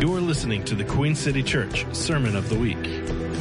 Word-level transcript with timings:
You're 0.00 0.22
listening 0.22 0.64
to 0.64 0.74
the 0.74 0.84
Queen 0.84 1.14
City 1.14 1.42
Church 1.42 1.84
Sermon 1.94 2.34
of 2.34 2.48
the 2.48 2.58
Week. 2.58 2.82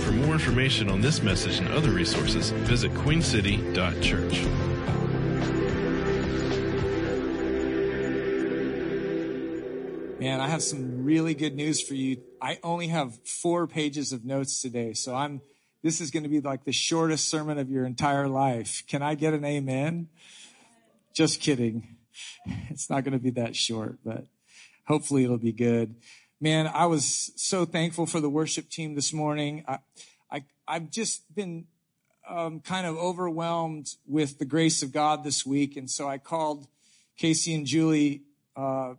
For 0.03 0.11
more 0.11 0.33
information 0.33 0.89
on 0.89 0.99
this 0.99 1.23
message 1.23 1.57
and 1.59 1.69
other 1.69 1.89
resources, 1.91 2.49
visit 2.49 2.91
queencity.church. 2.95 4.43
Man, 10.19 10.41
I 10.41 10.49
have 10.49 10.61
some 10.61 11.05
really 11.05 11.33
good 11.33 11.55
news 11.55 11.79
for 11.79 11.93
you. 11.93 12.21
I 12.41 12.59
only 12.61 12.89
have 12.89 13.17
four 13.25 13.65
pages 13.65 14.11
of 14.11 14.25
notes 14.25 14.61
today, 14.61 14.91
so 14.91 15.15
I'm, 15.15 15.39
this 15.81 16.01
is 16.01 16.11
going 16.11 16.23
to 16.23 16.29
be 16.29 16.41
like 16.41 16.65
the 16.65 16.73
shortest 16.73 17.29
sermon 17.29 17.57
of 17.57 17.69
your 17.69 17.85
entire 17.85 18.27
life. 18.27 18.83
Can 18.85 19.01
I 19.01 19.15
get 19.15 19.33
an 19.33 19.45
amen? 19.45 20.09
Just 21.13 21.39
kidding. 21.39 21.95
It's 22.69 22.89
not 22.89 23.05
going 23.05 23.13
to 23.13 23.23
be 23.23 23.29
that 23.31 23.55
short, 23.55 23.99
but 24.03 24.25
hopefully 24.85 25.23
it'll 25.23 25.37
be 25.37 25.53
good. 25.53 25.95
Man, 26.41 26.71
I 26.73 26.85
was 26.85 27.33
so 27.35 27.65
thankful 27.65 28.05
for 28.05 28.21
the 28.21 28.29
worship 28.29 28.69
team 28.69 28.95
this 28.95 29.11
morning. 29.11 29.65
I, 29.67 29.79
I, 30.31 30.45
I've 30.65 30.89
just 30.89 31.35
been 31.35 31.65
um, 32.29 32.61
kind 32.61 32.87
of 32.87 32.95
overwhelmed 32.95 33.89
with 34.07 34.39
the 34.39 34.45
grace 34.45 34.81
of 34.81 34.93
God 34.93 35.25
this 35.25 35.45
week. 35.45 35.75
And 35.75 35.91
so 35.91 36.07
I 36.07 36.17
called 36.17 36.65
Casey 37.17 37.53
and 37.53 37.65
Julie 37.65 38.21
uh, 38.55 38.93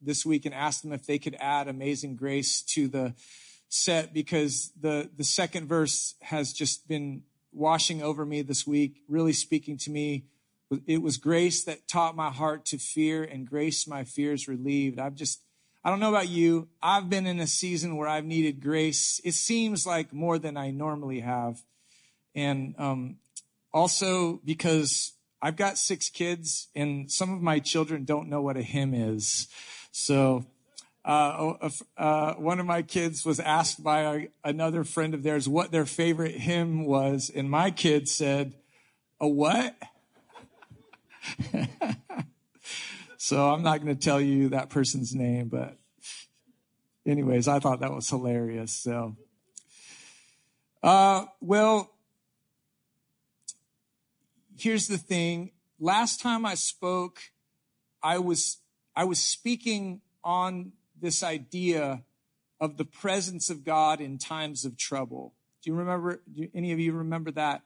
this 0.00 0.24
week 0.24 0.46
and 0.46 0.54
asked 0.54 0.82
them 0.82 0.94
if 0.94 1.04
they 1.04 1.18
could 1.18 1.36
add 1.38 1.68
Amazing 1.68 2.16
Grace 2.16 2.62
to 2.62 2.88
the 2.88 3.12
set 3.68 4.14
because 4.14 4.72
the, 4.80 5.10
the 5.14 5.24
second 5.24 5.66
verse 5.66 6.14
has 6.22 6.54
just 6.54 6.88
been 6.88 7.22
washing 7.52 8.02
over 8.02 8.24
me 8.24 8.40
this 8.40 8.66
week, 8.66 9.02
really 9.10 9.34
speaking 9.34 9.76
to 9.76 9.90
me. 9.90 10.24
It 10.86 11.02
was 11.02 11.18
grace 11.18 11.64
that 11.64 11.86
taught 11.86 12.16
my 12.16 12.30
heart 12.30 12.64
to 12.66 12.78
fear 12.78 13.22
and 13.24 13.46
grace 13.46 13.86
my 13.86 14.04
fears 14.04 14.48
relieved. 14.48 14.98
I've 14.98 15.16
just, 15.16 15.42
I 15.84 15.90
don't 15.90 16.00
know 16.00 16.10
about 16.10 16.28
you. 16.28 16.68
I've 16.82 17.10
been 17.10 17.26
in 17.26 17.40
a 17.40 17.46
season 17.46 17.96
where 17.96 18.08
I've 18.08 18.24
needed 18.24 18.62
grace. 18.62 19.20
It 19.24 19.34
seems 19.34 19.86
like 19.86 20.12
more 20.12 20.38
than 20.38 20.56
I 20.56 20.70
normally 20.70 21.20
have. 21.20 21.60
And, 22.34 22.74
um, 22.78 23.16
also 23.72 24.40
because 24.44 25.12
I've 25.40 25.56
got 25.56 25.78
six 25.78 26.08
kids 26.08 26.68
and 26.74 27.10
some 27.10 27.32
of 27.32 27.42
my 27.42 27.58
children 27.58 28.04
don't 28.04 28.28
know 28.28 28.42
what 28.42 28.56
a 28.56 28.62
hymn 28.62 28.94
is. 28.94 29.48
So, 29.90 30.46
uh, 31.04 31.68
uh, 31.96 32.34
one 32.34 32.60
of 32.60 32.66
my 32.66 32.82
kids 32.82 33.24
was 33.24 33.40
asked 33.40 33.82
by 33.82 34.00
a, 34.00 34.28
another 34.44 34.84
friend 34.84 35.14
of 35.14 35.24
theirs 35.24 35.48
what 35.48 35.72
their 35.72 35.84
favorite 35.84 36.36
hymn 36.36 36.84
was, 36.84 37.28
and 37.34 37.50
my 37.50 37.72
kid 37.72 38.08
said, 38.08 38.54
"A 39.20 39.26
what?" 39.26 39.74
so 43.16 43.52
I'm 43.52 43.62
not 43.62 43.82
going 43.82 43.96
to 43.96 44.00
tell 44.00 44.20
you 44.20 44.50
that 44.50 44.70
person's 44.70 45.12
name, 45.12 45.48
but 45.48 45.76
anyways, 47.06 47.48
I 47.48 47.58
thought 47.58 47.80
that 47.80 47.92
was 47.92 48.08
hilarious. 48.08 48.72
So, 48.72 49.16
uh, 50.82 51.26
well, 51.40 51.92
here's 54.58 54.86
the 54.86 54.98
thing. 54.98 55.52
Last 55.78 56.20
time 56.20 56.46
I 56.46 56.54
spoke, 56.54 57.20
I 58.02 58.18
was 58.18 58.58
I 58.94 59.04
was 59.04 59.18
speaking 59.18 60.00
on 60.22 60.72
this 61.00 61.22
idea 61.22 62.02
of 62.60 62.76
the 62.76 62.84
presence 62.84 63.50
of 63.50 63.64
God 63.64 64.00
in 64.00 64.18
times 64.18 64.64
of 64.64 64.76
trouble. 64.76 65.34
Do 65.62 65.70
you 65.70 65.76
remember? 65.76 66.22
Do 66.32 66.48
any 66.54 66.72
of 66.72 66.78
you 66.78 66.92
remember 66.92 67.30
that? 67.32 67.62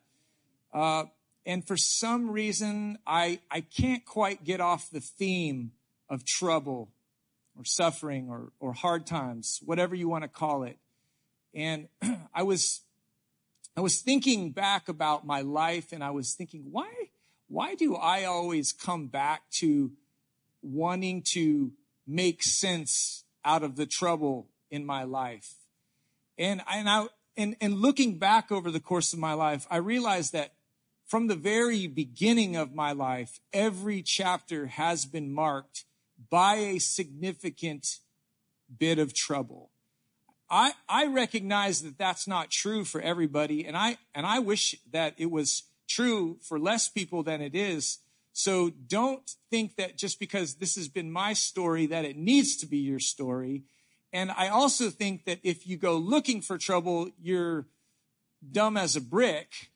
Uh, 0.73 1.05
and 1.45 1.67
for 1.67 1.77
some 1.77 2.31
reason, 2.31 2.99
I 3.07 3.41
I 3.51 3.61
can't 3.61 4.05
quite 4.05 4.45
get 4.45 4.61
off 4.61 4.91
the 4.91 5.01
theme 5.01 5.73
of 6.09 6.25
trouble, 6.25 6.91
or 7.57 7.65
suffering, 7.65 8.29
or 8.29 8.53
or 8.61 8.73
hard 8.73 9.07
times, 9.07 9.61
whatever 9.65 9.95
you 9.95 10.09
want 10.09 10.25
to 10.25 10.29
call 10.29 10.63
it. 10.63 10.79
And 11.55 11.89
I 12.35 12.43
was 12.43 12.83
I 13.77 13.81
was 13.81 14.01
thinking 14.01 14.53
back 14.53 14.89
about 14.89 15.27
my 15.27 15.41
life, 15.41 15.93
and 15.93 16.03
I 16.03 16.11
was 16.11 16.35
thinking, 16.35 16.67
why 16.71 16.91
why 17.49 17.75
do 17.75 17.95
I 17.95 18.25
always 18.25 18.73
come 18.73 19.07
back 19.07 19.49
to 19.59 19.93
wanting 20.63 21.23
to 21.23 21.73
make 22.07 22.43
sense 22.43 23.25
out 23.45 23.63
of 23.63 23.77
the 23.77 23.87
trouble 23.87 24.49
in 24.71 24.85
my 24.85 25.05
life. 25.05 25.55
And, 26.39 26.63
and 26.71 26.89
I, 26.89 27.07
and, 27.37 27.57
and 27.61 27.77
looking 27.77 28.19
back 28.19 28.51
over 28.51 28.71
the 28.71 28.81
course 28.81 29.13
of 29.13 29.19
my 29.19 29.33
life, 29.33 29.67
I 29.71 29.77
realized 29.77 30.33
that 30.33 30.55
from 31.07 31.29
the 31.29 31.37
very 31.37 31.87
beginning 31.87 32.57
of 32.57 32.75
my 32.75 32.93
life, 32.93 33.41
every 33.53 34.03
chapter 34.03 34.67
has 34.67 35.07
been 35.07 35.33
marked 35.33 35.85
by 36.31 36.57
a 36.57 36.79
significant 36.79 37.99
bit 38.79 38.99
of 38.99 39.15
trouble. 39.15 39.71
I, 40.49 40.73
I 40.89 41.07
recognize 41.07 41.83
that 41.83 41.99
that's 41.99 42.29
not 42.29 42.51
true 42.51 42.85
for 42.85 43.01
everybody. 43.01 43.67
And 43.67 43.77
I, 43.77 43.99
and 44.15 44.25
I 44.27 44.39
wish 44.39 44.77
that 44.93 45.15
it 45.19 45.31
was 45.31 45.65
true 45.89 46.39
for 46.41 46.59
less 46.59 46.89
people 46.89 47.23
than 47.23 47.41
it 47.41 47.55
is. 47.55 47.99
So 48.33 48.71
don't 48.71 49.29
think 49.51 49.77
that 49.77 49.97
just 49.97 50.21
because 50.21 50.57
this 50.57 50.77
has 50.77 50.89
been 50.89 51.11
my 51.11 51.33
story 51.33 51.87
that 51.87 52.05
it 52.05 52.17
needs 52.17 52.57
to 52.59 52.67
be 52.67 52.79
your 52.79 53.01
story. 53.01 53.65
And 54.13 54.31
I 54.31 54.49
also 54.49 54.91
think 54.91 55.25
that 55.25 55.41
if 55.43 55.67
you 55.67 55.77
go 55.77 55.97
looking 55.97 56.41
for 56.43 56.59
trouble, 56.59 57.11
you're 57.21 57.67
dumb 58.53 58.77
as 58.77 58.95
a 58.95 59.01
brick. 59.01 59.71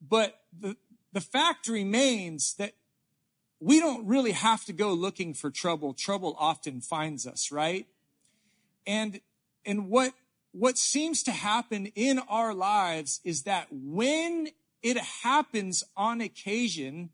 But 0.00 0.40
the, 0.58 0.76
the 1.12 1.20
fact 1.20 1.68
remains 1.68 2.54
that 2.54 2.72
we 3.62 3.78
don't 3.78 4.08
really 4.08 4.32
have 4.32 4.64
to 4.64 4.72
go 4.72 4.92
looking 4.92 5.34
for 5.34 5.48
trouble. 5.48 5.94
Trouble 5.94 6.34
often 6.36 6.80
finds 6.80 7.28
us, 7.28 7.52
right? 7.52 7.86
And, 8.88 9.20
and 9.64 9.88
what, 9.88 10.14
what 10.50 10.76
seems 10.76 11.22
to 11.22 11.30
happen 11.30 11.86
in 11.94 12.18
our 12.28 12.54
lives 12.54 13.20
is 13.22 13.44
that 13.44 13.68
when 13.70 14.48
it 14.82 14.98
happens 15.22 15.84
on 15.96 16.20
occasion, 16.20 17.10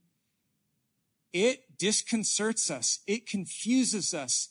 it 1.34 1.76
disconcerts 1.76 2.70
us. 2.70 3.00
It 3.06 3.26
confuses 3.26 4.14
us. 4.14 4.48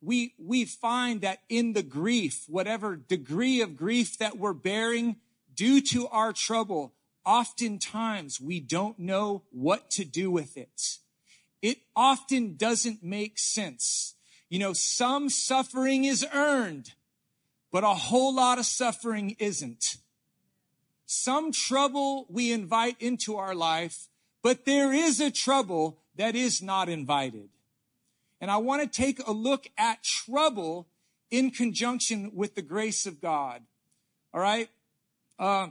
We, 0.00 0.34
we 0.38 0.64
find 0.64 1.20
that 1.22 1.40
in 1.48 1.72
the 1.72 1.82
grief, 1.82 2.44
whatever 2.46 2.94
degree 2.94 3.60
of 3.60 3.76
grief 3.76 4.18
that 4.18 4.38
we're 4.38 4.52
bearing 4.52 5.16
due 5.52 5.80
to 5.80 6.06
our 6.08 6.32
trouble, 6.32 6.92
oftentimes 7.26 8.40
we 8.40 8.60
don't 8.60 9.00
know 9.00 9.42
what 9.50 9.90
to 9.92 10.04
do 10.04 10.30
with 10.30 10.56
it. 10.56 10.98
It 11.64 11.78
often 11.96 12.56
doesn't 12.56 13.02
make 13.02 13.38
sense. 13.38 14.16
You 14.50 14.58
know, 14.58 14.74
some 14.74 15.30
suffering 15.30 16.04
is 16.04 16.22
earned, 16.30 16.92
but 17.72 17.84
a 17.84 17.94
whole 17.94 18.34
lot 18.34 18.58
of 18.58 18.66
suffering 18.66 19.34
isn't. 19.38 19.96
Some 21.06 21.52
trouble 21.52 22.26
we 22.28 22.52
invite 22.52 23.00
into 23.00 23.38
our 23.38 23.54
life, 23.54 24.08
but 24.42 24.66
there 24.66 24.92
is 24.92 25.20
a 25.20 25.30
trouble 25.30 26.02
that 26.16 26.36
is 26.36 26.60
not 26.60 26.90
invited. 26.90 27.48
And 28.42 28.50
I 28.50 28.58
want 28.58 28.82
to 28.82 29.02
take 29.02 29.26
a 29.26 29.32
look 29.32 29.66
at 29.78 30.02
trouble 30.02 30.86
in 31.30 31.50
conjunction 31.50 32.32
with 32.34 32.56
the 32.56 32.60
grace 32.60 33.06
of 33.06 33.22
God. 33.22 33.62
All 34.34 34.40
right. 34.42 34.68
Uh, 35.38 35.68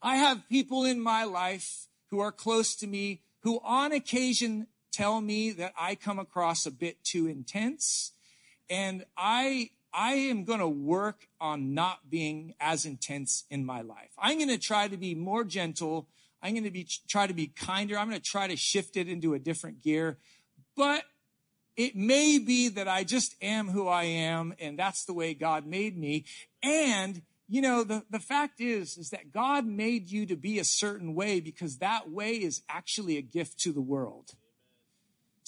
I 0.00 0.14
have 0.14 0.48
people 0.48 0.84
in 0.84 1.00
my 1.00 1.24
life 1.24 1.88
who 2.10 2.20
are 2.20 2.30
close 2.30 2.76
to 2.76 2.86
me 2.86 3.22
who 3.40 3.60
on 3.64 3.90
occasion 3.90 4.68
tell 4.98 5.20
me 5.20 5.52
that 5.52 5.72
I 5.78 5.94
come 5.94 6.18
across 6.18 6.66
a 6.66 6.70
bit 6.70 7.02
too 7.04 7.26
intense. 7.26 8.12
And 8.68 9.04
I, 9.16 9.70
I 9.92 10.14
am 10.14 10.44
going 10.44 10.58
to 10.58 10.68
work 10.68 11.28
on 11.40 11.72
not 11.72 12.10
being 12.10 12.54
as 12.60 12.84
intense 12.84 13.44
in 13.50 13.64
my 13.64 13.80
life. 13.80 14.10
I'm 14.18 14.38
going 14.38 14.48
to 14.48 14.58
try 14.58 14.88
to 14.88 14.96
be 14.96 15.14
more 15.14 15.44
gentle 15.44 16.08
I'm 16.42 16.52
going 16.52 16.64
to 16.64 16.70
be 16.70 16.86
try 17.08 17.26
to 17.26 17.34
be 17.34 17.48
kinder. 17.48 17.98
I'm 17.98 18.08
going 18.08 18.20
to 18.20 18.24
try 18.24 18.46
to 18.46 18.56
shift 18.56 18.96
it 18.96 19.08
into 19.08 19.34
a 19.34 19.38
different 19.38 19.82
gear. 19.82 20.18
But 20.76 21.02
it 21.76 21.96
may 21.96 22.38
be 22.38 22.68
that 22.68 22.88
I 22.88 23.04
just 23.04 23.34
am 23.42 23.68
who 23.68 23.88
I 23.88 24.04
am 24.04 24.54
and 24.60 24.78
that's 24.78 25.04
the 25.04 25.12
way 25.14 25.34
God 25.34 25.66
made 25.66 25.96
me. 25.96 26.24
And 26.62 27.22
you 27.50 27.62
know, 27.62 27.82
the, 27.82 28.04
the 28.10 28.18
fact 28.18 28.60
is, 28.60 28.98
is 28.98 29.08
that 29.10 29.32
God 29.32 29.64
made 29.64 30.10
you 30.10 30.26
to 30.26 30.36
be 30.36 30.58
a 30.58 30.64
certain 30.64 31.14
way 31.14 31.40
because 31.40 31.78
that 31.78 32.10
way 32.10 32.32
is 32.34 32.62
actually 32.68 33.16
a 33.16 33.22
gift 33.22 33.58
to 33.60 33.72
the 33.72 33.80
world. 33.80 34.32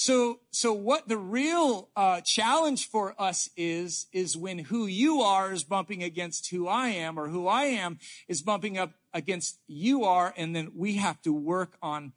So, 0.01 0.41
so 0.51 0.73
what 0.73 1.09
the 1.09 1.19
real 1.19 1.91
uh, 1.95 2.23
challenge 2.23 2.89
for 2.89 3.15
us 3.21 3.51
is, 3.55 4.07
is 4.15 4.35
when 4.35 4.59
who 4.59 4.87
you 4.87 5.21
are 5.21 5.53
is 5.53 5.63
bumping 5.63 6.03
against 6.03 6.49
who 6.49 6.67
I 6.67 6.89
am, 6.89 7.19
or 7.19 7.29
who 7.29 7.47
I 7.47 7.65
am 7.65 7.99
is 8.27 8.41
bumping 8.41 8.79
up 8.79 8.95
against 9.13 9.59
you 9.67 10.05
are, 10.05 10.33
and 10.39 10.57
then 10.57 10.73
we 10.75 10.95
have 10.95 11.21
to 11.21 11.35
work 11.35 11.77
on 11.83 12.15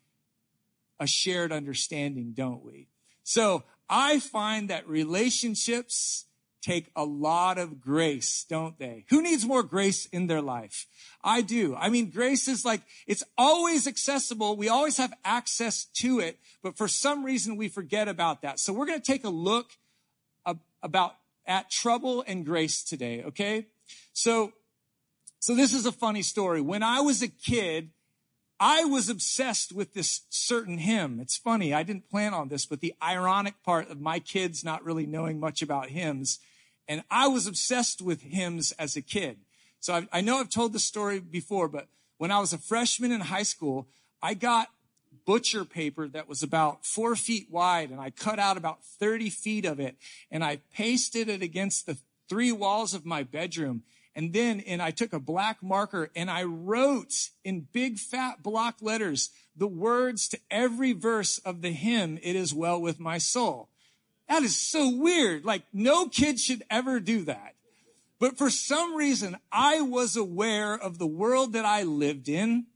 a 0.98 1.06
shared 1.06 1.52
understanding, 1.52 2.32
don't 2.34 2.64
we? 2.64 2.88
So 3.24 3.66
I 3.90 4.20
find 4.20 4.70
that 4.70 4.88
relationships 4.88 6.28
take 6.64 6.90
a 6.96 7.04
lot 7.04 7.58
of 7.58 7.82
grace, 7.82 8.46
don't 8.48 8.80
they? 8.80 9.06
Who 9.10 9.22
needs 9.22 9.46
more 9.46 9.64
grace 9.64 10.06
in 10.08 10.28
their 10.28 10.42
life? 10.42 10.88
I 11.24 11.42
do. 11.42 11.76
I 11.76 11.90
mean, 11.90 12.10
grace 12.10 12.48
is 12.48 12.64
like, 12.64 12.82
it's 13.06 13.24
always 13.38 13.86
accessible. 13.86 14.56
We 14.56 14.70
always 14.70 14.98
have 14.98 15.14
access 15.26 15.86
to 15.96 16.20
it, 16.20 16.40
but 16.64 16.78
for 16.78 16.88
some 16.88 17.24
reason 17.26 17.58
we 17.58 17.68
forget 17.68 18.08
about 18.08 18.42
that. 18.42 18.60
So 18.60 18.72
we're 18.72 18.86
going 18.86 19.02
to 19.02 19.12
take 19.12 19.26
a 19.26 19.30
look 19.30 19.72
about 20.82 21.16
at 21.46 21.70
trouble 21.70 22.24
and 22.26 22.46
grace 22.46 22.84
today, 22.84 23.24
okay? 23.24 23.68
So, 24.14 24.54
so 25.40 25.56
this 25.56 25.74
is 25.74 25.86
a 25.86 25.92
funny 25.92 26.22
story. 26.22 26.62
When 26.62 26.84
I 26.84 27.02
was 27.02 27.22
a 27.22 27.28
kid, 27.28 27.90
I 28.60 28.86
was 28.86 29.10
obsessed 29.10 29.74
with 29.74 29.94
this 29.94 30.22
certain 30.30 30.78
hymn. 30.78 31.20
It's 31.20 31.36
funny. 31.36 31.74
I 31.74 31.84
didn't 31.84 32.10
plan 32.10 32.34
on 32.34 32.48
this, 32.48 32.66
but 32.66 32.80
the 32.80 32.94
ironic 33.04 33.56
part 33.64 33.90
of 33.90 34.00
my 34.00 34.20
kids 34.20 34.64
not 34.64 34.86
really 34.86 35.06
knowing 35.06 35.40
much 35.40 35.62
about 35.62 35.90
hymns. 35.90 36.40
And 36.88 37.04
I 37.10 37.28
was 37.28 37.48
obsessed 37.48 38.02
with 38.02 38.22
hymns 38.22 38.72
as 38.74 38.96
a 38.96 39.02
kid. 39.02 39.38
So 39.80 39.94
I, 39.94 40.08
I 40.12 40.22
know 40.22 40.38
I've 40.38 40.50
told 40.50 40.74
this 40.74 40.84
story 40.84 41.20
before, 41.20 41.68
but 41.68 41.88
when 42.18 42.32
I 42.32 42.40
was 42.40 42.54
a 42.54 42.58
freshman 42.58 43.12
in 43.12 43.22
high 43.22 43.44
school, 43.44 43.88
I 44.22 44.34
got 44.34 44.70
butcher 45.26 45.66
paper 45.66 46.08
that 46.10 46.28
was 46.28 46.44
about 46.44 46.86
four 46.86 47.16
feet 47.16 47.48
wide 47.50 47.90
and 47.90 48.00
I 48.00 48.10
cut 48.10 48.40
out 48.40 48.58
about 48.58 48.84
30 48.84 49.30
feet 49.30 49.66
of 49.66 49.80
it 49.80 49.98
and 50.32 50.44
I 50.44 50.62
pasted 50.74 51.30
it 51.30 51.42
against 51.42 51.86
the 51.86 51.98
three 52.30 52.52
walls 52.52 52.94
of 52.94 53.06
my 53.06 53.24
bedroom. 53.24 53.84
And 54.16 54.32
then, 54.32 54.60
and 54.62 54.82
I 54.82 54.92
took 54.92 55.12
a 55.12 55.20
black 55.20 55.64
marker 55.64 56.12
and 56.16 56.30
I 56.30 56.44
wrote 56.44 57.30
in 57.44 57.68
big 57.72 57.98
fat 57.98 58.44
block 58.44 58.76
letters 58.82 59.30
the 59.56 59.68
words 59.68 60.28
to 60.30 60.40
every 60.50 60.94
verse 60.94 61.38
of 61.40 61.62
the 61.62 61.72
hymn, 61.72 62.20
It 62.22 62.36
is 62.36 62.54
Well 62.54 62.82
With 62.82 63.00
My 63.00 63.18
Soul. 63.18 63.70
That 64.30 64.44
is 64.44 64.56
so 64.56 64.90
weird. 64.90 65.46
Like 65.46 65.64
no 65.74 66.08
kid 66.08 66.40
should 66.40 66.64
ever 66.70 67.00
do 67.00 67.26
that. 67.26 67.56
But 68.20 68.38
for 68.38 68.50
some 68.50 68.96
reason, 68.96 69.38
I 69.52 69.82
was 69.82 70.16
aware 70.16 70.74
of 70.74 70.98
the 70.98 71.08
world 71.08 71.54
that 71.54 71.66
I 71.66 71.84
lived 71.84 72.30
in 72.30 72.68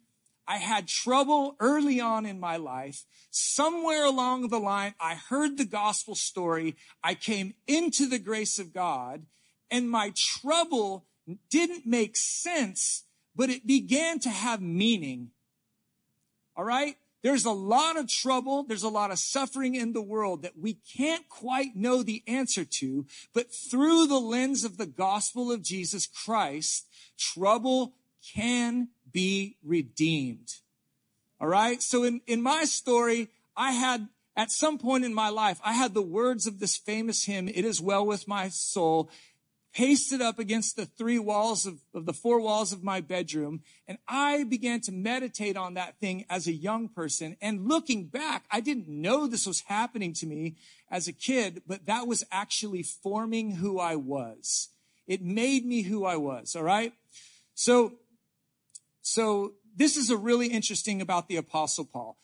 I 0.48 0.58
had 0.58 0.88
trouble 0.88 1.58
early 1.60 2.00
on 2.00 2.26
in 2.26 2.40
my 2.40 2.56
life. 2.56 3.06
Somewhere 3.30 4.06
along 4.06 4.48
the 4.48 4.60
line, 4.60 4.96
I 5.00 5.16
heard 5.16 5.58
the 5.58 5.66
gospel 5.66 6.16
story. 6.16 6.78
I 7.04 7.16
came 7.16 7.54
into 7.68 8.08
the 8.08 8.20
grace 8.20 8.58
of 8.58 8.74
God 8.74 9.26
and 9.70 9.90
my 9.90 10.14
trouble 10.16 11.06
didn't 11.50 11.86
make 11.86 12.16
sense, 12.16 13.04
but 13.36 13.50
it 13.50 13.68
began 13.68 14.20
to 14.20 14.30
have 14.30 14.62
meaning. 14.62 15.32
All 16.56 16.64
right. 16.64 16.96
There's 17.28 17.44
a 17.44 17.52
lot 17.52 17.98
of 17.98 18.08
trouble. 18.08 18.64
There's 18.64 18.84
a 18.84 18.88
lot 18.88 19.12
of 19.12 19.20
suffering 19.20 19.76
in 19.76 19.92
the 19.92 20.02
world 20.02 20.44
that 20.44 20.58
we 20.58 20.76
can't 20.76 21.28
quite 21.28 21.76
know 21.76 22.02
the 22.02 22.24
answer 22.26 22.64
to, 22.64 23.06
but 23.34 23.54
through 23.54 24.08
the 24.08 24.18
lens 24.18 24.64
of 24.64 24.78
the 24.78 24.86
gospel 24.86 25.52
of 25.52 25.62
Jesus 25.62 26.08
Christ, 26.08 26.88
trouble 27.18 27.96
can 28.34 28.88
be 29.12 29.58
redeemed. 29.62 30.54
All 31.42 31.50
right. 31.50 31.84
So 31.84 32.06
in, 32.06 32.22
in 32.28 32.42
my 32.42 32.64
story, 32.64 33.28
I 33.58 33.74
had 33.74 34.08
at 34.38 34.50
some 34.50 34.78
point 34.78 35.04
in 35.04 35.14
my 35.14 35.28
life, 35.28 35.60
I 35.66 35.74
had 35.74 35.94
the 35.94 36.02
words 36.02 36.48
of 36.48 36.62
this 36.62 36.78
famous 36.78 37.26
hymn, 37.26 37.50
It 37.50 37.66
is 37.66 37.82
well 37.82 38.06
with 38.06 38.26
my 38.26 38.48
soul, 38.48 39.10
pasted 39.78 40.24
up 40.24 40.40
against 40.40 40.76
the 40.76 40.88
three 40.88 41.20
walls 41.20 41.68
of, 41.68 41.78
of 41.94 42.08
the 42.08 42.14
four 42.14 42.42
walls 42.42 42.74
of 42.74 42.84
my 42.84 43.00
bedroom. 43.00 43.62
And 43.88 44.00
I 44.08 44.44
began 44.44 44.82
to 44.82 44.92
meditate 44.92 45.56
on 45.56 45.76
that 45.76 46.00
thing 46.00 46.26
as 46.32 46.48
a 46.48 46.52
young 46.52 46.90
person. 46.90 47.38
And 47.44 47.68
looking 47.68 48.06
back, 48.06 48.46
I 48.50 48.60
didn't 48.60 48.88
know 48.88 49.28
this 49.28 49.46
was 49.46 49.62
happening 49.62 50.14
to 50.14 50.26
me 50.26 50.56
as 50.90 51.08
a 51.08 51.14
kid, 51.14 51.62
but 51.68 51.86
that 51.86 52.08
was 52.08 52.24
actually 52.32 52.82
forming 52.82 53.52
who 53.52 53.80
I 53.80 53.96
was. 53.96 54.70
It 55.06 55.22
made 55.22 55.64
me 55.64 55.84
who 55.84 56.06
I 56.06 56.16
was. 56.16 56.56
All 56.56 56.64
right. 56.64 56.92
So 57.54 57.94
so 59.04 59.54
this 59.76 59.96
is 59.96 60.10
a 60.10 60.18
really 60.18 60.48
interesting 60.48 61.02
about 61.02 61.28
the 61.28 61.36
apostle 61.36 61.86
Paul. 61.86 62.18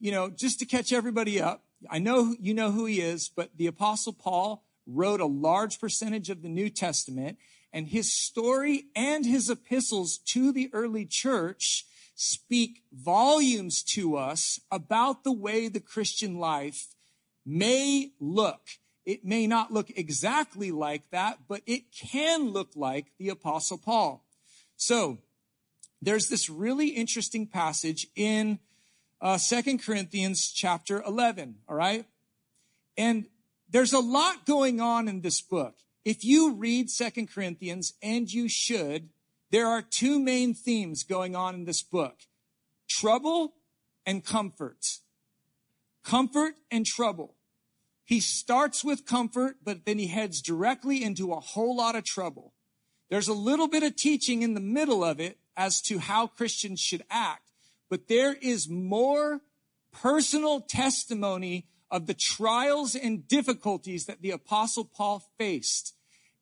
You 0.00 0.10
know, 0.10 0.28
just 0.28 0.58
to 0.58 0.66
catch 0.66 0.92
everybody 0.92 1.40
up, 1.40 1.62
I 1.88 2.00
know 2.00 2.34
you 2.40 2.52
know 2.52 2.72
who 2.72 2.86
he 2.86 3.00
is, 3.00 3.28
but 3.28 3.50
the 3.56 3.68
apostle 3.68 4.12
Paul 4.12 4.64
wrote 4.94 5.20
a 5.20 5.26
large 5.26 5.80
percentage 5.80 6.30
of 6.30 6.42
the 6.42 6.48
New 6.48 6.70
Testament 6.70 7.38
and 7.72 7.88
his 7.88 8.12
story 8.12 8.86
and 8.96 9.24
his 9.24 9.48
epistles 9.48 10.18
to 10.26 10.52
the 10.52 10.70
early 10.72 11.06
church 11.06 11.86
speak 12.14 12.82
volumes 12.92 13.82
to 13.82 14.16
us 14.16 14.60
about 14.70 15.24
the 15.24 15.32
way 15.32 15.68
the 15.68 15.80
Christian 15.80 16.38
life 16.38 16.94
may 17.46 18.12
look. 18.20 18.60
It 19.06 19.24
may 19.24 19.46
not 19.46 19.72
look 19.72 19.90
exactly 19.90 20.70
like 20.70 21.08
that, 21.10 21.38
but 21.48 21.62
it 21.66 21.84
can 21.92 22.50
look 22.50 22.72
like 22.74 23.06
the 23.18 23.30
apostle 23.30 23.78
Paul. 23.78 24.24
So 24.76 25.18
there's 26.02 26.28
this 26.28 26.50
really 26.50 26.88
interesting 26.88 27.46
passage 27.46 28.06
in 28.14 28.58
uh, 29.20 29.38
2 29.38 29.78
Corinthians 29.78 30.50
chapter 30.54 31.02
11, 31.02 31.56
all 31.68 31.76
right? 31.76 32.06
And 32.96 33.26
there's 33.70 33.92
a 33.92 34.00
lot 34.00 34.46
going 34.46 34.80
on 34.80 35.08
in 35.08 35.20
this 35.20 35.40
book. 35.40 35.76
If 36.04 36.24
you 36.24 36.54
read 36.54 36.88
2 36.88 37.26
Corinthians, 37.26 37.94
and 38.02 38.32
you 38.32 38.48
should, 38.48 39.10
there 39.50 39.66
are 39.66 39.82
two 39.82 40.18
main 40.18 40.54
themes 40.54 41.02
going 41.02 41.36
on 41.36 41.54
in 41.54 41.64
this 41.64 41.82
book. 41.82 42.16
Trouble 42.88 43.54
and 44.06 44.24
comfort. 44.24 44.98
Comfort 46.04 46.54
and 46.70 46.86
trouble. 46.86 47.36
He 48.04 48.20
starts 48.20 48.82
with 48.82 49.06
comfort, 49.06 49.58
but 49.62 49.84
then 49.84 49.98
he 49.98 50.08
heads 50.08 50.42
directly 50.42 51.04
into 51.04 51.32
a 51.32 51.40
whole 51.40 51.76
lot 51.76 51.94
of 51.94 52.04
trouble. 52.04 52.54
There's 53.08 53.28
a 53.28 53.34
little 53.34 53.68
bit 53.68 53.82
of 53.82 53.96
teaching 53.96 54.42
in 54.42 54.54
the 54.54 54.60
middle 54.60 55.04
of 55.04 55.20
it 55.20 55.38
as 55.56 55.80
to 55.82 55.98
how 55.98 56.26
Christians 56.26 56.80
should 56.80 57.04
act, 57.10 57.50
but 57.88 58.08
there 58.08 58.34
is 58.34 58.68
more 58.68 59.42
personal 59.92 60.60
testimony 60.60 61.66
of 61.90 62.06
the 62.06 62.14
trials 62.14 62.94
and 62.94 63.26
difficulties 63.26 64.06
that 64.06 64.22
the 64.22 64.30
apostle 64.30 64.84
Paul 64.84 65.24
faced. 65.38 65.94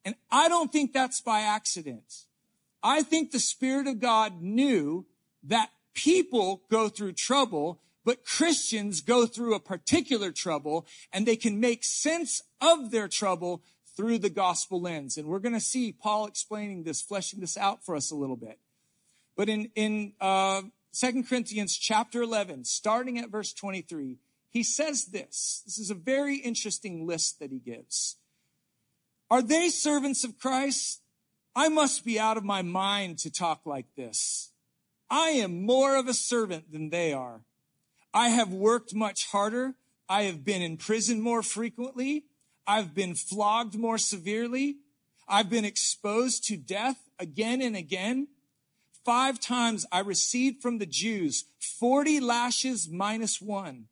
And 0.04 0.14
I 0.30 0.48
don't 0.48 0.72
think 0.72 0.92
that's 0.92 1.20
by 1.20 1.40
accident. 1.40 2.24
I 2.82 3.02
think 3.02 3.30
the 3.30 3.40
Spirit 3.40 3.86
of 3.86 4.00
God 4.00 4.40
knew 4.40 5.06
that 5.42 5.70
people 5.94 6.62
go 6.70 6.88
through 6.88 7.12
trouble, 7.12 7.80
but 8.04 8.24
Christians 8.24 9.00
go 9.00 9.26
through 9.26 9.54
a 9.54 9.60
particular 9.60 10.30
trouble 10.30 10.86
and 11.12 11.26
they 11.26 11.36
can 11.36 11.60
make 11.60 11.84
sense 11.84 12.42
of 12.60 12.90
their 12.90 13.08
trouble 13.08 13.62
through 13.96 14.18
the 14.18 14.30
gospel 14.30 14.80
lens. 14.80 15.16
And 15.16 15.26
we're 15.26 15.40
going 15.40 15.54
to 15.54 15.60
see 15.60 15.92
Paul 15.92 16.26
explaining 16.26 16.84
this, 16.84 17.02
fleshing 17.02 17.40
this 17.40 17.56
out 17.56 17.84
for 17.84 17.96
us 17.96 18.12
a 18.12 18.16
little 18.16 18.36
bit. 18.36 18.58
But 19.36 19.48
in, 19.48 19.70
in, 19.74 20.12
uh, 20.20 20.62
2 20.98 21.24
Corinthians 21.24 21.76
chapter 21.76 22.22
11, 22.22 22.64
starting 22.64 23.18
at 23.18 23.30
verse 23.30 23.52
23, 23.52 24.18
he 24.50 24.62
says 24.62 25.06
this. 25.06 25.62
This 25.64 25.78
is 25.78 25.90
a 25.90 25.94
very 25.94 26.36
interesting 26.36 27.06
list 27.06 27.38
that 27.40 27.50
he 27.50 27.58
gives. 27.58 28.16
Are 29.30 29.42
they 29.42 29.68
servants 29.68 30.24
of 30.24 30.38
Christ? 30.38 31.02
I 31.54 31.68
must 31.68 32.04
be 32.04 32.18
out 32.18 32.36
of 32.36 32.44
my 32.44 32.62
mind 32.62 33.18
to 33.18 33.30
talk 33.30 33.62
like 33.66 33.94
this. 33.96 34.52
I 35.10 35.30
am 35.30 35.64
more 35.64 35.96
of 35.96 36.06
a 36.06 36.14
servant 36.14 36.70
than 36.72 36.90
they 36.90 37.12
are. 37.12 37.40
I 38.14 38.30
have 38.30 38.52
worked 38.52 38.94
much 38.94 39.26
harder. 39.26 39.74
I 40.08 40.22
have 40.22 40.44
been 40.44 40.62
in 40.62 40.76
prison 40.76 41.20
more 41.20 41.42
frequently. 41.42 42.24
I've 42.66 42.94
been 42.94 43.14
flogged 43.14 43.76
more 43.76 43.98
severely. 43.98 44.76
I've 45.28 45.50
been 45.50 45.64
exposed 45.64 46.44
to 46.44 46.56
death 46.56 46.98
again 47.18 47.60
and 47.60 47.76
again. 47.76 48.28
Five 49.04 49.40
times 49.40 49.86
I 49.92 50.00
received 50.00 50.62
from 50.62 50.78
the 50.78 50.86
Jews 50.86 51.44
40 51.60 52.20
lashes 52.20 52.88
minus 52.88 53.40
one. 53.40 53.86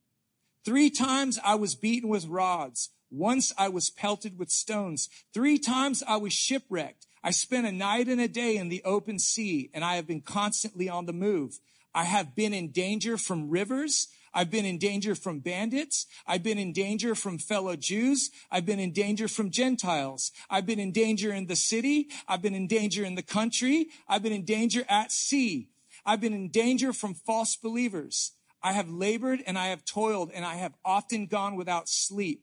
Three 0.66 0.90
times 0.90 1.38
I 1.44 1.54
was 1.54 1.76
beaten 1.76 2.08
with 2.08 2.26
rods. 2.26 2.90
Once 3.08 3.52
I 3.56 3.68
was 3.68 3.88
pelted 3.88 4.36
with 4.36 4.50
stones. 4.50 5.08
Three 5.32 5.58
times 5.58 6.02
I 6.08 6.16
was 6.16 6.32
shipwrecked. 6.32 7.06
I 7.22 7.30
spent 7.30 7.68
a 7.68 7.72
night 7.72 8.08
and 8.08 8.20
a 8.20 8.26
day 8.26 8.56
in 8.56 8.68
the 8.68 8.82
open 8.82 9.20
sea, 9.20 9.70
and 9.72 9.84
I 9.84 9.94
have 9.94 10.08
been 10.08 10.22
constantly 10.22 10.88
on 10.88 11.06
the 11.06 11.12
move. 11.12 11.60
I 11.94 12.02
have 12.02 12.34
been 12.34 12.52
in 12.52 12.72
danger 12.72 13.16
from 13.16 13.48
rivers. 13.48 14.08
I've 14.34 14.50
been 14.50 14.64
in 14.64 14.78
danger 14.78 15.14
from 15.14 15.38
bandits. 15.38 16.06
I've 16.26 16.42
been 16.42 16.58
in 16.58 16.72
danger 16.72 17.14
from 17.14 17.38
fellow 17.38 17.76
Jews. 17.76 18.32
I've 18.50 18.66
been 18.66 18.80
in 18.80 18.90
danger 18.90 19.28
from 19.28 19.52
Gentiles. 19.52 20.32
I've 20.50 20.66
been 20.66 20.80
in 20.80 20.90
danger 20.90 21.32
in 21.32 21.46
the 21.46 21.54
city. 21.54 22.08
I've 22.26 22.42
been 22.42 22.56
in 22.56 22.66
danger 22.66 23.04
in 23.04 23.14
the 23.14 23.22
country. 23.22 23.86
I've 24.08 24.24
been 24.24 24.32
in 24.32 24.44
danger 24.44 24.84
at 24.88 25.12
sea. 25.12 25.68
I've 26.04 26.20
been 26.20 26.34
in 26.34 26.48
danger 26.48 26.92
from 26.92 27.14
false 27.14 27.54
believers. 27.54 28.32
I 28.66 28.72
have 28.72 28.90
labored 28.90 29.44
and 29.46 29.56
I 29.56 29.68
have 29.68 29.84
toiled 29.84 30.32
and 30.34 30.44
I 30.44 30.56
have 30.56 30.74
often 30.84 31.26
gone 31.26 31.54
without 31.54 31.88
sleep. 31.88 32.42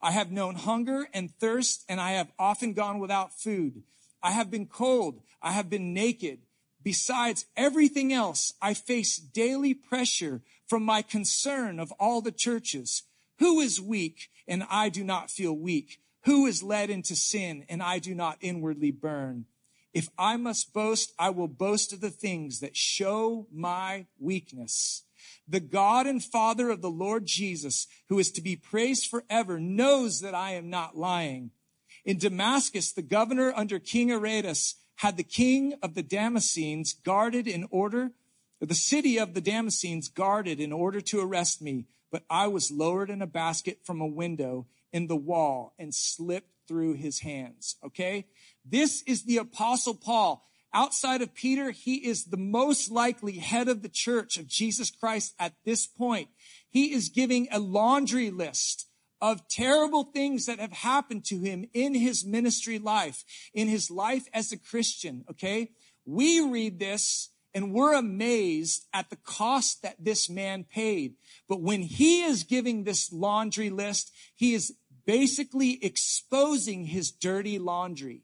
I 0.00 0.12
have 0.12 0.30
known 0.30 0.54
hunger 0.54 1.08
and 1.12 1.34
thirst 1.40 1.84
and 1.88 2.00
I 2.00 2.12
have 2.12 2.30
often 2.38 2.74
gone 2.74 3.00
without 3.00 3.32
food. 3.32 3.82
I 4.22 4.30
have 4.30 4.52
been 4.52 4.66
cold. 4.66 5.20
I 5.42 5.50
have 5.50 5.68
been 5.68 5.92
naked. 5.92 6.42
Besides 6.80 7.46
everything 7.56 8.12
else, 8.12 8.52
I 8.62 8.72
face 8.72 9.16
daily 9.16 9.74
pressure 9.74 10.42
from 10.68 10.84
my 10.84 11.02
concern 11.02 11.80
of 11.80 11.90
all 11.98 12.20
the 12.20 12.30
churches. 12.30 13.02
Who 13.40 13.58
is 13.58 13.80
weak 13.80 14.28
and 14.46 14.64
I 14.70 14.90
do 14.90 15.02
not 15.02 15.28
feel 15.28 15.54
weak? 15.54 15.98
Who 16.22 16.46
is 16.46 16.62
led 16.62 16.88
into 16.88 17.16
sin 17.16 17.64
and 17.68 17.82
I 17.82 17.98
do 17.98 18.14
not 18.14 18.38
inwardly 18.40 18.92
burn? 18.92 19.46
If 19.92 20.08
I 20.16 20.36
must 20.36 20.72
boast, 20.72 21.12
I 21.18 21.30
will 21.30 21.48
boast 21.48 21.92
of 21.92 22.00
the 22.00 22.10
things 22.10 22.60
that 22.60 22.76
show 22.76 23.48
my 23.52 24.06
weakness. 24.20 25.02
The 25.46 25.60
God 25.60 26.06
and 26.06 26.22
Father 26.22 26.70
of 26.70 26.80
the 26.80 26.90
Lord 26.90 27.26
Jesus, 27.26 27.86
who 28.08 28.18
is 28.18 28.30
to 28.32 28.42
be 28.42 28.56
praised 28.56 29.08
forever, 29.08 29.60
knows 29.60 30.20
that 30.20 30.34
I 30.34 30.52
am 30.52 30.70
not 30.70 30.96
lying. 30.96 31.50
In 32.04 32.18
Damascus, 32.18 32.92
the 32.92 33.02
governor 33.02 33.52
under 33.54 33.78
King 33.78 34.10
Aretas 34.10 34.76
had 34.96 35.16
the 35.16 35.22
king 35.22 35.74
of 35.82 35.94
the 35.94 36.02
Damascenes 36.02 36.94
guarded 37.02 37.46
in 37.46 37.66
order, 37.70 38.12
the 38.60 38.74
city 38.74 39.18
of 39.18 39.34
the 39.34 39.42
Damascenes 39.42 40.12
guarded 40.12 40.60
in 40.60 40.72
order 40.72 41.00
to 41.00 41.20
arrest 41.20 41.60
me. 41.60 41.86
But 42.10 42.24
I 42.30 42.46
was 42.46 42.70
lowered 42.70 43.10
in 43.10 43.20
a 43.20 43.26
basket 43.26 43.80
from 43.84 44.00
a 44.00 44.06
window 44.06 44.66
in 44.92 45.08
the 45.08 45.16
wall 45.16 45.74
and 45.78 45.94
slipped 45.94 46.52
through 46.68 46.94
his 46.94 47.20
hands. 47.20 47.76
Okay. 47.84 48.26
This 48.64 49.02
is 49.02 49.24
the 49.24 49.38
apostle 49.38 49.94
Paul. 49.94 50.46
Outside 50.74 51.22
of 51.22 51.34
Peter, 51.34 51.70
he 51.70 52.06
is 52.06 52.24
the 52.24 52.36
most 52.36 52.90
likely 52.90 53.38
head 53.38 53.68
of 53.68 53.82
the 53.82 53.88
church 53.88 54.36
of 54.36 54.48
Jesus 54.48 54.90
Christ 54.90 55.32
at 55.38 55.54
this 55.64 55.86
point. 55.86 56.28
He 56.68 56.92
is 56.92 57.08
giving 57.08 57.46
a 57.52 57.60
laundry 57.60 58.30
list 58.30 58.88
of 59.20 59.46
terrible 59.48 60.02
things 60.02 60.46
that 60.46 60.58
have 60.58 60.72
happened 60.72 61.24
to 61.26 61.40
him 61.40 61.66
in 61.72 61.94
his 61.94 62.26
ministry 62.26 62.80
life, 62.80 63.24
in 63.54 63.68
his 63.68 63.88
life 63.88 64.26
as 64.34 64.50
a 64.50 64.58
Christian. 64.58 65.24
Okay. 65.30 65.70
We 66.04 66.40
read 66.40 66.80
this 66.80 67.30
and 67.54 67.72
we're 67.72 67.94
amazed 67.94 68.86
at 68.92 69.10
the 69.10 69.16
cost 69.16 69.82
that 69.82 69.94
this 69.98 70.28
man 70.28 70.64
paid. 70.64 71.14
But 71.48 71.62
when 71.62 71.82
he 71.82 72.24
is 72.24 72.42
giving 72.42 72.82
this 72.82 73.12
laundry 73.12 73.70
list, 73.70 74.10
he 74.34 74.54
is 74.54 74.74
basically 75.06 75.78
exposing 75.84 76.86
his 76.86 77.12
dirty 77.12 77.60
laundry. 77.60 78.22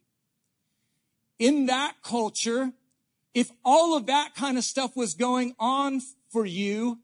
In 1.41 1.67
that 1.67 1.95
culture, 2.05 2.71
if 3.33 3.51
all 3.65 3.97
of 3.97 4.07
that 4.07 4.35
kind 4.35 4.59
of 4.59 4.63
stuff 4.63 4.95
was 4.95 5.15
going 5.15 5.55
on 5.59 6.03
for 6.29 6.45
you, 6.45 6.99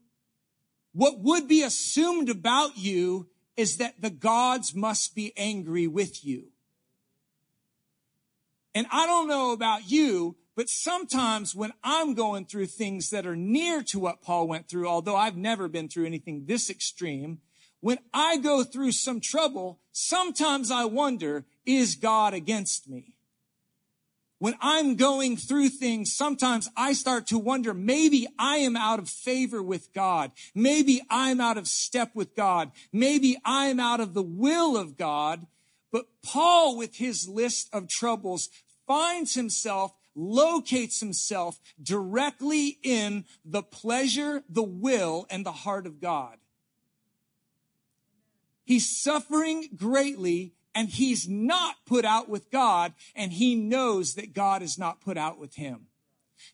what 0.93 1.19
would 1.19 1.47
be 1.47 1.63
assumed 1.63 2.29
about 2.29 2.77
you 2.77 3.27
is 3.57 3.77
that 3.77 3.99
the 3.99 4.11
gods 4.11 4.75
must 4.75 5.15
be 5.15 5.33
angry 5.35 5.87
with 5.87 6.23
you. 6.23 6.49
And 8.75 8.85
I 8.91 9.07
don't 9.07 9.27
know 9.27 9.53
about 9.53 9.89
you, 9.89 10.35
but 10.55 10.69
sometimes 10.69 11.55
when 11.55 11.73
I'm 11.83 12.13
going 12.13 12.45
through 12.45 12.67
things 12.67 13.09
that 13.09 13.25
are 13.25 13.35
near 13.35 13.81
to 13.85 13.97
what 13.97 14.21
Paul 14.21 14.47
went 14.47 14.69
through, 14.69 14.87
although 14.87 15.15
I've 15.15 15.35
never 15.35 15.67
been 15.67 15.89
through 15.89 16.05
anything 16.05 16.45
this 16.45 16.69
extreme, 16.69 17.39
when 17.79 17.97
I 18.13 18.37
go 18.37 18.63
through 18.63 18.91
some 18.91 19.19
trouble, 19.19 19.79
sometimes 19.91 20.69
I 20.69 20.85
wonder, 20.85 21.45
is 21.65 21.95
God 21.95 22.35
against 22.35 22.87
me? 22.87 23.16
When 24.39 24.55
I'm 24.61 24.95
going 24.95 25.35
through 25.35 25.69
things, 25.69 26.13
sometimes 26.13 26.69
I 26.77 26.93
start 26.93 27.27
to 27.27 27.39
wonder, 27.39 27.73
maybe 27.73 28.27
I 28.37 28.57
am 28.57 28.75
out 28.75 28.99
of 28.99 29.09
favor 29.09 29.63
with 29.63 29.91
God. 29.93 30.31
Maybe 30.53 31.01
I'm 31.09 31.41
out 31.41 31.57
of 31.57 31.67
step 31.67 32.11
with 32.13 32.35
God. 32.35 32.71
Maybe 32.93 33.37
I'm 33.43 33.79
out 33.79 33.99
of 33.99 34.13
the 34.13 34.23
will 34.23 34.77
of 34.77 34.95
God. 34.95 35.47
But 35.91 36.05
Paul, 36.21 36.77
with 36.77 36.97
his 36.97 37.27
list 37.27 37.69
of 37.73 37.87
troubles, 37.87 38.49
finds 38.85 39.33
himself 39.33 39.93
locates 40.17 40.99
himself 40.99 41.59
directly 41.81 42.79
in 42.81 43.23
the 43.45 43.61
pleasure, 43.61 44.43
the 44.49 44.63
will, 44.63 45.27
and 45.29 45.45
the 45.45 45.51
heart 45.51 45.85
of 45.85 46.01
God. 46.01 46.37
He's 48.65 48.89
suffering 48.89 49.69
greatly 49.75 50.53
and 50.77 50.89
he's 50.89 51.27
not 51.27 51.75
put 51.87 52.05
out 52.05 52.29
with 52.29 52.51
God 52.51 52.93
and 53.15 53.33
he 53.33 53.55
knows 53.55 54.13
that 54.13 54.35
God 54.35 54.61
is 54.61 54.77
not 54.77 55.01
put 55.01 55.17
out 55.17 55.39
with 55.39 55.55
him. 55.55 55.87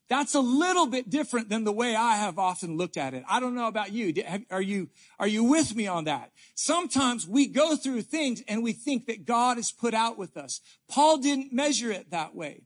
That's 0.07 0.33
a 0.33 0.39
little 0.39 0.87
bit 0.87 1.09
different 1.09 1.49
than 1.49 1.65
the 1.65 1.73
way 1.73 1.93
I 1.93 2.15
have 2.15 2.39
often 2.39 2.77
looked 2.77 2.95
at 2.95 3.13
it. 3.13 3.25
I 3.29 3.41
don't 3.41 3.53
know 3.53 3.67
about 3.67 3.91
you. 3.91 4.13
Are 4.49 4.61
you, 4.61 4.87
are 5.19 5.27
you 5.27 5.43
with 5.43 5.75
me 5.75 5.87
on 5.87 6.05
that? 6.05 6.31
Sometimes 6.55 7.27
we 7.27 7.47
go 7.47 7.75
through 7.75 8.03
things 8.03 8.41
and 8.47 8.63
we 8.63 8.71
think 8.71 9.07
that 9.07 9.25
God 9.25 9.57
is 9.57 9.73
put 9.73 9.93
out 9.93 10.17
with 10.17 10.37
us. 10.37 10.61
Paul 10.87 11.17
didn't 11.17 11.51
measure 11.51 11.91
it 11.91 12.09
that 12.11 12.33
way. 12.33 12.61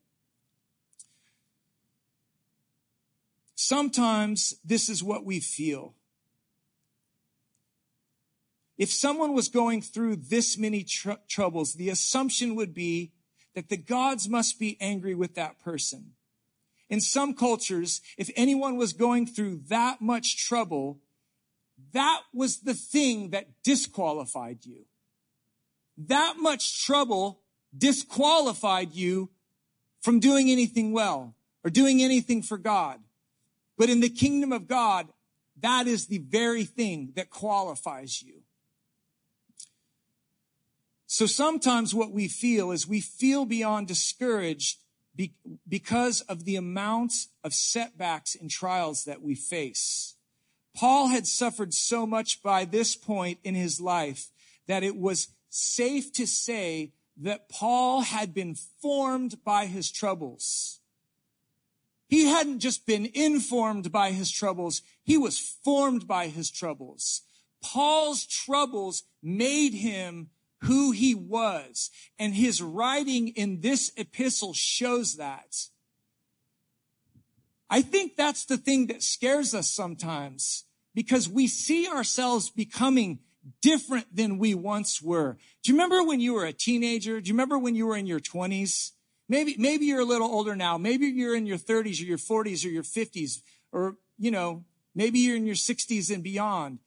Sometimes 3.56 4.54
this 4.64 4.90
is 4.90 5.04
what 5.04 5.26
we 5.26 5.40
feel. 5.40 5.96
If 8.78 8.92
someone 8.92 9.34
was 9.34 9.50
going 9.50 9.82
through 9.82 10.18
this 10.18 10.58
many 10.58 10.84
tr- 10.84 11.12
troubles, 11.28 11.74
the 11.74 11.90
assumption 11.90 12.56
would 12.56 12.74
be 12.74 13.12
that 13.56 13.70
the 13.70 13.78
gods 13.78 14.30
must 14.30 14.60
be 14.60 14.78
angry 14.80 15.16
with 15.16 15.34
that 15.36 15.60
person. 15.60 16.12
In 16.90 17.02
some 17.02 17.34
cultures, 17.34 18.02
if 18.18 18.30
anyone 18.36 18.78
was 18.78 18.94
going 18.94 19.26
through 19.26 19.62
that 19.70 20.00
much 20.00 20.38
trouble, 20.38 21.00
that 21.92 22.22
was 22.34 22.60
the 22.60 22.74
thing 22.74 23.32
that 23.32 23.64
disqualified 23.64 24.60
you. 24.66 24.86
That 25.98 26.36
much 26.38 26.86
trouble 26.86 27.42
disqualified 27.76 28.94
you 28.94 29.30
from 30.02 30.20
doing 30.20 30.50
anything 30.50 30.94
well 30.94 31.36
or 31.64 31.70
doing 31.70 32.02
anything 32.02 32.44
for 32.44 32.58
God. 32.58 33.00
But 33.78 33.90
in 33.90 34.00
the 34.00 34.10
kingdom 34.10 34.52
of 34.52 34.68
God, 34.68 35.08
that 35.62 35.88
is 35.88 36.06
the 36.06 36.20
very 36.20 36.64
thing 36.64 37.14
that 37.16 37.30
qualifies 37.30 38.22
you. 38.22 38.44
So 41.08 41.26
sometimes 41.26 41.96
what 41.96 42.12
we 42.12 42.28
feel 42.28 42.72
is 42.72 42.88
we 42.88 43.00
feel 43.00 43.46
beyond 43.46 43.88
discouraged 43.88 44.80
be, 45.16 45.34
because 45.68 46.22
of 46.22 46.44
the 46.46 46.58
amount 46.58 47.14
of 47.44 47.54
setbacks 47.54 48.36
and 48.36 48.52
trials 48.52 49.06
that 49.06 49.22
we 49.22 49.34
face. 49.34 50.16
Paul 50.76 51.08
had 51.08 51.26
suffered 51.26 51.74
so 51.74 52.06
much 52.06 52.44
by 52.44 52.66
this 52.66 52.96
point 52.96 53.40
in 53.44 53.56
his 53.56 53.82
life 53.82 54.28
that 54.68 54.84
it 54.84 54.96
was 54.96 55.30
safe 55.50 56.12
to 56.14 56.28
say 56.28 56.92
that 57.16 57.50
Paul 57.50 58.02
had 58.02 58.34
been 58.34 58.54
formed 58.54 59.44
by 59.44 59.66
his 59.66 59.90
troubles. 59.90 60.82
He 62.10 62.26
hadn't 62.26 62.60
just 62.60 62.86
been 62.86 63.10
informed 63.14 63.92
by 63.92 64.12
his 64.12 64.30
troubles. 64.30 64.82
He 65.04 65.18
was 65.18 65.40
formed 65.40 66.06
by 66.06 66.28
his 66.28 66.52
troubles. 66.52 67.22
Paul's 67.62 68.26
troubles 68.26 69.04
made 69.24 69.74
him 69.74 70.30
who 70.62 70.92
he 70.92 71.14
was. 71.14 71.90
And 72.18 72.34
his 72.34 72.62
writing 72.62 73.30
in 73.30 73.62
this 73.62 73.92
epistle 73.98 74.54
shows 74.54 75.16
that. 75.16 75.68
I 77.70 77.82
think 77.82 78.16
that's 78.16 78.46
the 78.46 78.58
thing 78.58 78.88
that 78.88 79.04
scares 79.04 79.54
us 79.54 79.70
sometimes 79.70 80.64
because 80.96 81.28
we 81.28 81.48
see 81.48 81.88
ourselves 81.88 82.50
becoming 82.50 83.20
different 83.62 84.16
than 84.16 84.38
we 84.38 84.54
once 84.54 85.02
were. 85.02 85.38
Do 85.64 85.72
you 85.72 85.76
remember 85.76 86.04
when 86.04 86.20
you 86.20 86.34
were 86.34 86.46
a 86.46 86.54
teenager? 86.54 87.22
Do 87.22 87.28
you 87.28 87.34
remember 87.34 87.58
when 87.58 87.76
you 87.76 87.88
were 87.88 87.98
in 87.98 88.08
your 88.08 88.20
twenties? 88.20 88.94
Maybe, 89.30 89.56
maybe 89.58 89.86
you're 89.86 90.02
a 90.02 90.06
little 90.06 90.30
older 90.30 90.56
now. 90.56 90.78
Maybe 90.78 91.08
you're 91.08 91.36
in 91.36 91.46
your 91.46 91.58
thirties 91.58 92.02
or 92.02 92.06
your 92.06 92.18
forties 92.18 92.66
or 92.66 92.70
your 92.70 92.84
fifties 92.84 93.42
or, 93.72 93.98
you 94.18 94.32
know, 94.32 94.64
maybe 94.96 95.20
you're 95.20 95.36
in 95.36 95.46
your 95.46 95.56
sixties 95.56 96.10
and 96.10 96.24
beyond. 96.24 96.80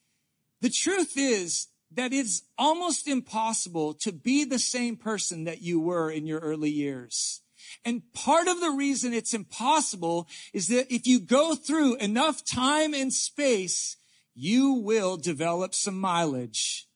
The 0.62 0.70
truth 0.70 1.12
is 1.16 1.68
that 1.92 2.12
it's 2.12 2.42
almost 2.56 3.08
impossible 3.08 3.94
to 3.94 4.12
be 4.12 4.44
the 4.44 4.58
same 4.58 4.96
person 4.96 5.44
that 5.44 5.60
you 5.60 5.80
were 5.80 6.10
in 6.10 6.26
your 6.26 6.40
early 6.40 6.70
years. 6.70 7.42
And 7.84 8.02
part 8.12 8.48
of 8.48 8.60
the 8.60 8.70
reason 8.70 9.12
it's 9.12 9.34
impossible 9.34 10.28
is 10.52 10.68
that 10.68 10.92
if 10.92 11.06
you 11.06 11.20
go 11.20 11.54
through 11.54 11.96
enough 11.96 12.44
time 12.44 12.94
and 12.94 13.12
space, 13.12 13.96
you 14.34 14.74
will 14.74 15.16
develop 15.16 15.74
some 15.74 15.98
mileage. 15.98 16.86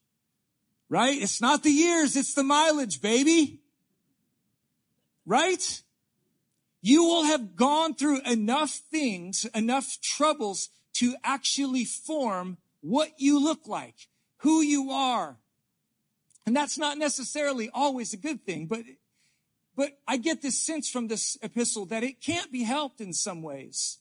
Right? 0.89 1.21
It's 1.21 1.41
not 1.41 1.63
the 1.63 1.71
years, 1.71 2.15
it's 2.15 2.33
the 2.33 2.43
mileage, 2.43 3.01
baby. 3.01 3.61
Right? 5.25 5.81
You 6.81 7.03
will 7.03 7.23
have 7.23 7.55
gone 7.55 7.95
through 7.95 8.21
enough 8.21 8.71
things, 8.91 9.45
enough 9.55 9.99
troubles 10.01 10.69
to 10.93 11.15
actually 11.23 11.83
form 11.83 12.57
what 12.81 13.09
you 13.17 13.43
look 13.43 13.67
like 13.67 14.07
who 14.45 14.61
you 14.61 14.91
are. 14.91 15.37
And 16.45 16.55
that's 16.55 16.77
not 16.77 16.99
necessarily 16.99 17.67
always 17.73 18.13
a 18.13 18.17
good 18.17 18.45
thing, 18.45 18.67
but, 18.67 18.81
but 19.75 19.97
I 20.07 20.17
get 20.17 20.43
this 20.43 20.63
sense 20.63 20.87
from 20.87 21.07
this 21.07 21.35
epistle 21.41 21.87
that 21.87 22.03
it 22.03 22.21
can't 22.21 22.51
be 22.51 22.61
helped 22.61 23.01
in 23.01 23.11
some 23.11 23.41
ways. 23.41 23.97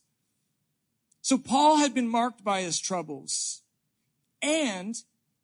So 1.22 1.38
Paul 1.38 1.78
had 1.78 1.94
been 1.94 2.08
marked 2.08 2.44
by 2.44 2.60
his 2.60 2.78
troubles 2.78 3.62
and 4.42 4.94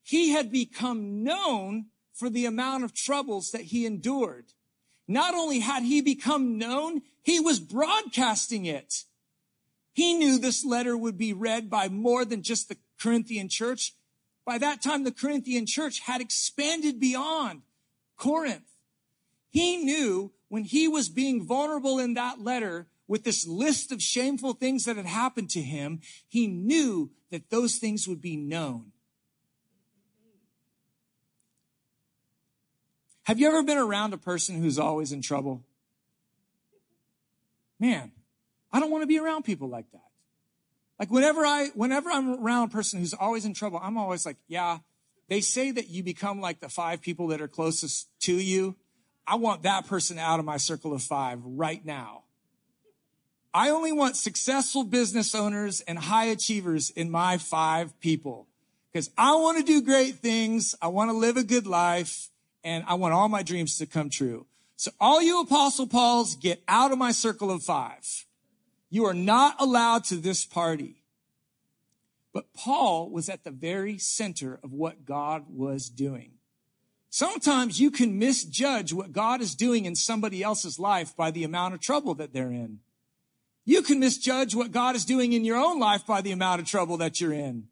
he 0.02 0.33
had 0.33 0.52
become 0.52 1.25
known 1.25 1.87
for 2.12 2.28
the 2.28 2.45
amount 2.45 2.85
of 2.85 2.92
troubles 2.92 3.52
that 3.52 3.62
he 3.62 3.87
endured. 3.87 4.52
Not 5.09 5.35
only 5.35 5.61
had 5.61 5.83
he 5.83 6.02
become 6.02 6.59
known, 6.59 7.00
he 7.23 7.40
was 7.40 7.59
broadcasting 7.59 8.66
it. 8.66 9.04
He 9.95 10.12
knew 10.12 10.38
this 10.38 10.62
letter 10.62 10.95
would 10.95 11.16
be 11.16 11.33
read 11.33 11.71
by 11.71 11.88
more 11.88 12.26
than 12.26 12.42
just 12.42 12.69
the 12.69 12.76
Corinthian 13.00 13.49
church. 13.49 13.95
By 14.50 14.59
that 14.59 14.83
time, 14.83 15.04
the 15.04 15.12
Corinthian 15.12 15.64
church 15.64 16.00
had 16.00 16.21
expanded 16.21 16.99
beyond 16.99 17.62
Corinth. 18.16 18.69
He 19.49 19.76
knew 19.76 20.33
when 20.49 20.64
he 20.64 20.88
was 20.88 21.09
being 21.09 21.47
vulnerable 21.47 22.00
in 22.00 22.14
that 22.14 22.40
letter 22.40 22.88
with 23.07 23.23
this 23.23 23.47
list 23.47 23.92
of 23.92 24.02
shameful 24.02 24.54
things 24.54 24.87
that 24.87 24.97
had 24.97 25.07
happened 25.07 25.50
to 25.50 25.62
him, 25.62 26.00
he 26.26 26.49
knew 26.49 27.12
that 27.30 27.50
those 27.50 27.76
things 27.76 28.09
would 28.09 28.21
be 28.21 28.37
known. 28.37 28.90
Have 33.23 33.38
you 33.38 33.47
ever 33.47 33.62
been 33.62 33.78
around 33.78 34.14
a 34.14 34.19
person 34.19 34.61
who's 34.61 34.80
always 34.80 35.12
in 35.12 35.23
trouble? 35.23 35.62
Man, 37.78 38.11
I 38.73 38.80
don't 38.80 38.90
want 38.90 39.02
to 39.02 39.07
be 39.07 39.21
around 39.21 39.45
people 39.45 39.69
like 39.69 39.88
that. 39.92 40.10
Like 41.00 41.11
whenever 41.11 41.47
I, 41.47 41.69
whenever 41.75 42.11
I'm 42.11 42.45
around 42.45 42.69
a 42.69 42.71
person 42.71 43.00
who's 43.00 43.14
always 43.14 43.47
in 43.47 43.54
trouble, 43.54 43.80
I'm 43.83 43.97
always 43.97 44.26
like, 44.26 44.37
yeah, 44.49 44.78
they 45.30 45.40
say 45.40 45.71
that 45.71 45.88
you 45.88 46.02
become 46.02 46.42
like 46.42 46.61
the 46.61 46.69
five 46.69 47.00
people 47.00 47.28
that 47.28 47.40
are 47.40 47.49
closest 47.49 48.09
to 48.21 48.35
you. 48.35 48.76
I 49.26 49.37
want 49.37 49.62
that 49.62 49.87
person 49.87 50.19
out 50.19 50.40
of 50.40 50.45
my 50.45 50.59
circle 50.59 50.92
of 50.92 51.02
five 51.02 51.40
right 51.42 51.83
now. 51.83 52.25
I 53.54 53.71
only 53.71 53.92
want 53.92 54.16
successful 54.16 54.85
business 54.85 55.35
owners 55.35 55.80
and 55.80 55.99
high 55.99 56.26
achievers 56.26 56.90
in 56.90 57.11
my 57.11 57.38
five 57.38 57.99
people 58.00 58.47
because 58.92 59.11
I 59.16 59.35
want 59.37 59.57
to 59.57 59.64
do 59.64 59.80
great 59.80 60.16
things. 60.16 60.75
I 60.83 60.88
want 60.88 61.11
to 61.11 61.16
live 61.16 61.38
a 61.38 61.42
good 61.42 61.66
life 61.66 62.28
and 62.62 62.85
I 62.87 62.95
want 62.95 63.14
all 63.14 63.30
my 63.30 63.42
dreams 63.42 63.78
to 63.78 63.87
come 63.87 64.11
true. 64.11 64.47
So 64.76 64.90
all 65.00 65.23
you 65.23 65.40
apostle 65.40 65.87
Pauls 65.87 66.37
get 66.37 66.62
out 66.69 66.92
of 66.92 66.99
my 66.99 67.12
circle 67.12 67.50
of 67.50 67.62
five. 67.62 68.26
You 68.90 69.06
are 69.06 69.14
not 69.14 69.56
allowed 69.61 70.04
to 70.04 70.16
this 70.16 70.44
party. 70.44 70.97
But 72.32 72.52
Paul 72.54 73.11
was 73.11 73.28
at 73.28 73.44
the 73.44 73.50
very 73.50 73.99
center 73.99 74.61
of 74.62 74.73
what 74.73 75.04
God 75.04 75.44
was 75.49 75.88
doing. 75.88 76.32
Sometimes 77.09 77.80
you 77.80 77.90
can 77.90 78.18
misjudge 78.18 78.92
what 78.92 79.12
God 79.12 79.40
is 79.40 79.56
doing 79.56 79.85
in 79.85 79.97
somebody 79.97 80.42
else's 80.42 80.78
life 80.78 81.16
by 81.16 81.32
the 81.32 81.42
amount 81.42 81.75
of 81.75 81.80
trouble 81.80 82.14
that 82.14 82.32
they're 82.32 82.52
in. 82.52 82.78
You 83.64 83.82
can 83.82 83.99
misjudge 83.99 84.54
what 84.54 84.70
God 84.70 84.94
is 84.94 85.04
doing 85.04 85.32
in 85.32 85.44
your 85.44 85.56
own 85.56 85.80
life 85.80 86.06
by 86.06 86.20
the 86.20 86.30
amount 86.30 86.61
of 86.61 86.68
trouble 86.68 86.97
that 86.99 87.20
you're 87.20 87.32
in. 87.32 87.66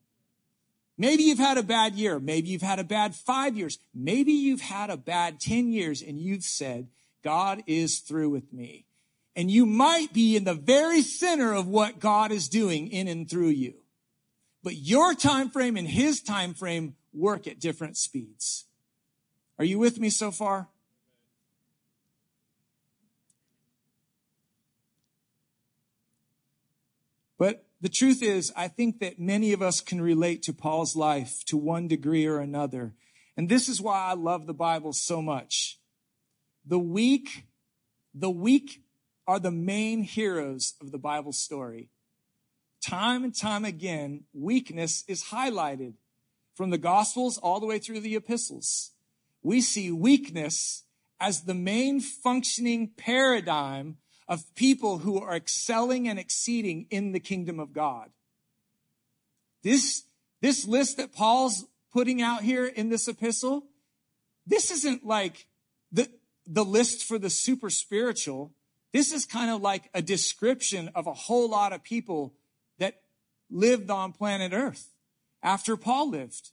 Maybe 0.97 1.23
you've 1.23 1.39
had 1.39 1.57
a 1.57 1.63
bad 1.63 1.95
year. 1.95 2.19
Maybe 2.19 2.49
you've 2.49 2.63
had 2.63 2.81
a 2.81 2.85
bad 2.85 3.15
five 3.15 3.57
years. 3.57 3.79
Maybe 3.95 4.33
you've 4.33 4.61
had 4.61 4.91
a 4.91 4.97
bad 4.97 5.39
10 5.39 5.71
years 5.71 6.03
and 6.03 6.21
you've 6.21 6.43
said, 6.43 6.89
God 7.23 7.63
is 7.69 8.01
through 8.01 8.31
with 8.31 8.53
me. 8.53 8.88
And 9.39 9.53
you 9.53 9.67
might 9.67 10.13
be 10.13 10.35
in 10.35 10.43
the 10.43 10.53
very 10.53 11.01
center 11.01 11.53
of 11.53 11.69
what 11.69 12.01
God 12.01 12.33
is 12.33 12.49
doing 12.49 12.89
in 12.89 13.07
and 13.07 13.31
through 13.31 13.51
you. 13.51 13.75
But 14.65 14.75
your 14.75 15.15
time 15.15 15.49
frame 15.49 15.77
and 15.77 15.87
his 15.87 16.21
time 16.21 16.55
frame 16.55 16.97
work 17.13 17.47
at 17.47 17.61
different 17.61 17.97
speeds. 17.97 18.65
Are 19.57 19.65
you 19.65 19.79
with 19.79 20.01
me 20.01 20.11
so 20.11 20.33
far? 20.33 20.67
But 27.39 27.65
the 27.81 27.89
truth 27.89 28.25
is, 28.25 28.53
I 28.57 28.67
think 28.67 28.99
that 28.99 29.21
many 29.21 29.53
of 29.53 29.63
us 29.63 29.81
can 29.81 30.01
relate 30.01 30.43
to 30.43 30.53
Paul's 30.53 30.97
life 30.97 31.45
to 31.45 31.57
one 31.57 31.87
degree 31.87 32.27
or 32.27 32.41
another. 32.41 32.93
And 33.37 33.49
this 33.49 33.69
is 33.69 33.81
why 33.81 34.01
I 34.01 34.15
love 34.15 34.49
the 34.49 34.53
Bible 34.53 34.93
so 34.93 35.23
much. 35.23 35.79
The 36.67 36.81
weak, 36.81 37.45
the 38.13 38.31
weak 38.31 38.83
are 39.29 39.39
the 39.39 39.51
main 39.51 40.03
heroes 40.03 40.75
of 40.81 40.91
the 40.91 40.99
Bible 40.99 41.33
story. 41.33 41.91
Time 42.81 43.25
and 43.25 43.35
time 43.35 43.67
again, 43.67 44.25
weakness 44.33 45.05
is 45.07 45.25
highlighted 45.25 45.93
from 46.55 46.71
the 46.71 46.79
Gospels 46.79 47.37
all 47.37 47.61
the 47.61 47.67
way 47.67 47.79
through 47.79 48.01
the 48.01 48.17
epistles. 48.17 48.93
We 49.43 49.61
see 49.61 49.93
weakness 49.93 50.85
as 51.21 51.43
the 51.43 51.55
main 51.55 52.01
functioning 52.01 52.93
paradigm 52.97 53.99
of 54.27 54.55
people 54.55 54.99
who 54.99 55.21
are 55.21 55.37
excelling 55.37 56.09
and 56.09 56.19
exceeding 56.19 56.87
in 56.91 57.13
the 57.13 57.21
kingdom 57.21 57.61
of 57.61 57.75
God. 57.75 58.11
This, 59.63 60.05
this 60.41 60.67
list 60.67 60.97
that 60.97 61.13
Paul's 61.13 61.67
putting 61.93 62.23
out 62.23 62.43
here 62.43 62.67
in 62.67 62.89
this 62.89 63.09
epistle, 63.09 63.67
this 64.47 64.71
isn't 64.71 65.05
like 65.05 65.47
the, 65.93 66.09
the 66.47 66.65
list 66.65 67.05
for 67.05 67.19
the 67.19 67.31
super 67.31 67.69
spiritual. 67.69 68.53
This 68.93 69.13
is 69.13 69.25
kind 69.25 69.51
of 69.51 69.61
like 69.61 69.91
a 69.93 70.03
description 70.03 70.91
of 70.95 71.07
a 71.07 71.13
whole 71.13 71.51
lot 71.51 71.73
of 71.73 71.83
people 71.83 72.35
that 72.79 73.03
lived 73.51 73.91
on 73.91 74.13
planet 74.13 74.53
earth 74.53 74.93
after 75.43 75.77
Paul 75.77 76.11
lived. 76.11 76.51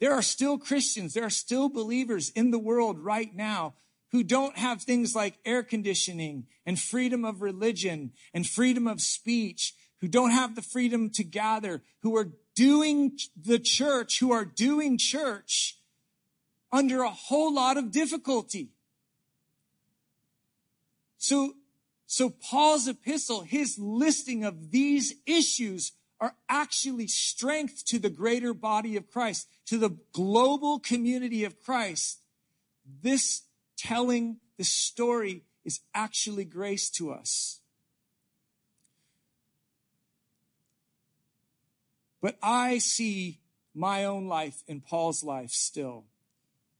There 0.00 0.12
are 0.12 0.22
still 0.22 0.58
Christians. 0.58 1.14
There 1.14 1.24
are 1.24 1.30
still 1.30 1.68
believers 1.68 2.30
in 2.30 2.50
the 2.50 2.58
world 2.58 2.98
right 2.98 3.34
now 3.34 3.74
who 4.12 4.22
don't 4.22 4.56
have 4.56 4.82
things 4.82 5.14
like 5.14 5.38
air 5.44 5.62
conditioning 5.62 6.46
and 6.64 6.78
freedom 6.78 7.24
of 7.24 7.42
religion 7.42 8.12
and 8.32 8.46
freedom 8.46 8.86
of 8.86 9.00
speech, 9.00 9.74
who 10.00 10.08
don't 10.08 10.30
have 10.30 10.54
the 10.54 10.62
freedom 10.62 11.10
to 11.10 11.24
gather, 11.24 11.82
who 12.02 12.16
are 12.16 12.32
doing 12.54 13.18
the 13.36 13.58
church, 13.58 14.20
who 14.20 14.32
are 14.32 14.44
doing 14.44 14.96
church 14.96 15.76
under 16.72 17.02
a 17.02 17.10
whole 17.10 17.52
lot 17.52 17.76
of 17.76 17.90
difficulty. 17.90 18.70
So, 21.18 21.54
so 22.06 22.30
Paul's 22.30 22.88
epistle, 22.88 23.42
his 23.42 23.78
listing 23.78 24.44
of 24.44 24.70
these 24.70 25.14
issues 25.26 25.92
are 26.20 26.34
actually 26.48 27.06
strength 27.06 27.84
to 27.86 27.98
the 27.98 28.10
greater 28.10 28.54
body 28.54 28.96
of 28.96 29.10
Christ, 29.10 29.48
to 29.66 29.78
the 29.78 29.96
global 30.12 30.78
community 30.78 31.44
of 31.44 31.60
Christ. 31.60 32.20
This 33.02 33.42
telling 33.76 34.38
the 34.56 34.64
story 34.64 35.44
is 35.64 35.80
actually 35.94 36.44
grace 36.44 36.90
to 36.90 37.12
us. 37.12 37.60
But 42.20 42.36
I 42.42 42.78
see 42.78 43.40
my 43.74 44.04
own 44.04 44.26
life 44.26 44.64
in 44.66 44.80
Paul's 44.80 45.22
life 45.22 45.50
still. 45.50 46.06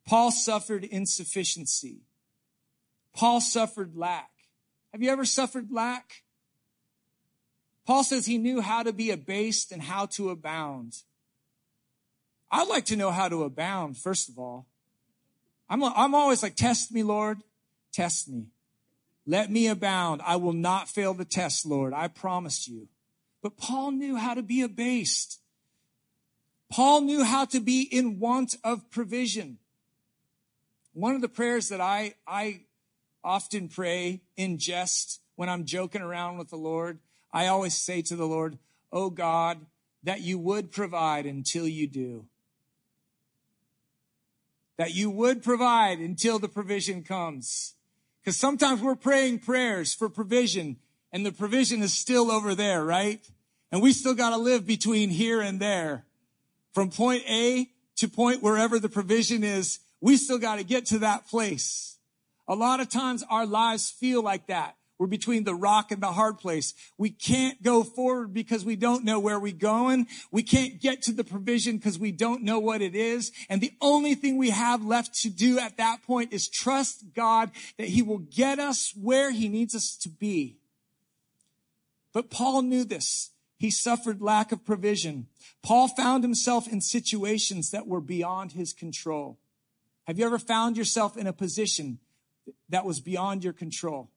Paul 0.05 0.33
suffered 0.33 0.85
insufficiency. 0.85 2.08
Paul 3.14 3.40
suffered 3.40 3.97
lack. 3.97 4.31
Have 4.92 5.03
you 5.03 5.11
ever 5.11 5.25
suffered 5.25 5.71
lack? 5.71 6.23
Paul 7.87 8.05
says 8.05 8.27
he 8.27 8.38
knew 8.38 8.61
how 8.61 8.83
to 8.83 8.92
be 8.92 9.11
abased 9.11 9.73
and 9.73 9.83
how 9.83 10.07
to 10.07 10.31
abound. 10.31 10.94
I'd 12.51 12.68
like 12.68 12.87
to 12.87 12.97
know 12.97 13.11
how 13.11 13.29
to 13.29 13.44
abound, 13.44 13.97
first 13.97 14.29
of 14.29 14.38
all. 14.38 14.66
I'm, 15.68 15.83
I'm 15.83 16.14
always 16.14 16.42
like, 16.42 16.55
test 16.55 16.92
me, 16.92 17.03
Lord. 17.03 17.38
Test 17.92 18.29
me. 18.29 18.47
Let 19.27 19.51
me 19.51 19.66
abound. 19.66 20.23
I 20.25 20.37
will 20.37 20.53
not 20.53 20.88
fail 20.88 21.12
the 21.12 21.25
test, 21.25 21.66
Lord. 21.66 21.92
I 21.92 22.09
promise 22.09 22.66
you. 22.68 22.88
But 23.42 23.57
Paul 23.57 23.92
knew 23.92 24.16
how 24.16 24.35
to 24.35 24.42
be 24.42 24.62
abased. 24.62 25.40
Paul 26.71 27.03
knew 27.03 27.25
how 27.25 27.44
to 27.47 27.61
be 27.61 27.83
in 27.83 28.18
want 28.18 28.57
of 28.64 28.90
provision. 28.90 29.59
One 30.92 31.14
of 31.14 31.21
the 31.21 31.29
prayers 31.29 31.68
that 31.68 31.81
I, 31.81 32.14
I 32.27 32.62
often 33.29 33.69
pray 33.69 34.23
in 34.37 34.59
jest 34.59 35.21
when 35.37 35.49
I'm 35.49 35.64
joking 35.64 36.03
around 36.03 36.38
with 36.38 36.51
the 36.51 36.57
Lord, 36.57 36.99
I 37.33 37.47
always 37.47 37.75
say 37.75 38.03
to 38.03 38.17
the 38.17 38.27
Lord, 38.27 38.59
Oh 38.91 39.11
God, 39.11 39.59
that 40.03 40.23
you 40.23 40.38
would 40.38 40.73
provide 40.73 41.27
until 41.27 41.69
you 41.69 41.87
do 41.87 42.25
that 44.79 44.95
you 44.95 45.11
would 45.11 45.43
provide 45.43 45.99
until 45.99 46.38
the 46.38 46.49
provision 46.49 47.03
comes. 47.03 47.75
Because 48.21 48.37
sometimes 48.37 48.81
we're 48.81 48.95
praying 48.95 49.41
prayers 49.41 49.93
for 49.93 50.09
provision 50.09 50.77
and 51.12 51.27
the 51.27 51.33
provision 51.33 51.83
is 51.83 51.93
still 51.93 52.31
over 52.31 52.55
there, 52.55 52.85
right? 52.85 53.21
And 53.71 53.83
we 53.83 53.93
still 53.93 54.14
got 54.14 54.31
to 54.31 54.37
live 54.37 54.67
between 54.67 55.11
here 55.11 55.41
and 55.41 55.61
there. 55.61 56.05
From 56.73 56.91
point 56.91 57.25
A 57.29 57.69
to 57.97 58.09
point 58.09 58.43
wherever 58.43 58.79
the 58.79 58.88
provision 58.88 59.43
is, 59.43 59.81
we 60.01 60.17
still 60.17 60.38
got 60.38 60.57
to 60.57 60.64
get 60.64 60.87
to 60.87 61.01
that 61.01 61.27
place. 61.29 61.97
A 62.48 62.54
lot 62.54 62.80
of 62.80 62.88
times 62.88 63.22
our 63.28 63.46
lives 63.46 63.90
feel 63.90 64.22
like 64.22 64.46
that. 64.46 64.78
We're 64.98 65.06
between 65.06 65.44
the 65.44 65.54
rock 65.54 65.92
and 65.92 66.02
the 66.02 66.11
hard 66.11 66.38
place. 66.38 66.74
We 66.96 67.11
can't 67.11 67.62
go 67.62 67.84
forward 67.84 68.34
because 68.34 68.64
we 68.64 68.74
don't 68.74 69.04
know 69.04 69.20
where 69.20 69.38
we're 69.38 69.52
going. 69.52 70.08
We 70.32 70.42
can't 70.42 70.80
get 70.80 71.02
to 71.02 71.12
the 71.12 71.22
provision 71.22 71.76
because 71.76 72.00
we 72.00 72.11
don't 72.11 72.42
know 72.42 72.58
what 72.58 72.82
it 72.82 72.96
is. 72.96 73.30
And 73.48 73.61
the 73.61 73.72
only 73.80 74.16
thing 74.16 74.37
we 74.37 74.50
have 74.50 74.84
left 74.84 75.14
to 75.20 75.30
do 75.30 75.58
at 75.61 75.76
that 75.76 76.02
point 76.02 76.32
is 76.32 76.48
trust 76.48 77.14
God 77.14 77.52
that 77.76 77.88
he 77.88 78.02
will 78.02 78.18
get 78.18 78.58
us 78.58 78.92
where 79.00 79.30
he 79.30 79.48
needs 79.48 79.74
us 79.76 79.96
to 80.02 80.08
be. 80.08 80.56
But 82.12 82.30
Paul 82.30 82.62
knew 82.62 82.82
this. 82.82 83.30
He 83.56 83.70
suffered 83.70 84.20
lack 84.20 84.50
of 84.50 84.64
provision. 84.64 85.28
Paul 85.62 85.87
found 85.88 86.24
himself 86.24 86.66
in 86.66 86.80
situations 86.80 87.70
that 87.70 87.87
were 87.87 88.00
beyond 88.00 88.52
his 88.52 88.72
control. 88.72 89.38
Have 90.08 90.18
you 90.18 90.26
ever 90.26 90.38
found 90.38 90.76
yourself 90.76 91.16
in 91.16 91.28
a 91.28 91.32
position 91.32 91.98
that 92.68 92.84
was 92.84 93.00
beyond 93.00 93.44
your 93.44 93.52
control? 93.52 94.11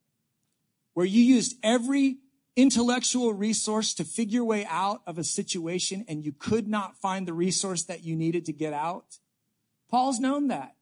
where 0.93 1.05
you 1.05 1.21
used 1.21 1.55
every 1.63 2.17
intellectual 2.55 3.33
resource 3.33 3.93
to 3.93 4.03
figure 4.03 4.35
your 4.35 4.45
way 4.45 4.65
out 4.69 5.01
of 5.07 5.17
a 5.17 5.23
situation 5.23 6.03
and 6.07 6.25
you 6.25 6.33
could 6.33 6.67
not 6.67 6.97
find 6.97 7.27
the 7.27 7.33
resource 7.33 7.83
that 7.83 8.03
you 8.03 8.15
needed 8.15 8.45
to 8.45 8.53
get 8.53 8.73
out? 8.73 9.19
Paul's 9.89 10.19
known 10.19 10.47
that. 10.49 10.75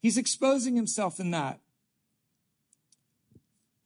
He's 0.00 0.18
exposing 0.18 0.76
himself 0.76 1.20
in 1.20 1.32
that. 1.32 1.60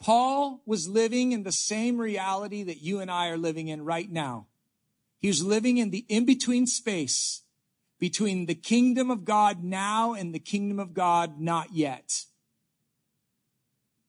Paul 0.01 0.63
was 0.67 0.89
living 0.89 1.33
in 1.33 1.45
the 1.45 1.53
same 1.53 1.99
reality 1.99 2.65
that 2.65 2.83
you 2.83 3.01
and 3.01 3.11
I 3.11 3.29
are 3.29 3.39
living 3.39 3.69
in 3.69 3.85
right 3.85 4.11
now. 4.11 4.47
He 5.19 5.29
was 5.29 5.45
living 5.45 5.79
in 5.79 5.91
the 5.91 6.05
in-between 6.09 6.67
space 6.67 7.43
between 8.01 8.47
the 8.47 8.55
kingdom 8.55 9.13
of 9.13 9.25
God 9.25 9.63
now 9.63 10.13
and 10.13 10.35
the 10.35 10.41
kingdom 10.41 10.81
of 10.81 10.93
God 10.93 11.41
not 11.41 11.73
yet. 11.73 12.25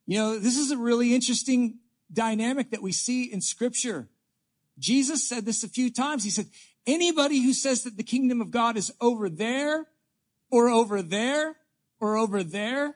You 0.05 0.17
know, 0.17 0.39
this 0.39 0.57
is 0.57 0.71
a 0.71 0.77
really 0.77 1.13
interesting 1.15 1.79
dynamic 2.11 2.71
that 2.71 2.81
we 2.81 2.91
see 2.91 3.31
in 3.31 3.41
scripture. 3.41 4.07
Jesus 4.77 5.27
said 5.27 5.45
this 5.45 5.63
a 5.63 5.69
few 5.69 5.91
times. 5.91 6.23
He 6.23 6.29
said, 6.29 6.47
anybody 6.85 7.41
who 7.41 7.53
says 7.53 7.83
that 7.83 7.97
the 7.97 8.03
kingdom 8.03 8.41
of 8.41 8.51
God 8.51 8.77
is 8.77 8.91
over 8.99 9.29
there 9.29 9.87
or 10.51 10.69
over 10.69 11.01
there 11.01 11.55
or 11.99 12.17
over 12.17 12.43
there, 12.43 12.95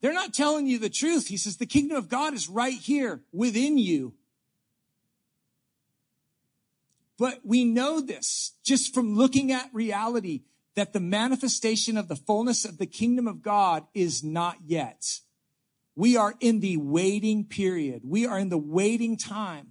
they're 0.00 0.12
not 0.12 0.34
telling 0.34 0.66
you 0.66 0.78
the 0.78 0.90
truth. 0.90 1.26
He 1.28 1.36
says 1.36 1.56
the 1.56 1.66
kingdom 1.66 1.96
of 1.96 2.08
God 2.08 2.34
is 2.34 2.48
right 2.48 2.78
here 2.78 3.22
within 3.32 3.78
you. 3.78 4.14
But 7.18 7.40
we 7.44 7.64
know 7.64 8.00
this 8.00 8.52
just 8.62 8.94
from 8.94 9.16
looking 9.16 9.50
at 9.50 9.70
reality 9.72 10.42
that 10.74 10.92
the 10.92 11.00
manifestation 11.00 11.96
of 11.96 12.08
the 12.08 12.16
fullness 12.16 12.66
of 12.66 12.76
the 12.76 12.86
kingdom 12.86 13.26
of 13.26 13.42
God 13.42 13.86
is 13.94 14.22
not 14.22 14.58
yet. 14.66 15.20
We 15.96 16.16
are 16.16 16.34
in 16.40 16.60
the 16.60 16.76
waiting 16.76 17.44
period. 17.44 18.02
We 18.04 18.26
are 18.26 18.38
in 18.38 18.50
the 18.50 18.58
waiting 18.58 19.16
time. 19.16 19.68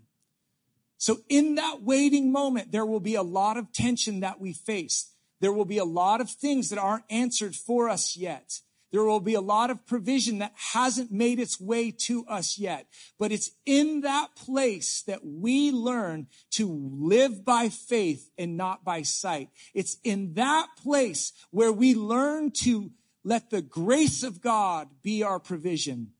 So 0.97 1.19
in 1.29 1.55
that 1.55 1.83
waiting 1.83 2.31
moment, 2.31 2.71
there 2.71 2.85
will 2.85 2.99
be 2.99 3.15
a 3.15 3.21
lot 3.21 3.57
of 3.57 3.71
tension 3.71 4.21
that 4.21 4.41
we 4.41 4.53
face. 4.53 5.11
There 5.39 5.53
will 5.53 5.65
be 5.65 5.77
a 5.77 5.85
lot 5.85 6.21
of 6.21 6.29
things 6.29 6.69
that 6.69 6.79
aren't 6.79 7.03
answered 7.09 7.55
for 7.55 7.89
us 7.89 8.17
yet. 8.17 8.61
There 8.91 9.03
will 9.03 9.19
be 9.19 9.33
a 9.33 9.41
lot 9.41 9.69
of 9.69 9.85
provision 9.85 10.39
that 10.39 10.53
hasn't 10.55 11.11
made 11.11 11.37
its 11.37 11.59
way 11.59 11.91
to 11.91 12.25
us 12.27 12.57
yet. 12.57 12.87
But 13.19 13.31
it's 13.31 13.51
in 13.65 14.01
that 14.01 14.35
place 14.35 15.03
that 15.03 15.25
we 15.25 15.71
learn 15.71 16.27
to 16.51 16.67
live 16.71 17.43
by 17.43 17.69
faith 17.69 18.31
and 18.37 18.55
not 18.55 18.85
by 18.85 19.01
sight. 19.01 19.49
It's 19.73 19.97
in 20.03 20.35
that 20.35 20.69
place 20.81 21.33
where 21.51 21.73
we 21.73 21.93
learn 21.93 22.51
to 22.63 22.91
let 23.23 23.49
the 23.49 23.61
grace 23.61 24.23
of 24.23 24.41
God 24.41 24.87
be 25.03 25.23
our 25.23 25.39
provision. 25.39 26.11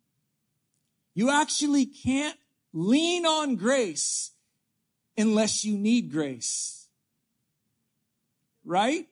You 1.16 1.32
actually 1.32 1.86
can't 1.86 2.38
lean 2.74 3.26
on 3.26 3.56
grace 3.56 4.32
unless 5.18 5.64
you 5.64 5.78
need 5.78 6.12
grace. 6.12 6.88
Right? 8.66 9.08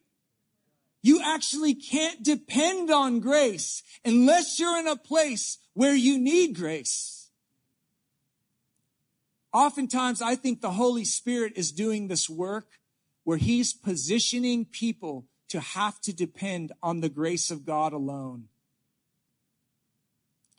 You 1.01 1.21
actually 1.23 1.73
can't 1.73 2.21
depend 2.21 2.91
on 2.91 3.19
grace 3.19 3.83
unless 4.05 4.59
you're 4.59 4.77
in 4.77 4.87
a 4.87 4.95
place 4.95 5.57
where 5.73 5.95
you 5.95 6.19
need 6.19 6.55
grace. 6.55 7.29
Oftentimes, 9.53 10.21
I 10.21 10.35
think 10.35 10.61
the 10.61 10.71
Holy 10.71 11.05
Spirit 11.05 11.53
is 11.55 11.71
doing 11.71 12.07
this 12.07 12.29
work 12.29 12.67
where 13.23 13.37
he's 13.37 13.73
positioning 13.73 14.65
people 14.65 15.25
to 15.49 15.59
have 15.59 16.01
to 16.01 16.13
depend 16.13 16.71
on 16.81 17.01
the 17.01 17.09
grace 17.09 17.51
of 17.51 17.65
God 17.65 17.93
alone. 17.93 18.47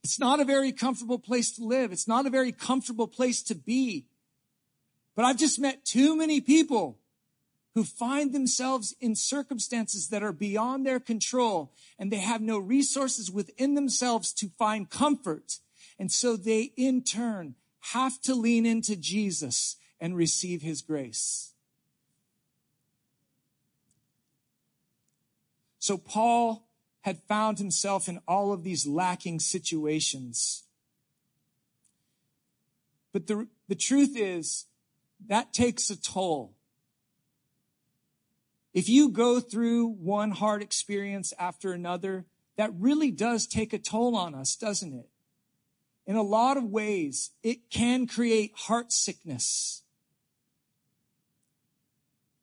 It's 0.05 0.19
not 0.19 0.39
a 0.39 0.45
very 0.45 0.71
comfortable 0.71 1.19
place 1.19 1.51
to 1.53 1.65
live. 1.65 1.91
It's 1.91 2.07
not 2.07 2.27
a 2.27 2.31
very 2.31 2.53
comfortable 2.53 3.09
place 3.09 3.43
to 3.45 3.55
be. 3.55 4.05
But 5.17 5.25
I've 5.25 5.39
just 5.39 5.59
met 5.59 5.87
too 5.87 6.15
many 6.15 6.43
people 6.43 6.99
who 7.75 7.85
find 7.85 8.33
themselves 8.33 8.95
in 9.01 9.17
circumstances 9.17 10.09
that 10.09 10.23
are 10.23 10.33
beyond 10.33 10.85
their 10.85 11.01
control 11.01 11.73
and 11.99 12.13
they 12.13 12.19
have 12.19 12.43
no 12.43 12.59
resources 12.59 13.31
within 13.31 13.75
themselves 13.75 14.35
to 14.35 14.51
find 14.59 14.91
comfort. 14.91 15.59
And 15.99 16.13
so 16.13 16.37
they 16.37 16.73
in 16.77 17.03
turn 17.03 17.55
have 17.93 18.21
to 18.23 18.35
lean 18.35 18.67
into 18.67 18.97
Jesus 18.97 19.77
and 20.01 20.15
receive 20.15 20.61
his 20.61 20.83
grace. 20.83 21.55
So 25.79 25.97
Paul 25.97 26.64
had 27.05 27.21
found 27.29 27.59
himself 27.59 28.09
in 28.09 28.19
all 28.27 28.51
of 28.51 28.65
these 28.65 28.87
lacking 28.87 29.39
situations. 29.39 30.65
But 33.13 33.27
the, 33.27 33.47
the 33.69 33.75
truth 33.75 34.17
is 34.17 34.65
that 35.29 35.53
takes 35.53 35.91
a 35.91 36.01
toll. 36.01 36.55
If 38.73 38.89
you 38.89 39.11
go 39.11 39.39
through 39.39 39.89
one 39.89 40.31
hard 40.31 40.63
experience 40.63 41.35
after 41.39 41.73
another, 41.73 42.25
that 42.57 42.71
really 42.79 43.11
does 43.11 43.47
take 43.47 43.75
a 43.75 43.79
toll 43.79 44.17
on 44.17 44.35
us, 44.35 44.57
doesn't 44.57 44.95
it? 44.95 45.11
In 46.07 46.17
a 46.17 46.23
lot 46.23 46.57
of 46.57 46.65
ways, 46.65 47.33
it 47.43 47.71
can 47.71 48.07
create 48.07 48.53
heart 48.57 48.93
sickness. 48.93 49.83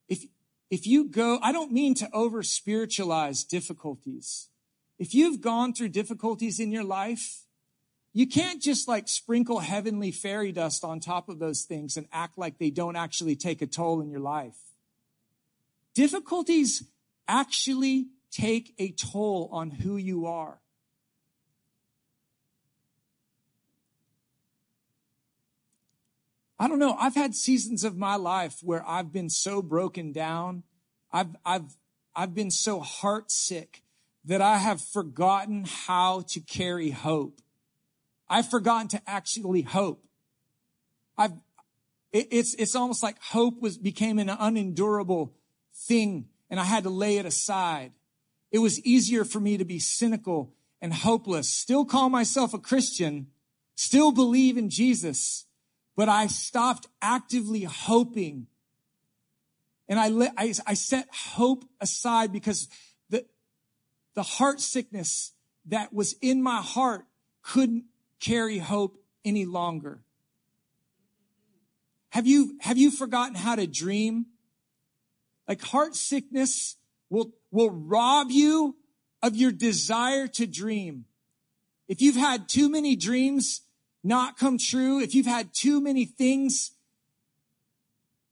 If, 0.08 0.26
if 0.70 0.86
you 0.86 1.10
go, 1.10 1.40
I 1.42 1.52
don't 1.52 1.72
mean 1.72 1.96
to 1.96 2.10
over 2.14 2.44
spiritualize 2.44 3.44
difficulties 3.44 4.50
if 5.02 5.16
you've 5.16 5.42
gone 5.42 5.74
through 5.74 5.90
difficulties 5.90 6.60
in 6.60 6.72
your 6.72 6.84
life, 6.84 7.48
you 8.14 8.28
can't 8.28 8.62
just 8.62 8.88
like 8.88 9.08
sprinkle 9.08 9.58
heavenly 9.58 10.12
fairy 10.12 10.52
dust 10.52 10.84
on 10.84 11.00
top 11.00 11.28
of 11.28 11.40
those 11.40 11.64
things 11.64 11.98
and 11.98 12.06
act 12.14 12.38
like 12.38 12.60
they 12.60 12.70
don't 12.70 12.96
actually 12.96 13.36
take 13.36 13.64
a 13.64 13.66
toll 13.66 14.02
in 14.02 14.12
your 14.12 14.20
life. 14.20 14.60
Difficulties 15.96 16.84
actually 17.28 18.10
take 18.30 18.76
a 18.78 18.92
toll 18.92 19.50
on 19.52 19.72
who 19.72 19.98
you 19.98 20.28
are. 20.28 20.60
I 26.60 26.68
don't 26.68 26.78
know. 26.78 26.96
I've 27.00 27.16
had 27.16 27.34
seasons 27.34 27.84
of 27.84 27.98
my 27.98 28.18
life 28.18 28.60
where 28.62 28.88
I've 28.88 29.12
been 29.12 29.32
so 29.32 29.64
broken 29.64 30.12
down. 30.12 30.62
I've, 31.12 31.36
I've, 31.44 31.76
I've 32.16 32.36
been 32.36 32.52
so 32.52 32.82
heart 32.82 33.32
sick 33.32 33.82
that 34.26 34.42
I 34.42 34.58
have 34.58 34.82
forgotten 34.82 35.66
how 35.66 36.22
to 36.30 36.40
carry 36.40 36.92
hope. 36.92 37.42
I've 38.30 38.50
forgotten 38.50 38.88
to 38.90 39.02
actually 39.08 39.64
hope. 39.64 40.06
I've, 41.18 41.34
it, 42.12 42.28
it's, 42.32 42.54
it's 42.56 42.76
almost 42.76 43.04
like 43.04 43.22
hope 43.22 43.62
was, 43.62 43.78
became 43.78 44.20
an 44.20 44.30
unendurable 44.30 45.34
thing 45.74 46.28
and 46.52 46.60
I 46.60 46.66
had 46.66 46.84
to 46.84 46.90
lay 46.90 47.18
it 47.18 47.26
aside. 47.26 47.94
It 48.52 48.60
was 48.60 48.80
easier 48.82 49.24
for 49.24 49.40
me 49.40 49.58
to 49.58 49.66
be 49.66 49.80
cynical 49.80 50.54
and 50.82 50.94
hopeless, 50.94 51.48
still 51.48 51.86
call 51.86 52.10
myself 52.10 52.54
a 52.54 52.60
Christian, 52.60 53.28
still 53.76 54.12
believe 54.12 54.58
in 54.58 54.70
Jesus, 54.70 55.46
but 55.96 56.10
I 56.10 56.28
stopped 56.28 56.88
actively 57.02 57.64
hoping. 57.64 58.48
And 59.88 60.00
I, 60.00 60.10
let, 60.10 60.34
I, 60.38 60.54
I 60.68 60.74
set 60.74 61.08
hope 61.14 61.64
aside 61.80 62.32
because 62.32 62.68
the 64.14 64.24
heart 64.24 64.60
sickness 64.60 65.34
that 65.66 65.94
was 65.94 66.16
in 66.22 66.42
my 66.42 66.62
heart 66.62 67.06
couldn't 67.42 67.86
carry 68.20 68.58
hope 68.58 68.98
any 69.24 69.46
longer. 69.46 70.02
Have 72.10 72.28
you, 72.28 72.58
have 72.62 72.78
you 72.78 72.92
forgotten 72.92 73.36
how 73.36 73.56
to 73.56 73.66
dream? 73.68 74.26
Like 75.48 75.62
heart 75.62 75.96
sickness 75.96 76.76
will, 77.10 77.32
will 77.52 77.70
rob 77.70 78.32
you 78.32 78.76
of 79.22 79.36
your 79.36 79.52
desire 79.52 80.28
to 80.28 80.46
dream. 80.46 81.06
If 81.88 82.02
you've 82.02 82.16
had 82.16 82.50
too 82.50 82.70
many 82.70 82.96
dreams 82.96 83.62
not 84.04 84.38
come 84.38 84.58
true, 84.58 85.00
if 85.00 85.14
you've 85.14 85.26
had 85.26 85.54
too 85.54 85.80
many 85.80 86.06
things 86.06 86.72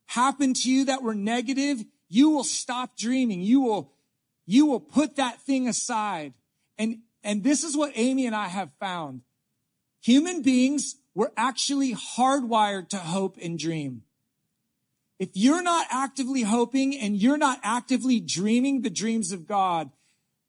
happen 0.07 0.53
to 0.55 0.71
you 0.71 0.85
that 0.85 1.03
were 1.03 1.15
negative, 1.15 1.83
you 2.09 2.31
will 2.31 2.43
stop 2.43 2.97
dreaming. 2.97 3.41
You 3.41 3.61
will 3.61 3.93
you 4.49 4.65
will 4.65 4.79
put 4.79 5.15
that 5.17 5.39
thing 5.39 5.67
aside. 5.67 6.33
And, 6.79 7.01
and 7.23 7.43
this 7.43 7.63
is 7.63 7.77
what 7.77 7.91
Amy 7.93 8.25
and 8.25 8.35
I 8.35 8.47
have 8.47 8.71
found. 8.79 9.21
Human 10.01 10.41
beings 10.41 10.95
were 11.13 11.31
actually 11.37 11.93
hardwired 11.93 12.89
to 12.89 12.97
hope 12.97 13.37
and 13.39 13.59
dream. 13.59 14.01
If 15.19 15.29
you're 15.33 15.61
not 15.61 15.85
actively 15.91 16.41
hoping 16.41 16.97
and 16.97 17.15
you're 17.15 17.37
not 17.37 17.59
actively 17.61 18.19
dreaming 18.19 18.81
the 18.81 18.89
dreams 18.89 19.31
of 19.31 19.45
God, 19.45 19.91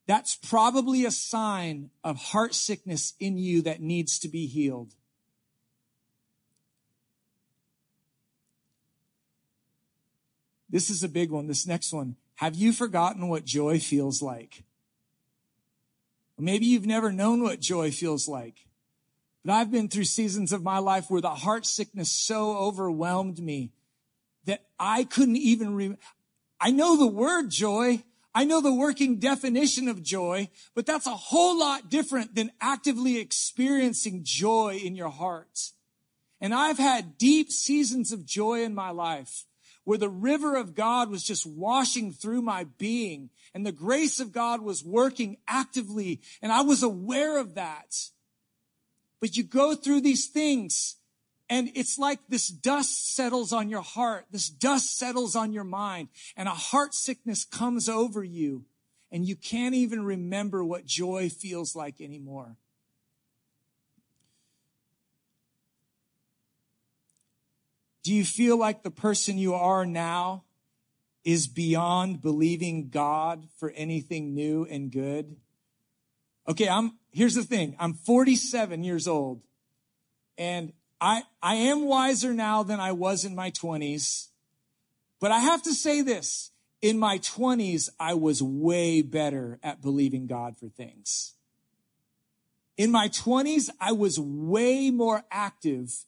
that's 0.07 0.35
probably 0.35 1.05
a 1.05 1.11
sign 1.11 1.91
of 2.03 2.17
heart 2.17 2.55
sickness 2.55 3.13
in 3.21 3.37
you 3.37 3.61
that 3.63 3.83
needs 3.83 4.19
to 4.21 4.29
be 4.29 4.47
healed. 4.47 4.95
This 10.71 10.89
is 10.89 11.03
a 11.03 11.09
big 11.09 11.31
one. 11.31 11.49
This 11.49 11.67
next 11.67 11.93
one. 11.93 12.17
Have 12.41 12.55
you 12.55 12.73
forgotten 12.73 13.29
what 13.29 13.45
joy 13.45 13.79
feels 13.79 14.23
like? 14.23 14.65
Maybe 16.39 16.65
you've 16.65 16.87
never 16.87 17.13
known 17.13 17.43
what 17.43 17.61
joy 17.61 17.91
feels 17.91 18.29
like. 18.29 18.65
But 19.45 19.53
I've 19.53 19.71
been 19.71 19.89
through 19.89 20.05
seasons 20.05 20.51
of 20.51 20.63
my 20.63 20.79
life 20.79 21.11
where 21.11 21.21
the 21.21 21.35
heart 21.35 21.67
sickness 21.67 22.11
so 22.11 22.57
overwhelmed 22.57 23.41
me 23.41 23.73
that 24.47 24.65
I 24.79 25.05
couldn't 25.05 25.37
even 25.37 25.75
re- 25.75 25.97
I 26.59 26.71
know 26.71 26.97
the 26.97 27.07
word 27.07 27.51
joy. 27.51 28.05
I 28.35 28.45
know 28.45 28.63
the 28.63 28.73
working 28.73 29.19
definition 29.19 29.87
of 29.87 30.03
joy, 30.03 30.49
but 30.75 30.87
that's 30.87 31.07
a 31.07 31.11
whole 31.11 31.59
lot 31.59 31.91
different 31.91 32.35
than 32.35 32.53
actively 32.59 33.19
experiencing 33.19 34.23
joy 34.25 34.81
in 34.83 34.97
your 34.97 35.11
heart. 35.11 35.73
And 36.41 36.55
I've 36.55 36.79
had 36.79 37.19
deep 37.19 37.53
seasons 37.53 38.13
of 38.13 38.25
joy 38.25 38.63
in 38.63 38.75
my 38.75 38.93
life 38.93 39.45
where 39.85 39.99
the 39.99 40.09
river 40.09 40.57
of 40.57 40.75
God 40.75 41.11
was 41.11 41.23
just 41.23 41.47
washing 41.47 42.13
through 42.13 42.43
my 42.43 42.65
being 42.79 43.31
and 43.55 43.65
the 43.65 43.73
grace 43.73 44.21
of 44.21 44.33
God 44.33 44.61
was 44.61 44.85
working 44.85 45.39
actively 45.49 46.21
and 46.43 46.53
I 46.53 46.63
was 46.63 46.83
aware 46.83 47.39
of 47.39 47.55
that. 47.55 47.97
But 49.21 49.37
you 49.37 49.43
go 49.43 49.75
through 49.75 50.03
these 50.03 50.27
things 50.27 50.97
and 51.49 51.71
it's 51.75 51.99
like 51.99 52.21
this 52.29 52.49
dust 52.49 53.15
settles 53.15 53.53
on 53.53 53.69
your 53.69 53.83
heart. 53.83 54.27
This 54.31 54.49
dust 54.49 54.97
settles 54.97 55.35
on 55.35 55.53
your 55.53 55.65
mind 55.65 56.09
and 56.37 56.49
a 56.49 56.53
heart 56.53 56.95
sickness 56.95 57.45
comes 57.45 57.89
over 57.89 58.23
you 58.23 58.65
and 59.11 59.27
you 59.27 59.35
can't 59.35 59.75
even 59.75 60.05
remember 60.05 60.65
what 60.65 60.87
joy 60.87 61.29
feels 61.29 61.75
like 61.75 62.01
anymore. 62.01 62.57
Do 68.03 68.15
you 68.15 68.25
feel 68.25 68.59
like 68.59 68.83
the 68.83 68.91
person 68.91 69.39
you 69.39 69.55
are 69.55 69.85
now 69.85 70.45
is 71.25 71.47
beyond 71.47 72.23
believing 72.23 72.89
God 72.89 73.47
for 73.59 73.71
anything 73.71 74.35
new 74.35 74.67
and 74.71 74.91
good? 74.91 75.37
Okay, 76.49 76.69
I'm, 76.69 76.99
here's 77.11 77.35
the 77.35 77.43
thing. 77.43 77.77
I'm 77.79 77.95
47 77.95 78.83
years 78.83 79.07
old 79.07 79.43
and 80.39 80.73
I, 81.01 81.23
I 81.43 81.57
am 81.57 81.85
wiser 81.85 82.33
now 82.33 82.63
than 82.63 82.81
I 82.81 82.93
was 82.93 83.25
in 83.25 83.35
my 83.35 83.51
20s. 83.51 84.29
But 85.21 85.33
I 85.33 85.41
have 85.41 85.63
to 85.65 85.75
say 85.75 86.01
this. 86.01 86.51
In 86.81 86.99
my 86.99 87.19
20s, 87.19 87.91
I 88.01 88.15
was 88.15 88.43
way 88.43 89.03
better 89.03 89.59
at 89.63 89.83
believing 89.83 90.27
God 90.27 90.57
for 90.57 90.69
things. 90.69 91.35
In 92.79 92.91
my 92.91 93.09
20s, 93.09 93.69
I 93.79 93.93
was 93.93 94.19
way 94.19 94.91
more 94.91 95.23
active 95.31 96.07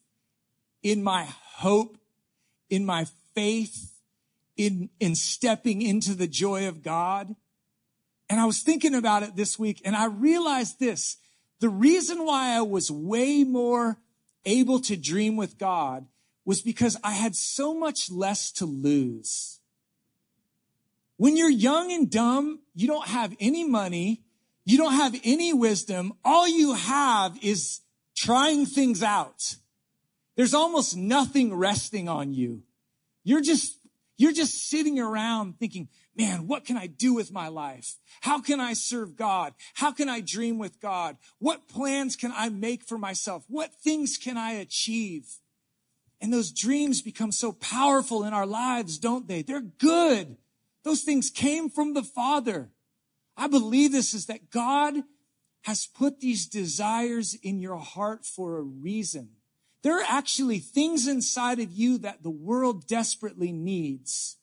in 0.82 1.02
my 1.02 1.28
hope, 1.56 1.98
in 2.70 2.84
my 2.84 3.06
faith, 3.34 3.92
in, 4.56 4.90
in 5.00 5.14
stepping 5.14 5.82
into 5.82 6.14
the 6.14 6.26
joy 6.26 6.68
of 6.68 6.82
God. 6.82 7.34
And 8.28 8.40
I 8.40 8.44
was 8.44 8.60
thinking 8.60 8.94
about 8.94 9.22
it 9.22 9.36
this 9.36 9.58
week 9.58 9.82
and 9.84 9.94
I 9.96 10.06
realized 10.06 10.78
this. 10.78 11.16
The 11.60 11.68
reason 11.68 12.24
why 12.24 12.56
I 12.56 12.62
was 12.62 12.90
way 12.90 13.44
more 13.44 13.98
able 14.44 14.80
to 14.80 14.96
dream 14.96 15.36
with 15.36 15.58
God 15.58 16.06
was 16.44 16.60
because 16.60 16.96
I 17.04 17.12
had 17.12 17.36
so 17.36 17.78
much 17.78 18.10
less 18.10 18.50
to 18.52 18.66
lose. 18.66 19.60
When 21.16 21.36
you're 21.36 21.50
young 21.50 21.92
and 21.92 22.10
dumb, 22.10 22.60
you 22.74 22.88
don't 22.88 23.06
have 23.06 23.36
any 23.38 23.64
money. 23.64 24.22
You 24.64 24.78
don't 24.78 24.94
have 24.94 25.14
any 25.22 25.52
wisdom. 25.52 26.14
All 26.24 26.48
you 26.48 26.74
have 26.74 27.38
is 27.42 27.80
trying 28.16 28.66
things 28.66 29.02
out. 29.02 29.56
There's 30.36 30.54
almost 30.54 30.96
nothing 30.96 31.54
resting 31.54 32.08
on 32.08 32.32
you. 32.32 32.62
You're 33.24 33.42
just, 33.42 33.78
you're 34.16 34.32
just 34.32 34.68
sitting 34.68 34.98
around 34.98 35.58
thinking, 35.58 35.88
man, 36.16 36.46
what 36.46 36.64
can 36.64 36.76
I 36.76 36.86
do 36.86 37.14
with 37.14 37.32
my 37.32 37.48
life? 37.48 37.96
How 38.20 38.40
can 38.40 38.60
I 38.60 38.72
serve 38.72 39.16
God? 39.16 39.54
How 39.74 39.92
can 39.92 40.08
I 40.08 40.20
dream 40.20 40.58
with 40.58 40.80
God? 40.80 41.16
What 41.38 41.68
plans 41.68 42.16
can 42.16 42.32
I 42.34 42.48
make 42.48 42.82
for 42.82 42.98
myself? 42.98 43.44
What 43.48 43.74
things 43.74 44.16
can 44.16 44.36
I 44.36 44.52
achieve? 44.52 45.38
And 46.20 46.32
those 46.32 46.52
dreams 46.52 47.02
become 47.02 47.32
so 47.32 47.52
powerful 47.52 48.24
in 48.24 48.32
our 48.32 48.46
lives, 48.46 48.98
don't 48.98 49.26
they? 49.26 49.42
They're 49.42 49.60
good. 49.60 50.36
Those 50.84 51.02
things 51.02 51.30
came 51.30 51.68
from 51.68 51.94
the 51.94 52.02
Father. 52.02 52.70
I 53.36 53.48
believe 53.48 53.92
this 53.92 54.14
is 54.14 54.26
that 54.26 54.50
God 54.50 54.94
has 55.62 55.86
put 55.86 56.20
these 56.20 56.46
desires 56.46 57.34
in 57.34 57.60
your 57.60 57.76
heart 57.76 58.24
for 58.24 58.58
a 58.58 58.62
reason. 58.62 59.30
There 59.82 59.98
are 59.98 60.06
actually 60.08 60.60
things 60.60 61.08
inside 61.08 61.58
of 61.58 61.72
you 61.72 61.98
that 61.98 62.22
the 62.22 62.30
world 62.30 62.86
desperately 62.86 63.52
needs. 63.52 64.36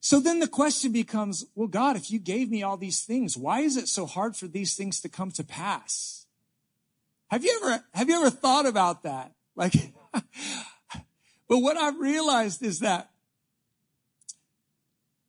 So 0.00 0.18
then 0.18 0.40
the 0.40 0.48
question 0.48 0.90
becomes, 0.90 1.44
well, 1.54 1.68
God, 1.68 1.94
if 1.94 2.10
you 2.10 2.18
gave 2.18 2.50
me 2.50 2.64
all 2.64 2.76
these 2.76 3.02
things, 3.02 3.36
why 3.36 3.60
is 3.60 3.76
it 3.76 3.86
so 3.86 4.06
hard 4.06 4.34
for 4.34 4.48
these 4.48 4.74
things 4.74 5.00
to 5.02 5.08
come 5.08 5.30
to 5.32 5.44
pass? 5.44 6.26
Have 7.28 7.44
you 7.44 7.60
ever, 7.62 7.84
have 7.94 8.08
you 8.08 8.20
ever 8.20 8.30
thought 8.30 8.66
about 8.66 9.04
that? 9.04 9.32
Like, 9.54 9.74
but 10.12 10.24
what 11.48 11.76
I've 11.76 12.00
realized 12.00 12.62
is 12.62 12.80
that 12.80 13.10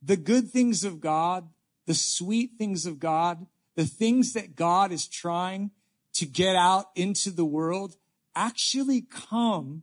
the 0.02 0.16
good 0.16 0.50
things 0.50 0.82
of 0.82 1.00
God, 1.00 1.48
the 1.86 1.94
sweet 1.94 2.52
things 2.58 2.86
of 2.86 2.98
God, 2.98 3.46
the 3.76 3.84
things 3.84 4.32
that 4.32 4.56
God 4.56 4.90
is 4.90 5.06
trying 5.06 5.70
to 6.14 6.26
get 6.26 6.56
out 6.56 6.86
into 6.94 7.30
the 7.30 7.44
world 7.44 7.96
actually 8.34 9.02
come 9.02 9.82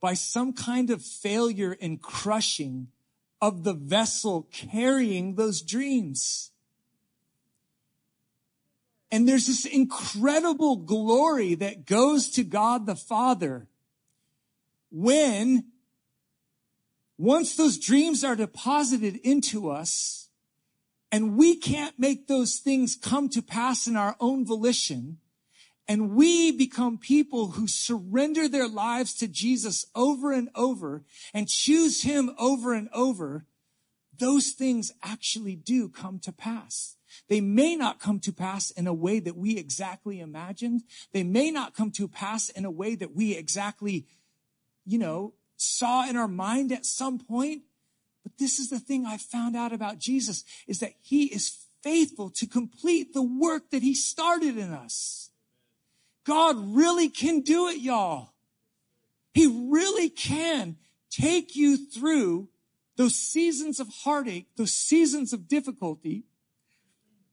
by 0.00 0.14
some 0.14 0.52
kind 0.52 0.90
of 0.90 1.02
failure 1.02 1.76
and 1.80 2.00
crushing 2.00 2.88
of 3.40 3.64
the 3.64 3.74
vessel 3.74 4.48
carrying 4.52 5.34
those 5.34 5.62
dreams. 5.62 6.50
And 9.10 9.28
there's 9.28 9.46
this 9.46 9.64
incredible 9.64 10.76
glory 10.76 11.54
that 11.56 11.84
goes 11.84 12.30
to 12.30 12.44
God 12.44 12.86
the 12.86 12.94
Father 12.94 13.66
when 14.90 15.64
once 17.18 17.56
those 17.56 17.78
dreams 17.78 18.24
are 18.24 18.36
deposited 18.36 19.16
into 19.16 19.70
us 19.70 20.28
and 21.12 21.36
we 21.36 21.56
can't 21.56 21.98
make 21.98 22.28
those 22.28 22.58
things 22.58 22.96
come 22.96 23.28
to 23.28 23.42
pass 23.42 23.86
in 23.86 23.96
our 23.96 24.16
own 24.20 24.46
volition, 24.46 25.18
and 25.90 26.12
we 26.14 26.52
become 26.52 26.98
people 26.98 27.48
who 27.48 27.66
surrender 27.66 28.46
their 28.46 28.68
lives 28.68 29.12
to 29.16 29.26
Jesus 29.26 29.84
over 29.92 30.30
and 30.30 30.48
over 30.54 31.02
and 31.34 31.48
choose 31.48 32.04
him 32.04 32.30
over 32.38 32.74
and 32.74 32.88
over, 32.92 33.44
those 34.16 34.50
things 34.50 34.92
actually 35.02 35.56
do 35.56 35.88
come 35.88 36.20
to 36.20 36.30
pass. 36.30 36.94
They 37.28 37.40
may 37.40 37.74
not 37.74 37.98
come 37.98 38.20
to 38.20 38.30
pass 38.32 38.70
in 38.70 38.86
a 38.86 38.94
way 38.94 39.18
that 39.18 39.36
we 39.36 39.56
exactly 39.56 40.20
imagined. 40.20 40.84
They 41.12 41.24
may 41.24 41.50
not 41.50 41.74
come 41.74 41.90
to 41.90 42.06
pass 42.06 42.50
in 42.50 42.64
a 42.64 42.70
way 42.70 42.94
that 42.94 43.16
we 43.16 43.36
exactly, 43.36 44.06
you 44.86 44.98
know, 44.98 45.34
saw 45.56 46.08
in 46.08 46.16
our 46.16 46.28
mind 46.28 46.70
at 46.70 46.86
some 46.86 47.18
point. 47.18 47.62
But 48.22 48.38
this 48.38 48.60
is 48.60 48.70
the 48.70 48.78
thing 48.78 49.06
I 49.06 49.16
found 49.16 49.56
out 49.56 49.72
about 49.72 49.98
Jesus 49.98 50.44
is 50.68 50.78
that 50.78 50.92
he 51.02 51.24
is 51.24 51.66
faithful 51.82 52.30
to 52.30 52.46
complete 52.46 53.12
the 53.12 53.24
work 53.24 53.70
that 53.70 53.82
he 53.82 53.92
started 53.92 54.56
in 54.56 54.72
us. 54.72 55.29
God 56.24 56.56
really 56.58 57.08
can 57.08 57.40
do 57.40 57.68
it, 57.68 57.78
y'all. 57.78 58.32
He 59.32 59.46
really 59.46 60.08
can 60.08 60.76
take 61.10 61.56
you 61.56 61.76
through 61.76 62.48
those 62.96 63.14
seasons 63.14 63.80
of 63.80 63.88
heartache, 64.02 64.48
those 64.56 64.72
seasons 64.72 65.32
of 65.32 65.48
difficulty, 65.48 66.24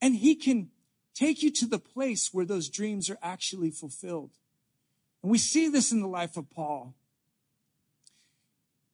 and 0.01 0.15
he 0.15 0.35
can 0.35 0.69
take 1.13 1.41
you 1.41 1.51
to 1.51 1.65
the 1.65 1.79
place 1.79 2.29
where 2.31 2.45
those 2.45 2.69
dreams 2.69 3.09
are 3.09 3.17
actually 3.21 3.71
fulfilled. 3.71 4.31
And 5.21 5.31
we 5.31 5.37
see 5.37 5.67
this 5.67 5.91
in 5.91 5.99
the 5.99 6.07
life 6.07 6.37
of 6.37 6.49
Paul. 6.49 6.93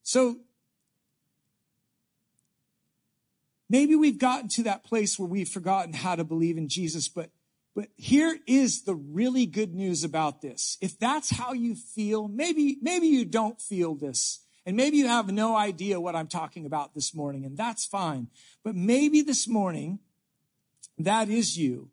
So 0.02 0.38
maybe 3.70 3.96
we've 3.96 4.18
gotten 4.18 4.48
to 4.50 4.64
that 4.64 4.84
place 4.84 5.20
where 5.20 5.28
we've 5.28 5.50
forgotten 5.50 5.94
how 5.94 6.16
to 6.16 6.24
believe 6.24 6.58
in 6.58 6.70
Jesus, 6.70 7.08
but 7.08 7.30
but 7.76 7.90
here 7.96 8.38
is 8.46 8.84
the 8.84 8.96
really 8.96 9.46
good 9.46 9.74
news 9.74 10.04
about 10.04 10.42
this. 10.42 10.78
If 10.82 11.00
that's 11.00 11.32
how 11.32 11.54
you 11.54 11.76
feel, 11.76 12.28
maybe, 12.28 12.78
maybe 12.82 13.08
you 13.08 13.26
don't 13.26 13.60
feel 13.60 13.96
this. 13.96 14.40
And 14.66 14.78
maybe 14.78 14.98
you 14.98 15.08
have 15.08 15.32
no 15.32 15.58
idea 15.58 16.00
what 16.00 16.16
I'm 16.16 16.28
talking 16.28 16.66
about 16.66 16.94
this 16.94 17.14
morning, 17.14 17.46
and 17.46 17.58
that's 17.58 17.86
fine. 17.86 18.28
But 18.64 18.76
maybe 18.76 19.22
this 19.22 19.48
morning, 19.48 20.00
that 20.98 21.30
is 21.30 21.58
you. 21.58 21.90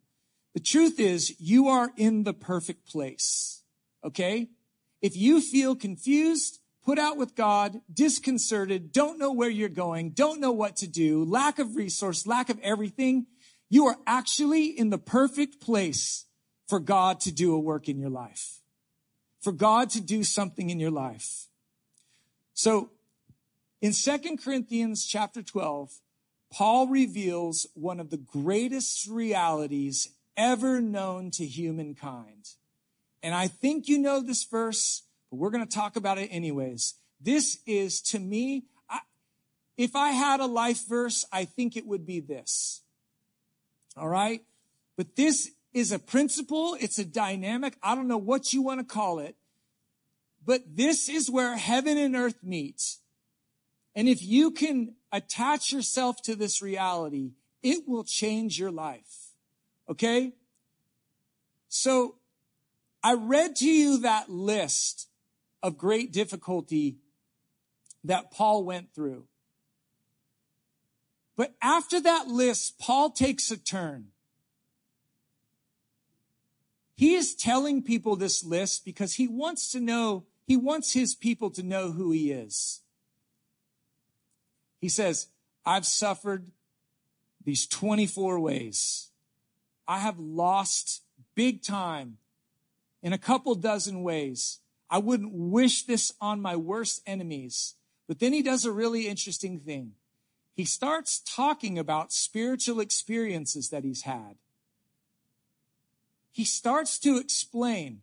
The 0.54 0.60
truth 0.60 1.00
is, 1.00 1.40
you 1.40 1.68
are 1.68 1.90
in 1.96 2.24
the 2.24 2.34
perfect 2.34 2.86
place. 2.86 3.62
Okay? 4.04 4.50
If 5.00 5.16
you 5.16 5.40
feel 5.40 5.74
confused, 5.74 6.60
put 6.84 6.98
out 6.98 7.16
with 7.16 7.34
God, 7.34 7.80
disconcerted, 7.92 8.92
don't 8.92 9.18
know 9.18 9.32
where 9.32 9.50
you're 9.50 9.68
going, 9.68 10.10
don't 10.10 10.40
know 10.40 10.52
what 10.52 10.76
to 10.76 10.86
do, 10.86 11.24
lack 11.24 11.58
of 11.58 11.74
resource, 11.74 12.26
lack 12.26 12.50
of 12.50 12.58
everything, 12.60 13.26
you 13.70 13.86
are 13.86 13.96
actually 14.06 14.66
in 14.66 14.90
the 14.90 14.98
perfect 14.98 15.60
place 15.60 16.26
for 16.68 16.80
God 16.80 17.20
to 17.20 17.32
do 17.32 17.54
a 17.54 17.58
work 17.58 17.88
in 17.88 17.98
your 17.98 18.10
life, 18.10 18.60
for 19.40 19.52
God 19.52 19.88
to 19.90 20.00
do 20.00 20.24
something 20.24 20.68
in 20.68 20.80
your 20.80 20.90
life. 20.90 21.46
So 22.52 22.90
in 23.80 23.92
Second 23.92 24.42
Corinthians 24.42 25.06
chapter 25.06 25.42
12, 25.42 26.00
Paul 26.52 26.88
reveals 26.88 27.66
one 27.74 28.00
of 28.00 28.10
the 28.10 28.18
greatest 28.18 29.06
realities 29.08 30.08
ever 30.36 30.80
known 30.80 31.30
to 31.32 31.46
humankind. 31.46 32.50
And 33.22 33.34
I 33.34 33.46
think 33.46 33.88
you 33.88 33.98
know 33.98 34.20
this 34.20 34.44
verse, 34.44 35.02
but 35.30 35.36
we're 35.36 35.50
going 35.50 35.66
to 35.66 35.74
talk 35.74 35.94
about 35.94 36.18
it 36.18 36.28
anyways. 36.28 36.94
This 37.20 37.58
is 37.66 38.00
to 38.02 38.18
me, 38.18 38.64
I, 38.88 39.00
if 39.76 39.94
I 39.94 40.10
had 40.10 40.40
a 40.40 40.46
life 40.46 40.88
verse, 40.88 41.24
I 41.32 41.44
think 41.44 41.76
it 41.76 41.86
would 41.86 42.04
be 42.04 42.18
this. 42.18 42.82
All 44.00 44.08
right. 44.08 44.42
But 44.96 45.14
this 45.14 45.50
is 45.74 45.92
a 45.92 45.98
principle. 45.98 46.76
It's 46.80 46.98
a 46.98 47.04
dynamic. 47.04 47.76
I 47.82 47.94
don't 47.94 48.08
know 48.08 48.16
what 48.16 48.54
you 48.54 48.62
want 48.62 48.80
to 48.80 48.94
call 48.94 49.18
it, 49.18 49.36
but 50.44 50.62
this 50.74 51.08
is 51.08 51.30
where 51.30 51.56
heaven 51.56 51.98
and 51.98 52.16
earth 52.16 52.42
meet. 52.42 52.96
And 53.94 54.08
if 54.08 54.22
you 54.22 54.50
can 54.50 54.94
attach 55.12 55.70
yourself 55.70 56.22
to 56.22 56.34
this 56.34 56.62
reality, 56.62 57.32
it 57.62 57.84
will 57.86 58.04
change 58.04 58.58
your 58.58 58.70
life. 58.70 59.34
Okay? 59.88 60.32
So 61.68 62.16
I 63.02 63.14
read 63.14 63.56
to 63.56 63.68
you 63.68 63.98
that 63.98 64.30
list 64.30 65.08
of 65.62 65.76
great 65.76 66.12
difficulty 66.12 66.96
that 68.04 68.30
Paul 68.30 68.64
went 68.64 68.94
through. 68.94 69.26
But 71.36 71.54
after 71.62 72.00
that 72.00 72.28
list, 72.28 72.78
Paul 72.78 73.10
takes 73.10 73.50
a 73.50 73.56
turn. 73.56 74.08
He 76.96 77.14
is 77.14 77.34
telling 77.34 77.82
people 77.82 78.14
this 78.14 78.44
list 78.44 78.84
because 78.84 79.14
he 79.14 79.26
wants 79.26 79.72
to 79.72 79.80
know, 79.80 80.26
he 80.46 80.56
wants 80.56 80.92
his 80.92 81.14
people 81.14 81.50
to 81.52 81.62
know 81.62 81.92
who 81.92 82.10
he 82.12 82.30
is. 82.30 82.82
He 84.80 84.90
says, 84.90 85.28
I've 85.64 85.86
suffered 85.86 86.50
these 87.42 87.66
24 87.66 88.38
ways. 88.40 89.10
I 89.88 89.98
have 89.98 90.18
lost 90.18 91.02
big 91.34 91.62
time 91.62 92.18
in 93.02 93.12
a 93.12 93.18
couple 93.18 93.54
dozen 93.54 94.02
ways. 94.02 94.58
I 94.90 94.98
wouldn't 94.98 95.32
wish 95.32 95.84
this 95.84 96.12
on 96.20 96.42
my 96.42 96.56
worst 96.56 97.02
enemies. 97.06 97.76
But 98.06 98.18
then 98.18 98.32
he 98.32 98.42
does 98.42 98.64
a 98.64 98.72
really 98.72 99.06
interesting 99.06 99.60
thing. 99.60 99.92
He 100.60 100.66
starts 100.66 101.20
talking 101.20 101.78
about 101.78 102.12
spiritual 102.12 102.80
experiences 102.80 103.70
that 103.70 103.82
he's 103.82 104.02
had. 104.02 104.36
He 106.30 106.44
starts 106.44 106.98
to 106.98 107.16
explain 107.16 108.02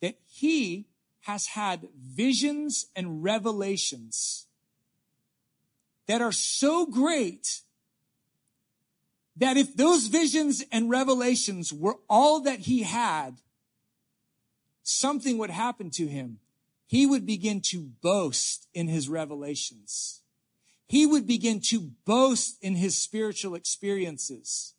that 0.00 0.16
he 0.26 0.88
has 1.20 1.46
had 1.46 1.86
visions 1.96 2.86
and 2.96 3.22
revelations 3.22 4.48
that 6.08 6.20
are 6.20 6.32
so 6.32 6.84
great 6.84 7.60
that 9.36 9.56
if 9.56 9.76
those 9.76 10.08
visions 10.08 10.64
and 10.72 10.90
revelations 10.90 11.72
were 11.72 11.98
all 12.10 12.40
that 12.40 12.58
he 12.58 12.82
had, 12.82 13.36
something 14.82 15.38
would 15.38 15.50
happen 15.50 15.90
to 15.90 16.08
him. 16.08 16.40
He 16.88 17.06
would 17.06 17.24
begin 17.24 17.60
to 17.66 17.82
boast 18.02 18.66
in 18.74 18.88
his 18.88 19.08
revelations. 19.08 20.22
He 20.94 21.06
would 21.06 21.26
begin 21.26 21.58
to 21.70 21.90
boast 22.06 22.56
in 22.62 22.76
his 22.76 22.96
spiritual 22.96 23.56
experiences. 23.56 24.74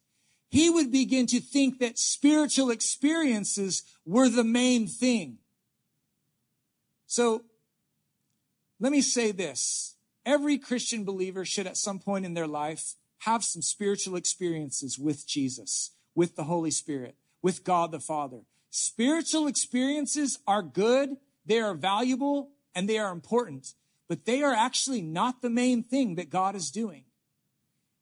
He 0.49 0.69
would 0.69 0.89
begin 0.89 1.27
to 1.27 1.41
think 1.41 1.79
that 1.79 1.99
spiritual 1.99 2.69
experiences 2.69 3.83
were 4.05 4.29
the 4.29 4.45
main 4.45 4.87
thing. 4.87 5.39
So 7.05 7.41
let 8.79 8.93
me 8.93 9.01
say 9.01 9.33
this. 9.33 9.97
Every 10.25 10.57
Christian 10.57 11.03
believer 11.03 11.43
should 11.43 11.67
at 11.67 11.75
some 11.75 11.99
point 11.99 12.25
in 12.25 12.33
their 12.33 12.47
life 12.47 12.93
have 13.25 13.43
some 13.43 13.61
spiritual 13.61 14.15
experiences 14.15 14.97
with 14.97 15.27
Jesus, 15.27 15.91
with 16.15 16.37
the 16.37 16.45
Holy 16.45 16.71
Spirit, 16.71 17.17
with 17.41 17.65
God 17.65 17.91
the 17.91 17.99
Father. 17.99 18.43
Spiritual 18.69 19.47
experiences 19.47 20.39
are 20.47 20.63
good, 20.63 21.17
they 21.45 21.59
are 21.59 21.75
valuable, 21.75 22.51
and 22.73 22.87
they 22.87 22.99
are 22.99 23.11
important, 23.11 23.73
but 24.07 24.25
they 24.25 24.41
are 24.43 24.53
actually 24.53 25.01
not 25.01 25.41
the 25.41 25.49
main 25.49 25.83
thing 25.83 26.15
that 26.15 26.29
God 26.29 26.55
is 26.55 26.71
doing. 26.71 27.05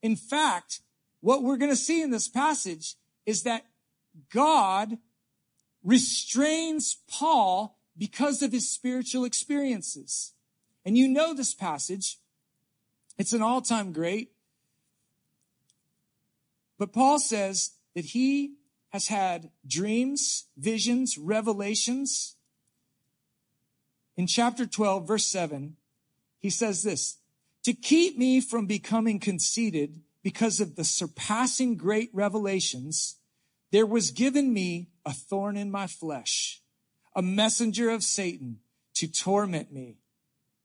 In 0.01 0.15
fact, 0.15 0.81
what 1.21 1.43
we're 1.43 1.57
going 1.57 1.71
to 1.71 1.75
see 1.75 2.01
in 2.01 2.11
this 2.11 2.27
passage 2.27 2.95
is 3.25 3.43
that 3.43 3.65
God 4.29 4.97
restrains 5.83 6.97
Paul 7.09 7.77
because 7.97 8.41
of 8.41 8.51
his 8.51 8.69
spiritual 8.69 9.23
experiences. 9.23 10.33
And 10.85 10.97
you 10.97 11.07
know 11.07 11.33
this 11.33 11.53
passage. 11.53 12.19
It's 13.17 13.33
an 13.33 13.41
all-time 13.41 13.93
great. 13.93 14.31
But 16.77 16.91
Paul 16.91 17.19
says 17.19 17.71
that 17.95 18.05
he 18.05 18.55
has 18.89 19.07
had 19.07 19.51
dreams, 19.65 20.45
visions, 20.57 21.17
revelations. 21.17 22.35
In 24.17 24.27
chapter 24.27 24.65
12, 24.65 25.07
verse 25.07 25.25
7, 25.27 25.77
he 26.43 26.49
says 26.49 26.83
this, 26.83 27.19
to 27.63 27.73
keep 27.73 28.17
me 28.17 28.41
from 28.41 28.67
becoming 28.67 29.17
conceited 29.17 30.01
because 30.23 30.59
of 30.59 30.75
the 30.75 30.83
surpassing 30.83 31.77
great 31.77 32.09
revelations, 32.11 33.15
there 33.71 33.85
was 33.85 34.11
given 34.11 34.53
me 34.53 34.89
a 35.05 35.13
thorn 35.13 35.55
in 35.55 35.71
my 35.71 35.87
flesh, 35.87 36.61
a 37.15 37.21
messenger 37.21 37.89
of 37.89 38.03
Satan 38.03 38.59
to 38.95 39.07
torment 39.07 39.71
me. 39.71 39.99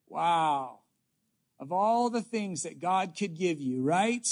Wow. 0.09 0.81
Of 1.61 1.71
all 1.71 2.11
the 2.11 2.23
things 2.23 2.65
that 2.65 2.81
God 2.81 3.15
could 3.17 3.39
give 3.39 3.61
you, 3.61 3.83
right? 3.83 4.27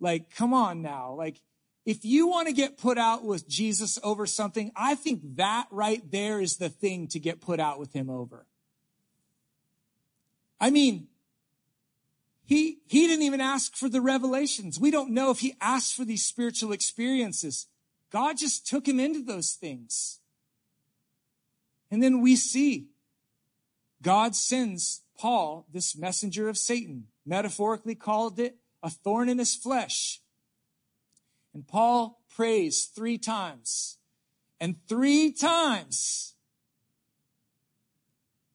Like, 0.00 0.34
come 0.34 0.54
on 0.54 0.80
now. 0.80 1.12
Like, 1.12 1.42
if 1.84 2.02
you 2.06 2.28
want 2.28 2.48
to 2.48 2.54
get 2.54 2.78
put 2.78 2.96
out 2.96 3.24
with 3.24 3.46
Jesus 3.46 3.98
over 4.02 4.24
something, 4.26 4.72
I 4.74 4.94
think 4.94 5.36
that 5.36 5.66
right 5.70 6.02
there 6.10 6.40
is 6.40 6.56
the 6.56 6.70
thing 6.70 7.08
to 7.08 7.18
get 7.18 7.42
put 7.42 7.60
out 7.60 7.78
with 7.78 7.92
him 7.92 8.08
over. 8.08 8.46
I 10.60 10.70
mean, 10.70 11.08
he, 12.44 12.78
he 12.86 13.06
didn't 13.06 13.24
even 13.24 13.40
ask 13.40 13.76
for 13.76 13.88
the 13.88 14.00
revelations. 14.00 14.78
We 14.78 14.90
don't 14.90 15.12
know 15.12 15.30
if 15.30 15.40
he 15.40 15.54
asked 15.60 15.94
for 15.94 16.04
these 16.04 16.24
spiritual 16.24 16.72
experiences. 16.72 17.66
God 18.10 18.36
just 18.36 18.66
took 18.66 18.86
him 18.86 19.00
into 19.00 19.22
those 19.22 19.52
things. 19.52 20.20
And 21.90 22.02
then 22.02 22.20
we 22.20 22.36
see 22.36 22.88
God 24.02 24.34
sends 24.34 25.02
Paul, 25.16 25.66
this 25.72 25.96
messenger 25.96 26.48
of 26.48 26.58
Satan, 26.58 27.06
metaphorically 27.24 27.94
called 27.94 28.40
it 28.40 28.56
a 28.82 28.90
thorn 28.90 29.28
in 29.28 29.38
his 29.38 29.54
flesh. 29.54 30.20
And 31.54 31.66
Paul 31.66 32.20
prays 32.34 32.86
three 32.86 33.18
times. 33.18 33.98
And 34.60 34.76
three 34.88 35.32
times, 35.32 36.31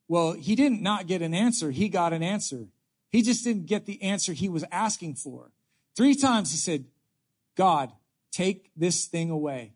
well, 0.08 0.34
he 0.34 0.56
didn't 0.56 0.82
not 0.82 1.08
get 1.08 1.22
an 1.22 1.34
answer. 1.34 1.72
He 1.72 1.90
got 1.90 2.14
an 2.14 2.24
answer. 2.24 2.68
He 3.10 3.22
just 3.22 3.44
didn't 3.44 3.66
get 3.66 3.86
the 3.86 4.02
answer 4.02 4.34
he 4.34 4.50
was 4.50 4.66
asking 4.72 5.16
for. 5.16 5.52
Three 5.96 6.16
times 6.16 6.52
he 6.52 6.58
said, 6.58 6.86
God, 7.56 7.92
take 8.32 8.72
this 8.76 9.06
thing 9.06 9.30
away. 9.30 9.74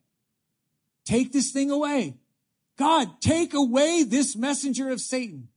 Take 1.05 1.31
this 1.31 1.51
thing 1.51 1.71
away. 1.71 2.17
God, 2.77 3.21
take 3.21 3.53
away 3.53 4.03
this 4.03 4.35
messenger 4.35 4.89
of 4.89 5.01
Satan. 5.01 5.49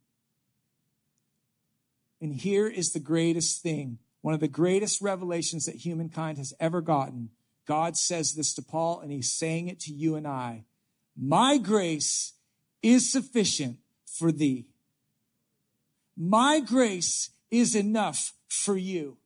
And 2.20 2.32
here 2.32 2.66
is 2.66 2.92
the 2.92 3.00
greatest 3.00 3.62
thing, 3.62 3.98
one 4.22 4.34
of 4.34 4.40
the 4.40 4.48
greatest 4.48 5.02
revelations 5.02 5.66
that 5.66 5.76
humankind 5.76 6.38
has 6.38 6.54
ever 6.58 6.80
gotten 6.80 7.30
God 7.66 7.96
says 7.96 8.34
this 8.34 8.54
to 8.54 8.62
Paul, 8.62 9.00
and 9.00 9.10
he's 9.10 9.30
saying 9.30 9.68
it 9.68 9.80
to 9.80 9.92
you 9.92 10.16
and 10.16 10.26
I. 10.26 10.64
My 11.16 11.58
grace 11.58 12.34
is 12.82 13.10
sufficient 13.10 13.78
for 14.14 14.30
thee. 14.32 14.66
My 16.16 16.60
grace 16.60 17.30
is 17.50 17.74
enough 17.74 18.32
for 18.48 18.76
you. 18.76 19.18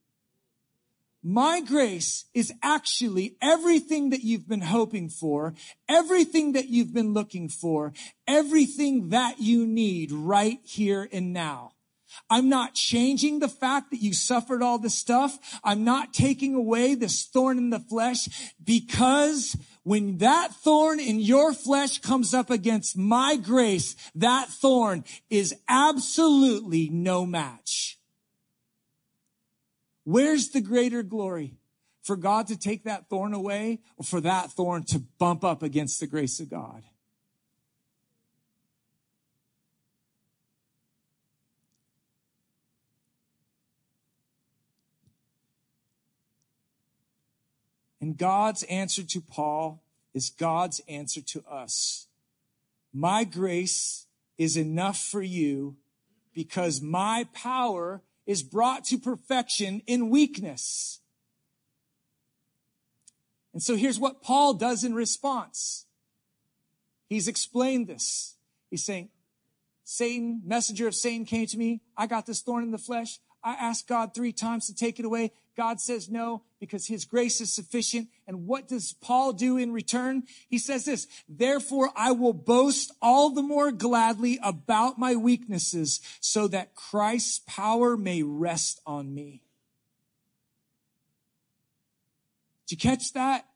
My 1.22 1.60
grace 1.60 2.24
is 2.32 2.52
actually 2.62 3.36
everything 3.42 4.10
that 4.10 4.22
you've 4.22 4.48
been 4.48 4.62
hoping 4.62 5.08
for, 5.10 5.54
everything 5.88 6.52
that 6.52 6.68
you've 6.68 6.94
been 6.94 7.12
looking 7.12 7.48
for, 7.48 7.92
everything 8.26 9.10
that 9.10 9.40
you 9.40 9.66
need 9.66 10.10
right 10.12 10.60
here 10.64 11.08
and 11.12 11.32
now. 11.32 11.72
I'm 12.30 12.48
not 12.48 12.74
changing 12.74 13.38
the 13.38 13.48
fact 13.48 13.90
that 13.90 14.02
you 14.02 14.12
suffered 14.12 14.62
all 14.62 14.78
this 14.78 14.94
stuff. 14.94 15.38
I'm 15.62 15.84
not 15.84 16.12
taking 16.12 16.54
away 16.54 16.94
this 16.94 17.26
thorn 17.26 17.58
in 17.58 17.70
the 17.70 17.80
flesh 17.80 18.28
because 18.62 19.56
when 19.82 20.18
that 20.18 20.54
thorn 20.54 21.00
in 21.00 21.20
your 21.20 21.52
flesh 21.52 21.98
comes 21.98 22.34
up 22.34 22.50
against 22.50 22.96
my 22.96 23.36
grace, 23.36 23.96
that 24.14 24.48
thorn 24.48 25.04
is 25.30 25.54
absolutely 25.68 26.88
no 26.90 27.24
match. 27.24 27.98
Where's 30.04 30.50
the 30.50 30.60
greater 30.60 31.02
glory? 31.02 31.54
For 32.02 32.16
God 32.16 32.46
to 32.46 32.56
take 32.56 32.84
that 32.84 33.10
thorn 33.10 33.34
away 33.34 33.80
or 33.98 34.04
for 34.04 34.20
that 34.22 34.50
thorn 34.52 34.84
to 34.88 34.98
bump 35.18 35.44
up 35.44 35.62
against 35.62 36.00
the 36.00 36.06
grace 36.06 36.40
of 36.40 36.48
God? 36.48 36.82
And 48.00 48.16
God's 48.16 48.62
answer 48.64 49.02
to 49.02 49.20
Paul 49.20 49.82
is 50.14 50.30
God's 50.30 50.80
answer 50.88 51.20
to 51.20 51.42
us. 51.48 52.06
My 52.92 53.24
grace 53.24 54.06
is 54.36 54.56
enough 54.56 54.98
for 54.98 55.22
you 55.22 55.76
because 56.32 56.80
my 56.80 57.26
power 57.32 58.02
is 58.26 58.42
brought 58.42 58.84
to 58.84 58.98
perfection 58.98 59.82
in 59.86 60.10
weakness. 60.10 61.00
And 63.52 63.62
so 63.62 63.74
here's 63.74 63.98
what 63.98 64.22
Paul 64.22 64.54
does 64.54 64.84
in 64.84 64.94
response. 64.94 65.86
He's 67.08 67.26
explained 67.26 67.88
this. 67.88 68.36
He's 68.70 68.84
saying, 68.84 69.08
Satan, 69.82 70.42
messenger 70.44 70.86
of 70.86 70.94
Satan 70.94 71.24
came 71.24 71.46
to 71.46 71.56
me. 71.56 71.80
I 71.96 72.06
got 72.06 72.26
this 72.26 72.42
thorn 72.42 72.62
in 72.62 72.70
the 72.70 72.78
flesh. 72.78 73.18
I 73.42 73.52
asked 73.52 73.88
God 73.88 74.14
three 74.14 74.32
times 74.32 74.66
to 74.66 74.74
take 74.74 74.98
it 74.98 75.04
away. 75.04 75.32
God 75.56 75.80
says 75.80 76.08
no 76.08 76.42
because 76.60 76.86
his 76.86 77.04
grace 77.04 77.40
is 77.40 77.52
sufficient. 77.52 78.08
And 78.26 78.46
what 78.46 78.68
does 78.68 78.92
Paul 78.92 79.32
do 79.32 79.56
in 79.56 79.72
return? 79.72 80.24
He 80.48 80.58
says 80.58 80.84
this, 80.84 81.08
therefore 81.28 81.90
I 81.96 82.12
will 82.12 82.32
boast 82.32 82.92
all 83.02 83.30
the 83.30 83.42
more 83.42 83.72
gladly 83.72 84.38
about 84.42 84.98
my 84.98 85.16
weaknesses 85.16 86.00
so 86.20 86.46
that 86.48 86.74
Christ's 86.74 87.40
power 87.46 87.96
may 87.96 88.22
rest 88.22 88.80
on 88.86 89.14
me. 89.14 89.42
Did 92.66 92.84
you 92.84 92.90
catch 92.90 93.12
that? 93.14 93.46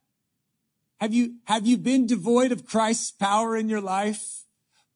Have 1.01 1.13
you, 1.13 1.35
have 1.45 1.67
you 1.67 1.77
been 1.77 2.07
devoid 2.07 2.51
of 2.53 2.65
Christ's 2.65 3.11
power 3.11 3.57
in 3.57 3.69
your 3.69 3.81
life? 3.81 4.45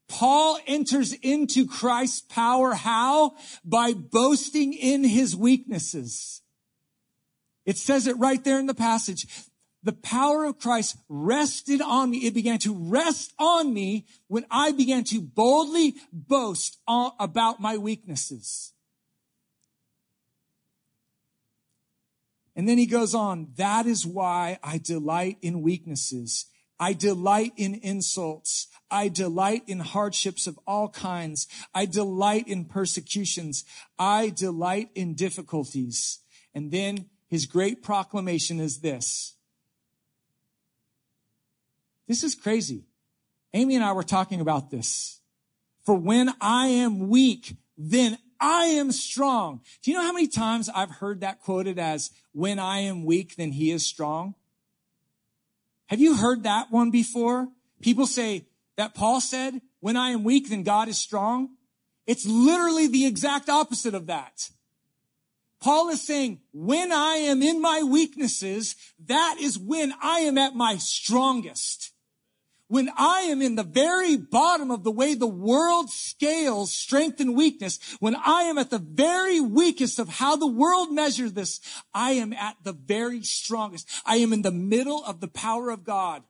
Paul 0.08 0.58
enters 0.66 1.12
into 1.12 1.66
Christ's 1.66 2.20
power. 2.20 2.74
How? 2.74 3.34
By 3.64 3.92
boasting 3.92 4.72
in 4.72 5.04
his 5.04 5.34
weaknesses. 5.34 6.42
It 7.64 7.76
says 7.76 8.06
it 8.06 8.16
right 8.18 8.42
there 8.44 8.60
in 8.60 8.66
the 8.66 8.74
passage. 8.74 9.26
The 9.82 9.92
power 9.92 10.44
of 10.44 10.58
Christ 10.58 10.96
rested 11.08 11.80
on 11.80 12.10
me. 12.10 12.18
It 12.18 12.34
began 12.34 12.58
to 12.60 12.74
rest 12.74 13.32
on 13.38 13.72
me 13.72 14.06
when 14.28 14.44
I 14.50 14.72
began 14.72 15.04
to 15.04 15.20
boldly 15.20 15.94
boast 16.12 16.78
about 16.86 17.60
my 17.60 17.76
weaknesses. 17.76 18.72
And 22.56 22.68
then 22.68 22.78
he 22.78 22.86
goes 22.86 23.14
on, 23.14 23.48
that 23.56 23.86
is 23.86 24.06
why 24.06 24.58
I 24.62 24.78
delight 24.78 25.38
in 25.42 25.60
weaknesses. 25.62 26.46
I 26.78 26.92
delight 26.92 27.52
in 27.56 27.74
insults. 27.74 28.68
I 28.90 29.08
delight 29.08 29.62
in 29.66 29.80
hardships 29.80 30.46
of 30.46 30.58
all 30.66 30.88
kinds. 30.88 31.48
I 31.74 31.86
delight 31.86 32.46
in 32.48 32.66
persecutions. 32.66 33.64
I 33.98 34.30
delight 34.30 34.90
in 34.94 35.14
difficulties. 35.14 36.20
And 36.54 36.70
then 36.70 37.06
his 37.28 37.46
great 37.46 37.82
proclamation 37.82 38.60
is 38.60 38.80
this. 38.80 39.34
This 42.06 42.22
is 42.22 42.34
crazy. 42.34 42.84
Amy 43.52 43.74
and 43.74 43.84
I 43.84 43.92
were 43.92 44.02
talking 44.02 44.40
about 44.40 44.70
this. 44.70 45.20
For 45.84 45.94
when 45.94 46.34
I 46.40 46.68
am 46.68 47.08
weak, 47.08 47.56
then 47.76 48.18
I 48.38 48.66
am 48.66 48.92
strong. 48.92 49.60
Do 49.82 49.90
you 49.90 49.96
know 49.96 50.02
how 50.02 50.12
many 50.12 50.28
times 50.28 50.68
I've 50.68 50.90
heard 50.90 51.20
that 51.20 51.40
quoted 51.40 51.78
as, 51.78 52.10
when 52.32 52.58
I 52.58 52.80
am 52.80 53.04
weak, 53.04 53.36
then 53.36 53.52
he 53.52 53.70
is 53.70 53.86
strong? 53.86 54.34
Have 55.86 56.00
you 56.00 56.16
heard 56.16 56.42
that 56.42 56.70
one 56.70 56.90
before? 56.90 57.48
People 57.80 58.06
say, 58.06 58.46
that 58.76 58.94
Paul 58.94 59.20
said, 59.20 59.60
when 59.80 59.96
I 59.96 60.10
am 60.10 60.24
weak, 60.24 60.48
then 60.48 60.62
God 60.62 60.88
is 60.88 60.98
strong. 60.98 61.50
It's 62.06 62.26
literally 62.26 62.86
the 62.86 63.06
exact 63.06 63.48
opposite 63.48 63.94
of 63.94 64.06
that. 64.06 64.50
Paul 65.60 65.88
is 65.88 66.02
saying, 66.02 66.40
when 66.52 66.92
I 66.92 67.14
am 67.14 67.42
in 67.42 67.60
my 67.60 67.82
weaknesses, 67.82 68.76
that 69.06 69.38
is 69.40 69.58
when 69.58 69.94
I 70.02 70.20
am 70.20 70.38
at 70.38 70.54
my 70.54 70.76
strongest. 70.76 71.92
When 72.68 72.90
I 72.96 73.20
am 73.22 73.42
in 73.42 73.54
the 73.54 73.62
very 73.62 74.16
bottom 74.16 74.72
of 74.72 74.82
the 74.82 74.90
way 74.90 75.14
the 75.14 75.26
world 75.26 75.90
scales 75.90 76.72
strength 76.72 77.20
and 77.20 77.36
weakness, 77.36 77.78
when 78.00 78.16
I 78.16 78.42
am 78.42 78.58
at 78.58 78.70
the 78.70 78.80
very 78.80 79.40
weakest 79.40 80.00
of 80.00 80.08
how 80.08 80.34
the 80.34 80.48
world 80.48 80.92
measures 80.92 81.32
this, 81.32 81.60
I 81.94 82.12
am 82.12 82.32
at 82.32 82.56
the 82.64 82.72
very 82.72 83.22
strongest. 83.22 83.88
I 84.04 84.16
am 84.16 84.32
in 84.32 84.42
the 84.42 84.50
middle 84.50 85.04
of 85.04 85.20
the 85.20 85.28
power 85.28 85.70
of 85.70 85.84
God. 85.84 86.24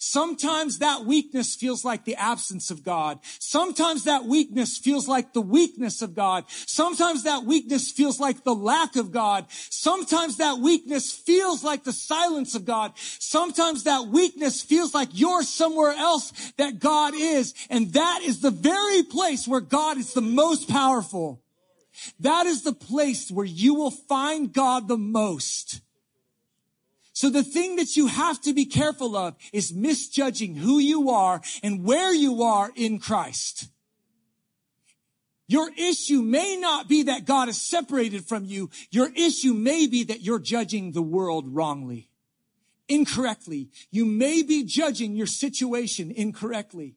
Sometimes 0.00 0.78
that 0.78 1.04
weakness 1.04 1.56
feels 1.56 1.84
like 1.84 2.04
the 2.04 2.14
absence 2.14 2.70
of 2.70 2.84
God. 2.84 3.18
Sometimes 3.40 4.04
that 4.04 4.26
weakness 4.26 4.78
feels 4.78 5.08
like 5.08 5.32
the 5.32 5.40
weakness 5.40 6.02
of 6.02 6.14
God. 6.14 6.44
Sometimes 6.48 7.24
that 7.24 7.42
weakness 7.42 7.90
feels 7.90 8.20
like 8.20 8.44
the 8.44 8.54
lack 8.54 8.94
of 8.94 9.10
God. 9.10 9.46
Sometimes 9.48 10.36
that 10.36 10.58
weakness 10.58 11.10
feels 11.10 11.64
like 11.64 11.82
the 11.82 11.92
silence 11.92 12.54
of 12.54 12.64
God. 12.64 12.92
Sometimes 12.96 13.82
that 13.84 14.06
weakness 14.06 14.62
feels 14.62 14.94
like 14.94 15.08
you're 15.12 15.42
somewhere 15.42 15.92
else 15.92 16.52
that 16.58 16.78
God 16.78 17.14
is. 17.16 17.52
And 17.68 17.92
that 17.94 18.20
is 18.22 18.40
the 18.40 18.52
very 18.52 19.02
place 19.02 19.48
where 19.48 19.60
God 19.60 19.98
is 19.98 20.12
the 20.12 20.20
most 20.20 20.68
powerful. 20.68 21.42
That 22.20 22.46
is 22.46 22.62
the 22.62 22.72
place 22.72 23.32
where 23.32 23.46
you 23.46 23.74
will 23.74 23.90
find 23.90 24.52
God 24.52 24.86
the 24.86 24.96
most. 24.96 25.80
So 27.18 27.30
the 27.30 27.42
thing 27.42 27.74
that 27.76 27.96
you 27.96 28.06
have 28.06 28.40
to 28.42 28.54
be 28.54 28.64
careful 28.64 29.16
of 29.16 29.34
is 29.52 29.74
misjudging 29.74 30.54
who 30.54 30.78
you 30.78 31.10
are 31.10 31.40
and 31.64 31.82
where 31.82 32.14
you 32.14 32.44
are 32.44 32.70
in 32.76 33.00
Christ. 33.00 33.66
Your 35.48 35.68
issue 35.76 36.22
may 36.22 36.54
not 36.54 36.86
be 36.86 37.02
that 37.02 37.24
God 37.24 37.48
is 37.48 37.60
separated 37.60 38.24
from 38.24 38.44
you. 38.44 38.70
Your 38.92 39.10
issue 39.16 39.52
may 39.52 39.88
be 39.88 40.04
that 40.04 40.20
you're 40.20 40.38
judging 40.38 40.92
the 40.92 41.02
world 41.02 41.48
wrongly, 41.48 42.08
incorrectly. 42.88 43.70
You 43.90 44.04
may 44.04 44.44
be 44.44 44.62
judging 44.62 45.16
your 45.16 45.26
situation 45.26 46.12
incorrectly. 46.12 46.94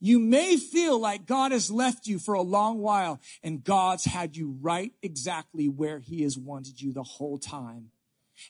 You 0.00 0.18
may 0.18 0.58
feel 0.58 1.00
like 1.00 1.24
God 1.24 1.52
has 1.52 1.70
left 1.70 2.06
you 2.06 2.18
for 2.18 2.34
a 2.34 2.42
long 2.42 2.80
while 2.80 3.20
and 3.42 3.64
God's 3.64 4.04
had 4.04 4.36
you 4.36 4.58
right 4.60 4.92
exactly 5.02 5.66
where 5.66 5.98
he 5.98 6.24
has 6.24 6.36
wanted 6.36 6.82
you 6.82 6.92
the 6.92 7.02
whole 7.02 7.38
time. 7.38 7.92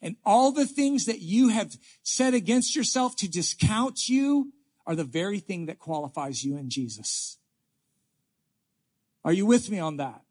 And 0.03 0.17
all 0.25 0.53
the 0.53 0.67
things 0.67 1.07
that 1.07 1.21
you 1.21 1.49
have 1.49 1.77
said 2.03 2.35
against 2.35 2.77
yourself 2.77 3.17
to 3.17 3.29
discount 3.29 4.09
you 4.09 4.53
are 4.87 4.95
the 4.95 5.05
very 5.05 5.41
thing 5.41 5.67
that 5.67 5.79
qualifies 5.79 6.45
you 6.45 6.57
in 6.57 6.71
Jesus. 6.71 7.39
Are 9.25 9.33
you 9.33 9.47
with 9.47 9.71
me 9.71 9.79
on 9.79 9.97
that? 9.97 10.23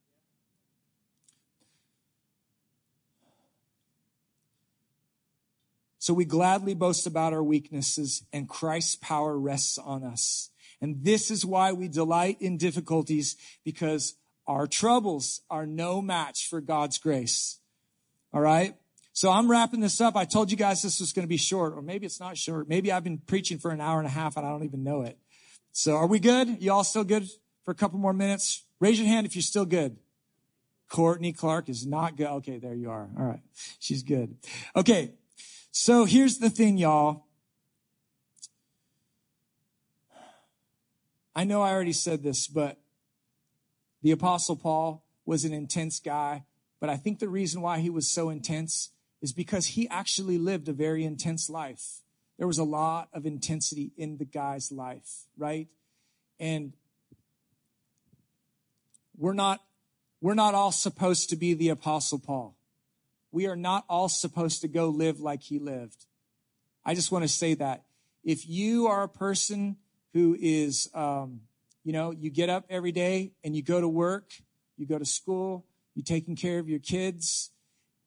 So 6.06 6.14
we 6.14 6.24
gladly 6.24 6.76
boast 6.76 7.08
about 7.08 7.34
our 7.34 7.44
weaknesses 7.44 8.24
and 8.32 8.48
Christ's 8.48 8.96
power 8.96 9.40
rests 9.40 9.80
on 9.80 10.04
us. 10.04 10.52
And 10.80 11.04
this 11.04 11.32
is 11.32 11.44
why 11.44 11.72
we 11.72 11.88
delight 11.88 12.38
in 12.40 12.58
difficulties 12.58 13.36
because 13.64 14.14
our 14.46 14.68
troubles 14.68 15.42
are 15.50 15.66
no 15.66 16.04
match 16.04 16.48
for 16.48 16.62
God's 16.62 17.00
grace. 17.00 17.60
All 18.32 18.42
right. 18.42 18.76
So 19.16 19.32
I'm 19.32 19.50
wrapping 19.50 19.80
this 19.80 20.02
up. 20.02 20.18
I 20.18 20.26
told 20.26 20.52
you 20.52 20.58
guys 20.58 20.82
this 20.82 21.00
was 21.00 21.14
going 21.14 21.24
to 21.24 21.30
be 21.30 21.38
short, 21.38 21.72
or 21.74 21.82
maybe 21.82 22.06
it's 22.06 22.20
not 22.20 22.38
short. 22.38 22.68
Maybe 22.68 22.92
I've 22.92 23.06
been 23.06 23.18
preaching 23.18 23.58
for 23.58 23.72
an 23.72 23.80
hour 23.80 23.98
and 23.98 24.06
a 24.06 24.12
half 24.12 24.36
and 24.36 24.46
I 24.46 24.50
don't 24.50 24.66
even 24.66 24.84
know 24.84 25.04
it. 25.04 25.18
So 25.72 25.96
are 25.96 26.06
we 26.06 26.20
good? 26.20 26.62
You 26.62 26.74
all 26.74 26.84
still 26.84 27.06
good 27.06 27.30
for 27.64 27.72
a 27.72 27.76
couple 27.76 27.98
more 27.98 28.12
minutes? 28.12 28.66
Raise 28.82 29.00
your 29.00 29.08
hand 29.08 29.26
if 29.26 29.34
you're 29.34 29.42
still 29.42 29.64
good. 29.64 29.96
Courtney 30.90 31.32
Clark 31.32 31.70
is 31.70 31.88
not 31.88 32.18
good. 32.18 32.28
Okay, 32.28 32.60
there 32.60 32.74
you 32.74 32.92
are. 32.92 33.08
All 33.18 33.26
right. 33.26 33.40
She's 33.80 34.04
good. 34.04 34.36
Okay. 34.76 35.14
So 35.72 36.04
here's 36.04 36.40
the 36.40 36.50
thing, 36.50 36.78
y'all. 36.78 37.26
I 41.34 41.46
know 41.46 41.62
I 41.62 41.72
already 41.72 41.94
said 41.94 42.22
this, 42.22 42.48
but 42.48 42.82
the 44.02 44.12
apostle 44.12 44.58
Paul 44.58 45.06
was 45.26 45.46
an 45.46 45.54
intense 45.54 46.02
guy. 46.02 46.44
But 46.82 46.90
I 46.90 46.98
think 46.98 47.20
the 47.20 47.30
reason 47.30 47.62
why 47.62 47.80
he 47.80 47.90
was 47.90 48.12
so 48.12 48.30
intense 48.30 48.90
is 49.26 49.34
because 49.34 49.66
he 49.66 49.90
actually 49.90 50.38
lived 50.38 50.70
a 50.70 50.72
very 50.72 51.04
intense 51.04 51.50
life. 51.50 52.02
There 52.38 52.46
was 52.46 52.60
a 52.60 52.64
lot 52.64 53.10
of 53.12 53.26
intensity 53.26 53.92
in 53.98 54.18
the 54.18 54.24
guy's 54.24 54.72
life, 54.72 55.26
right? 55.36 55.68
And 56.40 56.74
we're 59.18 59.34
not, 59.34 59.62
we're 60.22 60.36
not 60.36 60.54
all 60.54 60.72
supposed 60.72 61.32
to 61.32 61.36
be 61.36 61.56
the 61.56 61.70
apostle 61.70 62.20
Paul. 62.20 62.56
We 63.32 63.48
are 63.48 63.56
not 63.56 63.84
all 63.90 64.10
supposed 64.10 64.62
to 64.62 64.68
go 64.68 64.90
live 64.90 65.20
like 65.20 65.42
he 65.42 65.58
lived. 65.58 66.06
I 66.86 66.94
just 66.94 67.12
want 67.12 67.24
to 67.24 67.28
say 67.28 67.56
that 67.56 67.84
if 68.24 68.48
you 68.48 68.86
are 68.86 69.02
a 69.02 69.10
person 69.10 69.78
who 70.14 70.38
is, 70.40 70.88
um, 70.94 71.42
you 71.84 71.94
know, 71.94 72.12
you 72.12 72.30
get 72.30 72.52
up 72.52 72.66
every 72.70 72.92
day 72.92 73.32
and 73.44 73.56
you 73.56 73.64
go 73.64 73.82
to 73.82 73.88
work, 73.88 74.34
you 74.78 74.86
go 74.86 75.00
to 75.00 75.06
school, 75.06 75.66
you're 75.96 76.04
taking 76.04 76.36
care 76.36 76.60
of 76.60 76.70
your 76.70 76.78
kids, 76.78 77.50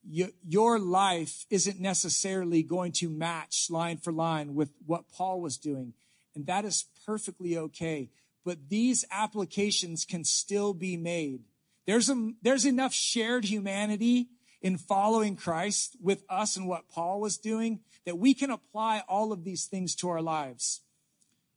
your 0.07 0.79
life 0.79 1.45
isn't 1.49 1.79
necessarily 1.79 2.63
going 2.63 2.91
to 2.93 3.09
match 3.09 3.67
line 3.69 3.97
for 3.97 4.11
line 4.11 4.55
with 4.55 4.71
what 4.85 5.09
Paul 5.11 5.41
was 5.41 5.57
doing. 5.57 5.93
And 6.35 6.45
that 6.47 6.65
is 6.65 6.85
perfectly 7.05 7.57
okay. 7.57 8.09
But 8.45 8.69
these 8.69 9.05
applications 9.11 10.05
can 10.05 10.23
still 10.23 10.73
be 10.73 10.97
made. 10.97 11.41
There's 11.85 12.09
a, 12.09 12.31
there's 12.41 12.65
enough 12.65 12.93
shared 12.93 13.45
humanity 13.45 14.29
in 14.61 14.77
following 14.77 15.35
Christ 15.35 15.97
with 16.01 16.23
us 16.29 16.55
and 16.55 16.67
what 16.67 16.89
Paul 16.89 17.19
was 17.19 17.37
doing 17.37 17.79
that 18.05 18.17
we 18.17 18.33
can 18.33 18.51
apply 18.51 19.03
all 19.07 19.31
of 19.31 19.43
these 19.43 19.65
things 19.65 19.95
to 19.95 20.09
our 20.09 20.21
lives. 20.21 20.81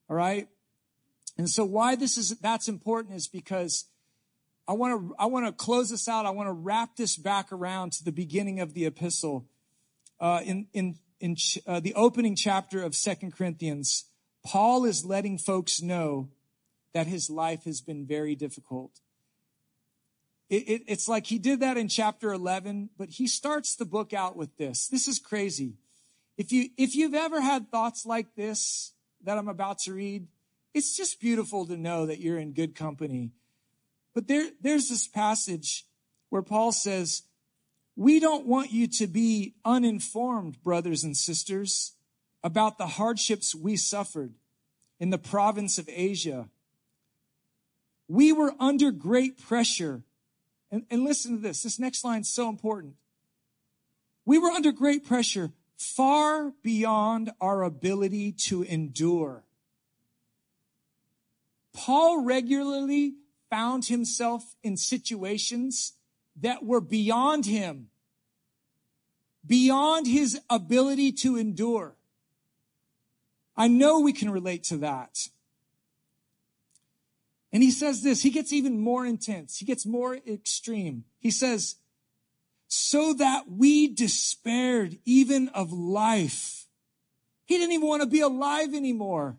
All 0.08 0.16
right. 0.16 0.48
And 1.38 1.48
so 1.48 1.64
why 1.64 1.96
this 1.96 2.18
is, 2.18 2.30
that's 2.40 2.68
important 2.68 3.16
is 3.16 3.26
because 3.26 3.86
I 4.66 4.74
want 4.74 5.08
to, 5.08 5.14
I 5.18 5.26
want 5.26 5.46
to 5.46 5.52
close 5.52 5.90
this 5.90 6.08
out. 6.08 6.26
I 6.26 6.30
want 6.30 6.48
to 6.48 6.52
wrap 6.52 6.96
this 6.96 7.16
back 7.16 7.52
around 7.52 7.92
to 7.92 8.04
the 8.04 8.12
beginning 8.12 8.60
of 8.60 8.74
the 8.74 8.86
epistle. 8.86 9.46
Uh, 10.20 10.40
in, 10.44 10.68
in, 10.72 10.96
in 11.20 11.36
uh, 11.66 11.80
the 11.80 11.94
opening 11.94 12.36
chapter 12.36 12.82
of 12.82 12.94
Second 12.94 13.32
Corinthians, 13.32 14.04
Paul 14.44 14.84
is 14.84 15.04
letting 15.04 15.38
folks 15.38 15.82
know 15.82 16.28
that 16.94 17.06
his 17.06 17.28
life 17.28 17.64
has 17.64 17.80
been 17.80 18.06
very 18.06 18.34
difficult. 18.34 19.00
It, 20.48 20.68
it, 20.68 20.82
it's 20.86 21.08
like 21.08 21.26
he 21.26 21.38
did 21.38 21.60
that 21.60 21.76
in 21.76 21.88
chapter 21.88 22.32
11, 22.32 22.90
but 22.98 23.10
he 23.10 23.26
starts 23.26 23.74
the 23.74 23.86
book 23.86 24.12
out 24.12 24.36
with 24.36 24.56
this. 24.58 24.86
This 24.86 25.08
is 25.08 25.18
crazy. 25.18 25.76
If 26.36 26.52
you, 26.52 26.68
if 26.76 26.94
you've 26.94 27.14
ever 27.14 27.40
had 27.40 27.70
thoughts 27.70 28.06
like 28.06 28.34
this 28.34 28.92
that 29.24 29.38
I'm 29.38 29.48
about 29.48 29.78
to 29.80 29.94
read, 29.94 30.26
it's 30.74 30.96
just 30.96 31.20
beautiful 31.20 31.66
to 31.66 31.76
know 31.76 32.06
that 32.06 32.20
you're 32.20 32.38
in 32.38 32.52
good 32.52 32.74
company. 32.74 33.32
But 34.14 34.28
there, 34.28 34.50
there's 34.60 34.88
this 34.88 35.06
passage 35.06 35.86
where 36.30 36.42
Paul 36.42 36.72
says, 36.72 37.22
we 37.96 38.20
don't 38.20 38.46
want 38.46 38.72
you 38.72 38.86
to 38.86 39.06
be 39.06 39.54
uninformed, 39.64 40.62
brothers 40.62 41.04
and 41.04 41.16
sisters, 41.16 41.92
about 42.42 42.78
the 42.78 42.86
hardships 42.86 43.54
we 43.54 43.76
suffered 43.76 44.34
in 44.98 45.10
the 45.10 45.18
province 45.18 45.78
of 45.78 45.88
Asia. 45.92 46.48
We 48.08 48.32
were 48.32 48.54
under 48.58 48.90
great 48.90 49.38
pressure. 49.38 50.02
And, 50.70 50.84
and 50.90 51.04
listen 51.04 51.36
to 51.36 51.42
this. 51.42 51.62
This 51.62 51.78
next 51.78 52.02
line 52.04 52.22
is 52.22 52.28
so 52.28 52.48
important. 52.48 52.94
We 54.24 54.38
were 54.38 54.50
under 54.50 54.72
great 54.72 55.04
pressure 55.04 55.52
far 55.76 56.52
beyond 56.62 57.30
our 57.40 57.62
ability 57.62 58.32
to 58.32 58.62
endure. 58.62 59.44
Paul 61.74 62.24
regularly 62.24 63.14
found 63.52 63.84
himself 63.84 64.56
in 64.62 64.78
situations 64.78 65.92
that 66.40 66.64
were 66.64 66.80
beyond 66.80 67.44
him, 67.44 67.88
beyond 69.46 70.06
his 70.06 70.40
ability 70.48 71.12
to 71.12 71.36
endure. 71.36 71.94
I 73.54 73.68
know 73.68 74.00
we 74.00 74.14
can 74.14 74.30
relate 74.30 74.64
to 74.64 74.78
that. 74.78 75.28
And 77.52 77.62
he 77.62 77.70
says 77.70 78.02
this, 78.02 78.22
he 78.22 78.30
gets 78.30 78.54
even 78.54 78.80
more 78.80 79.04
intense. 79.04 79.58
He 79.58 79.66
gets 79.66 79.84
more 79.84 80.16
extreme. 80.26 81.04
He 81.18 81.30
says, 81.30 81.76
so 82.68 83.12
that 83.12 83.50
we 83.50 83.86
despaired 83.86 84.96
even 85.04 85.50
of 85.50 85.74
life. 85.74 86.68
He 87.44 87.58
didn't 87.58 87.72
even 87.72 87.86
want 87.86 88.00
to 88.00 88.08
be 88.08 88.22
alive 88.22 88.72
anymore. 88.72 89.36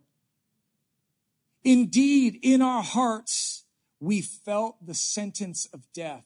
Indeed, 1.64 2.38
in 2.44 2.62
our 2.62 2.84
hearts, 2.84 3.53
we 4.04 4.22
felt 4.22 4.76
the 4.86 4.94
sentence 4.94 5.68
of 5.74 5.82
death. 5.94 6.26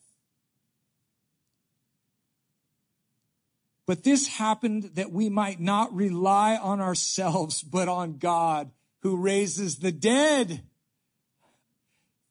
But 3.86 4.04
this 4.04 4.28
happened 4.28 4.92
that 4.96 5.12
we 5.12 5.30
might 5.30 5.60
not 5.60 5.94
rely 5.94 6.58
on 6.58 6.82
ourselves, 6.82 7.62
but 7.64 7.88
on 7.88 8.18
God 8.18 8.72
who 9.02 9.16
raises 9.16 9.78
the 9.78 9.92
dead. 9.92 10.64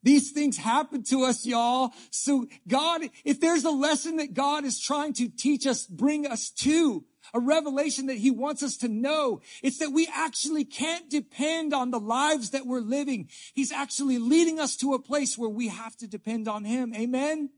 These 0.03 0.33
things 0.33 0.57
happen 0.57 1.03
to 1.05 1.25
us, 1.25 1.47
y'all. 1.47 1.93
So 2.11 2.47
God, 2.69 3.03
if 3.25 3.41
there's 3.41 3.65
a 3.65 3.71
lesson 3.71 4.17
that 4.17 4.35
God 4.35 4.65
is 4.65 4.79
trying 4.81 5.15
to 5.15 5.29
teach 5.29 5.67
us, 5.67 5.87
bring 5.87 6.27
us 6.27 6.51
to, 6.51 7.05
a 7.35 7.41
revelation 7.41 8.07
that 8.07 8.19
he 8.19 8.31
wants 8.31 8.63
us 8.63 8.77
to 8.79 8.89
know, 8.89 9.41
it's 9.63 9.79
that 9.79 9.91
we 9.91 10.09
actually 10.15 10.65
can't 10.65 11.09
depend 11.11 11.75
on 11.75 11.91
the 11.91 12.01
lives 12.01 12.51
that 12.51 12.67
we're 12.67 12.81
living. 12.81 13.29
He's 13.55 13.73
actually 13.73 14.19
leading 14.19 14.59
us 14.61 14.77
to 14.77 14.95
a 14.95 14.99
place 14.99 15.37
where 15.37 15.51
we 15.51 15.69
have 15.69 15.97
to 15.99 16.07
depend 16.07 16.49
on 16.49 16.65
him. 16.65 16.95
Amen. 16.95 17.51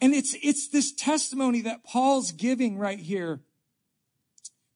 And 0.00 0.14
it's, 0.14 0.36
it's 0.42 0.68
this 0.68 0.92
testimony 0.92 1.62
that 1.62 1.84
Paul's 1.84 2.32
giving 2.32 2.78
right 2.78 2.98
here 2.98 3.40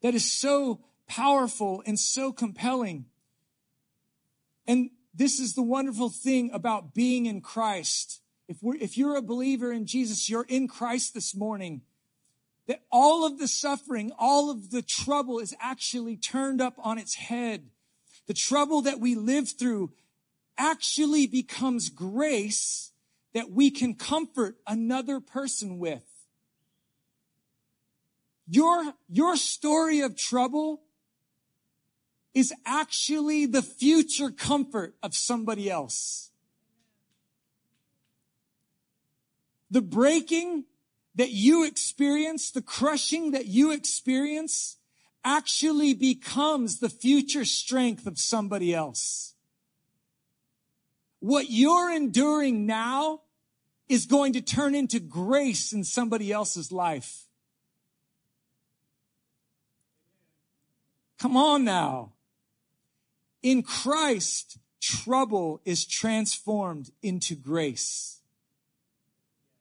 that 0.02 0.14
is 0.14 0.30
so 0.30 0.80
powerful 1.06 1.82
and 1.86 1.98
so 1.98 2.32
compelling. 2.32 3.06
And 4.66 4.90
this 5.14 5.40
is 5.40 5.54
the 5.54 5.62
wonderful 5.62 6.10
thing 6.10 6.50
about 6.52 6.94
being 6.94 7.26
in 7.26 7.40
Christ. 7.40 8.20
If 8.46 8.58
we're, 8.62 8.76
if 8.76 8.96
you're 8.96 9.16
a 9.16 9.22
believer 9.22 9.72
in 9.72 9.84
Jesus, 9.84 10.30
you're 10.30 10.46
in 10.48 10.68
Christ 10.68 11.12
this 11.12 11.34
morning. 11.34 11.82
That 12.68 12.82
all 12.92 13.26
of 13.26 13.38
the 13.38 13.48
suffering, 13.48 14.12
all 14.18 14.50
of 14.50 14.70
the 14.70 14.82
trouble 14.82 15.40
is 15.40 15.56
actually 15.58 16.16
turned 16.16 16.60
up 16.60 16.74
on 16.78 16.98
its 16.98 17.16
head. 17.16 17.70
The 18.26 18.34
trouble 18.34 18.82
that 18.82 19.00
we 19.00 19.14
live 19.14 19.48
through 19.48 19.92
actually 20.58 21.26
becomes 21.26 21.88
grace 21.88 22.92
that 23.32 23.50
we 23.50 23.70
can 23.70 23.94
comfort 23.94 24.56
another 24.66 25.18
person 25.18 25.78
with. 25.78 26.04
Your, 28.46 28.94
your 29.08 29.36
story 29.36 30.00
of 30.00 30.16
trouble 30.16 30.82
is 32.34 32.52
actually 32.66 33.46
the 33.46 33.62
future 33.62 34.30
comfort 34.30 34.94
of 35.02 35.14
somebody 35.14 35.70
else. 35.70 36.30
The 39.70 39.82
breaking 39.82 40.64
that 41.18 41.32
you 41.32 41.64
experience, 41.64 42.52
the 42.52 42.62
crushing 42.62 43.32
that 43.32 43.46
you 43.46 43.72
experience 43.72 44.76
actually 45.24 45.92
becomes 45.92 46.78
the 46.78 46.88
future 46.88 47.44
strength 47.44 48.06
of 48.06 48.20
somebody 48.20 48.72
else. 48.72 49.34
What 51.18 51.50
you're 51.50 51.92
enduring 51.92 52.66
now 52.66 53.22
is 53.88 54.06
going 54.06 54.32
to 54.34 54.40
turn 54.40 54.76
into 54.76 55.00
grace 55.00 55.72
in 55.72 55.82
somebody 55.82 56.30
else's 56.30 56.70
life. 56.70 57.24
Come 61.18 61.36
on 61.36 61.64
now. 61.64 62.12
In 63.42 63.64
Christ, 63.64 64.58
trouble 64.80 65.60
is 65.64 65.84
transformed 65.84 66.92
into 67.02 67.34
grace. 67.34 68.17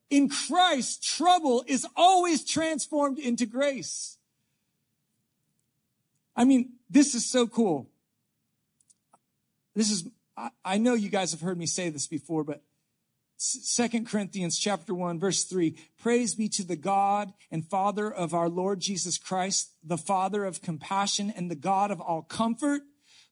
In 0.09 0.29
Christ, 0.29 1.03
trouble 1.03 1.63
is 1.67 1.85
always 1.95 2.45
transformed 2.45 3.19
into 3.19 3.45
grace. 3.45 4.17
I 6.35 6.45
mean, 6.45 6.73
this 6.89 7.15
is 7.15 7.25
so 7.25 7.47
cool. 7.47 7.89
This 9.75 9.91
is, 9.91 10.07
I, 10.63 10.77
know 10.77 10.93
you 10.93 11.09
guys 11.09 11.31
have 11.31 11.41
heard 11.41 11.57
me 11.57 11.65
say 11.65 11.89
this 11.89 12.07
before, 12.07 12.43
but 12.43 12.63
Second 13.37 14.07
Corinthians 14.07 14.57
chapter 14.57 14.95
1 14.95 15.19
verse 15.19 15.43
3 15.43 15.75
Praise 15.99 16.33
be 16.33 16.49
to 16.49 16.63
the 16.63 16.75
God 16.75 17.33
and 17.51 17.63
Father 17.63 18.11
of 18.11 18.33
our 18.33 18.49
Lord 18.49 18.79
Jesus 18.79 19.19
Christ 19.19 19.73
the 19.83 19.97
Father 19.97 20.43
of 20.43 20.63
compassion 20.63 21.31
and 21.35 21.51
the 21.51 21.55
God 21.55 21.91
of 21.91 22.01
all 22.01 22.23
comfort 22.23 22.81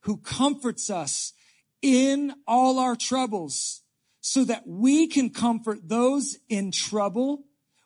who 0.01 0.17
comforts 0.17 0.91
us 0.91 1.33
in 1.81 2.35
all 2.47 2.77
our 2.77 2.95
troubles 2.95 3.81
so 4.27 4.43
that 4.43 4.63
we 4.65 5.05
can 5.05 5.29
comfort 5.29 5.87
those 5.87 6.39
in 6.49 6.71
trouble 6.71 7.43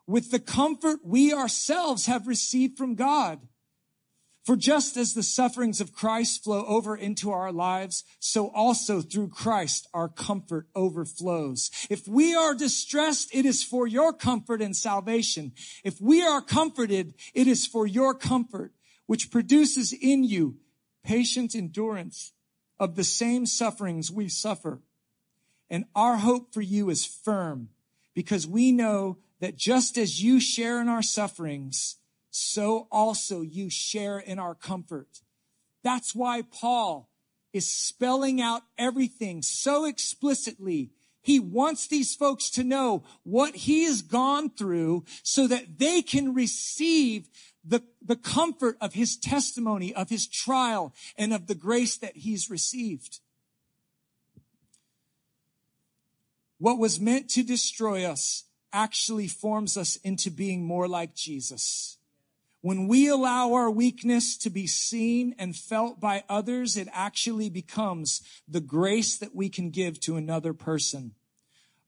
with 0.07 0.31
the 0.31 0.39
comfort 0.39 1.01
we 1.03 1.33
ourselves 1.33 2.05
have 2.05 2.27
received 2.27 2.77
from 2.77 2.95
God. 2.95 3.41
For 4.45 4.55
just 4.55 4.95
as 4.95 5.13
the 5.13 5.21
sufferings 5.21 5.81
of 5.81 5.91
Christ 5.91 6.45
flow 6.45 6.63
over 6.65 6.95
into 6.95 7.29
our 7.29 7.51
lives, 7.51 8.05
so 8.19 8.47
also 8.51 9.01
through 9.01 9.27
Christ 9.27 9.89
our 9.93 10.07
comfort 10.07 10.67
overflows. 10.75 11.71
If 11.89 12.07
we 12.07 12.33
are 12.33 12.55
distressed, 12.55 13.35
it 13.35 13.45
is 13.45 13.61
for 13.61 13.85
your 13.85 14.13
comfort 14.13 14.61
and 14.61 14.73
salvation. 14.73 15.51
If 15.83 15.99
we 15.99 16.21
are 16.21 16.41
comforted, 16.41 17.15
it 17.33 17.47
is 17.47 17.67
for 17.67 17.85
your 17.85 18.13
comfort, 18.13 18.71
which 19.07 19.29
produces 19.29 19.91
in 19.91 20.23
you 20.23 20.55
patient 21.03 21.53
endurance 21.53 22.31
of 22.79 22.95
the 22.95 23.03
same 23.03 23.45
sufferings 23.45 24.09
we 24.09 24.29
suffer. 24.29 24.81
And 25.69 25.85
our 25.95 26.17
hope 26.17 26.53
for 26.53 26.61
you 26.61 26.89
is 26.89 27.05
firm 27.05 27.69
because 28.13 28.47
we 28.47 28.71
know 28.71 29.17
that 29.39 29.55
just 29.55 29.97
as 29.97 30.21
you 30.23 30.39
share 30.39 30.81
in 30.81 30.89
our 30.89 31.01
sufferings, 31.01 31.97
so 32.31 32.87
also 32.91 33.41
you 33.41 33.69
share 33.69 34.19
in 34.19 34.39
our 34.39 34.55
comfort. 34.55 35.21
That's 35.83 36.13
why 36.13 36.43
Paul 36.43 37.09
is 37.53 37.71
spelling 37.71 38.41
out 38.41 38.63
everything 38.77 39.41
so 39.41 39.85
explicitly. 39.85 40.91
He 41.21 41.39
wants 41.39 41.87
these 41.87 42.15
folks 42.15 42.49
to 42.51 42.63
know 42.63 43.03
what 43.23 43.55
he 43.55 43.83
has 43.83 44.01
gone 44.01 44.49
through 44.49 45.05
so 45.23 45.47
that 45.47 45.79
they 45.79 46.01
can 46.01 46.33
receive 46.33 47.29
the, 47.63 47.81
the 48.03 48.15
comfort 48.15 48.77
of 48.79 48.93
his 48.93 49.17
testimony, 49.17 49.93
of 49.93 50.09
his 50.09 50.27
trial, 50.27 50.93
and 51.17 51.33
of 51.33 51.47
the 51.47 51.55
grace 51.55 51.97
that 51.97 52.17
he's 52.17 52.49
received. 52.49 53.19
What 56.59 56.77
was 56.77 56.99
meant 56.99 57.29
to 57.31 57.43
destroy 57.43 58.05
us 58.05 58.43
actually 58.71 59.27
forms 59.27 59.77
us 59.77 59.95
into 59.97 60.29
being 60.29 60.65
more 60.65 60.87
like 60.87 61.15
Jesus. 61.15 61.97
When 62.61 62.89
we 62.89 63.07
allow 63.07 63.53
our 63.53 63.71
weakness 63.71 64.35
to 64.39 64.49
be 64.49 64.67
seen 64.67 65.33
and 65.39 65.55
felt 65.55 66.01
by 66.01 66.25
others, 66.27 66.75
it 66.75 66.89
actually 66.91 67.49
becomes 67.49 68.21
the 68.47 68.59
grace 68.59 69.17
that 69.17 69.33
we 69.33 69.47
can 69.47 69.69
give 69.69 70.01
to 70.01 70.17
another 70.17 70.53
person. 70.53 71.13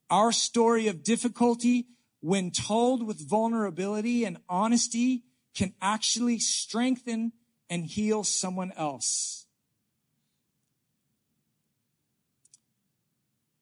Our 0.09 0.32
story 0.32 0.88
of 0.88 1.03
difficulty, 1.03 1.88
when 2.22 2.51
told 2.51 3.05
with 3.05 3.30
vulnerability 3.30 4.24
and 4.24 4.38
honesty, 4.47 5.24
can 5.53 5.74
actually 5.82 6.39
strengthen 6.39 7.34
and 7.69 7.86
heal 7.86 8.24
someone 8.24 8.72
else. 8.78 9.45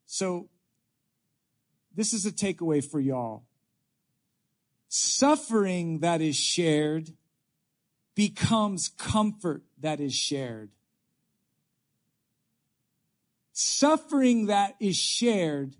So 0.05 0.49
this 1.99 2.13
is 2.13 2.25
a 2.25 2.31
takeaway 2.31 2.81
for 2.81 2.97
y'all. 2.97 3.43
Suffering 4.87 5.99
that 5.99 6.21
is 6.21 6.37
shared 6.37 7.09
becomes 8.15 8.87
comfort 8.87 9.63
that 9.81 9.99
is 9.99 10.15
shared. 10.15 10.69
Suffering 13.51 14.45
that 14.45 14.75
is 14.79 14.95
shared 14.95 15.75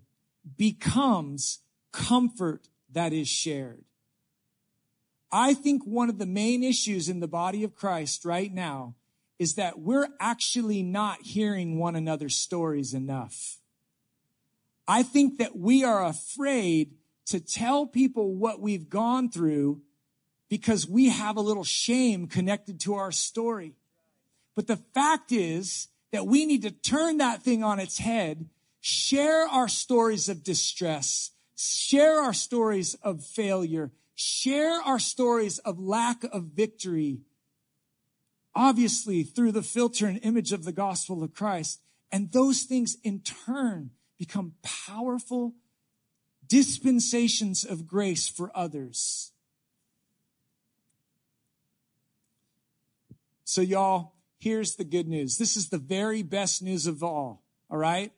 becomes 0.58 1.60
comfort 1.90 2.68
that 2.92 3.14
is 3.14 3.26
shared. 3.26 3.86
I 5.32 5.54
think 5.54 5.86
one 5.86 6.10
of 6.10 6.18
the 6.18 6.26
main 6.26 6.62
issues 6.62 7.08
in 7.08 7.20
the 7.20 7.28
body 7.28 7.64
of 7.64 7.74
Christ 7.74 8.26
right 8.26 8.52
now 8.52 8.94
is 9.38 9.54
that 9.54 9.78
we're 9.78 10.08
actually 10.20 10.82
not 10.82 11.22
hearing 11.22 11.78
one 11.78 11.96
another's 11.96 12.36
stories 12.36 12.92
enough. 12.92 13.59
I 14.90 15.04
think 15.04 15.38
that 15.38 15.56
we 15.56 15.84
are 15.84 16.04
afraid 16.04 16.96
to 17.26 17.38
tell 17.38 17.86
people 17.86 18.34
what 18.34 18.60
we've 18.60 18.88
gone 18.88 19.30
through 19.30 19.82
because 20.48 20.88
we 20.88 21.10
have 21.10 21.36
a 21.36 21.40
little 21.40 21.62
shame 21.62 22.26
connected 22.26 22.80
to 22.80 22.94
our 22.94 23.12
story. 23.12 23.76
But 24.56 24.66
the 24.66 24.78
fact 24.92 25.30
is 25.30 25.86
that 26.10 26.26
we 26.26 26.44
need 26.44 26.62
to 26.62 26.72
turn 26.72 27.18
that 27.18 27.40
thing 27.40 27.62
on 27.62 27.78
its 27.78 27.98
head, 27.98 28.48
share 28.80 29.46
our 29.46 29.68
stories 29.68 30.28
of 30.28 30.42
distress, 30.42 31.30
share 31.56 32.20
our 32.20 32.34
stories 32.34 32.94
of 32.94 33.24
failure, 33.24 33.92
share 34.16 34.82
our 34.82 34.98
stories 34.98 35.60
of 35.60 35.78
lack 35.78 36.24
of 36.24 36.46
victory, 36.46 37.20
obviously 38.56 39.22
through 39.22 39.52
the 39.52 39.62
filter 39.62 40.08
and 40.08 40.18
image 40.24 40.50
of 40.52 40.64
the 40.64 40.72
gospel 40.72 41.22
of 41.22 41.32
Christ. 41.32 41.80
And 42.10 42.32
those 42.32 42.64
things 42.64 42.96
in 43.04 43.20
turn 43.20 43.92
become 44.20 44.52
powerful 44.62 45.54
dispensations 46.46 47.64
of 47.64 47.86
grace 47.86 48.28
for 48.28 48.52
others. 48.54 49.32
So 53.44 53.62
y'all, 53.62 54.12
here's 54.38 54.76
the 54.76 54.84
good 54.84 55.08
news. 55.08 55.38
This 55.38 55.56
is 55.56 55.70
the 55.70 55.78
very 55.78 56.22
best 56.22 56.62
news 56.62 56.86
of 56.86 57.02
all. 57.02 57.42
All 57.70 57.78
right. 57.78 58.12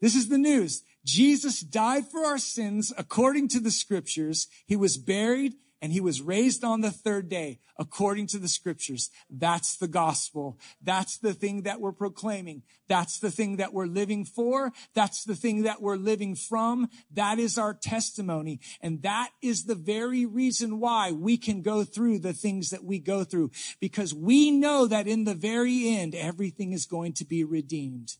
This 0.00 0.16
is 0.16 0.28
the 0.28 0.38
news. 0.38 0.82
Jesus 1.04 1.60
died 1.60 2.08
for 2.08 2.24
our 2.24 2.38
sins 2.38 2.92
according 2.98 3.46
to 3.50 3.60
the 3.60 3.70
scriptures. 3.70 4.48
He 4.66 4.74
was 4.74 4.96
buried 4.96 5.54
and 5.84 5.92
he 5.92 6.00
was 6.00 6.22
raised 6.22 6.64
on 6.64 6.80
the 6.80 6.90
third 6.90 7.28
day 7.28 7.58
according 7.78 8.26
to 8.26 8.38
the 8.38 8.48
scriptures. 8.48 9.10
That's 9.28 9.76
the 9.76 9.86
gospel. 9.86 10.58
That's 10.82 11.18
the 11.18 11.34
thing 11.34 11.64
that 11.64 11.78
we're 11.78 11.92
proclaiming. 11.92 12.62
That's 12.88 13.18
the 13.18 13.30
thing 13.30 13.56
that 13.56 13.74
we're 13.74 13.84
living 13.84 14.24
for. 14.24 14.72
That's 14.94 15.24
the 15.24 15.34
thing 15.34 15.64
that 15.64 15.82
we're 15.82 15.98
living 15.98 16.36
from. 16.36 16.88
That 17.12 17.38
is 17.38 17.58
our 17.58 17.74
testimony. 17.74 18.60
And 18.80 19.02
that 19.02 19.32
is 19.42 19.64
the 19.64 19.74
very 19.74 20.24
reason 20.24 20.80
why 20.80 21.12
we 21.12 21.36
can 21.36 21.60
go 21.60 21.84
through 21.84 22.20
the 22.20 22.32
things 22.32 22.70
that 22.70 22.82
we 22.82 22.98
go 22.98 23.22
through 23.22 23.50
because 23.78 24.14
we 24.14 24.50
know 24.50 24.86
that 24.86 25.06
in 25.06 25.24
the 25.24 25.34
very 25.34 25.90
end, 25.90 26.14
everything 26.14 26.72
is 26.72 26.86
going 26.86 27.12
to 27.12 27.26
be 27.26 27.44
redeemed. 27.44 28.16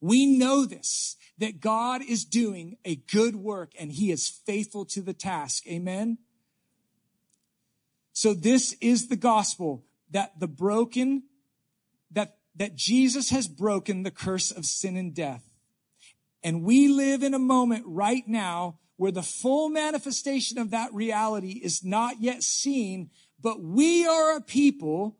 We 0.00 0.26
know 0.26 0.64
this, 0.64 1.16
that 1.38 1.60
God 1.60 2.02
is 2.08 2.24
doing 2.24 2.76
a 2.84 2.94
good 2.94 3.34
work 3.34 3.72
and 3.80 3.90
he 3.90 4.12
is 4.12 4.28
faithful 4.28 4.84
to 4.84 5.02
the 5.02 5.12
task. 5.12 5.66
Amen. 5.66 6.18
So 8.14 8.32
this 8.32 8.74
is 8.80 9.08
the 9.08 9.16
gospel 9.16 9.84
that 10.12 10.38
the 10.38 10.46
broken, 10.46 11.24
that, 12.12 12.38
that 12.54 12.76
Jesus 12.76 13.30
has 13.30 13.48
broken 13.48 14.04
the 14.04 14.10
curse 14.12 14.50
of 14.52 14.64
sin 14.64 14.96
and 14.96 15.12
death. 15.12 15.44
And 16.42 16.62
we 16.62 16.88
live 16.88 17.24
in 17.24 17.34
a 17.34 17.38
moment 17.40 17.84
right 17.86 18.22
now 18.26 18.78
where 18.96 19.10
the 19.10 19.22
full 19.22 19.68
manifestation 19.68 20.58
of 20.58 20.70
that 20.70 20.94
reality 20.94 21.60
is 21.62 21.84
not 21.84 22.20
yet 22.20 22.44
seen, 22.44 23.10
but 23.42 23.60
we 23.60 24.06
are 24.06 24.36
a 24.36 24.40
people 24.40 25.16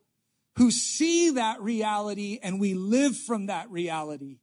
who 0.55 0.71
see 0.71 1.31
that 1.31 1.61
reality 1.61 2.39
and 2.41 2.61
we 2.61 2.73
live 2.73 3.17
from 3.17 3.47
that 3.47 3.69
reality. 3.69 4.37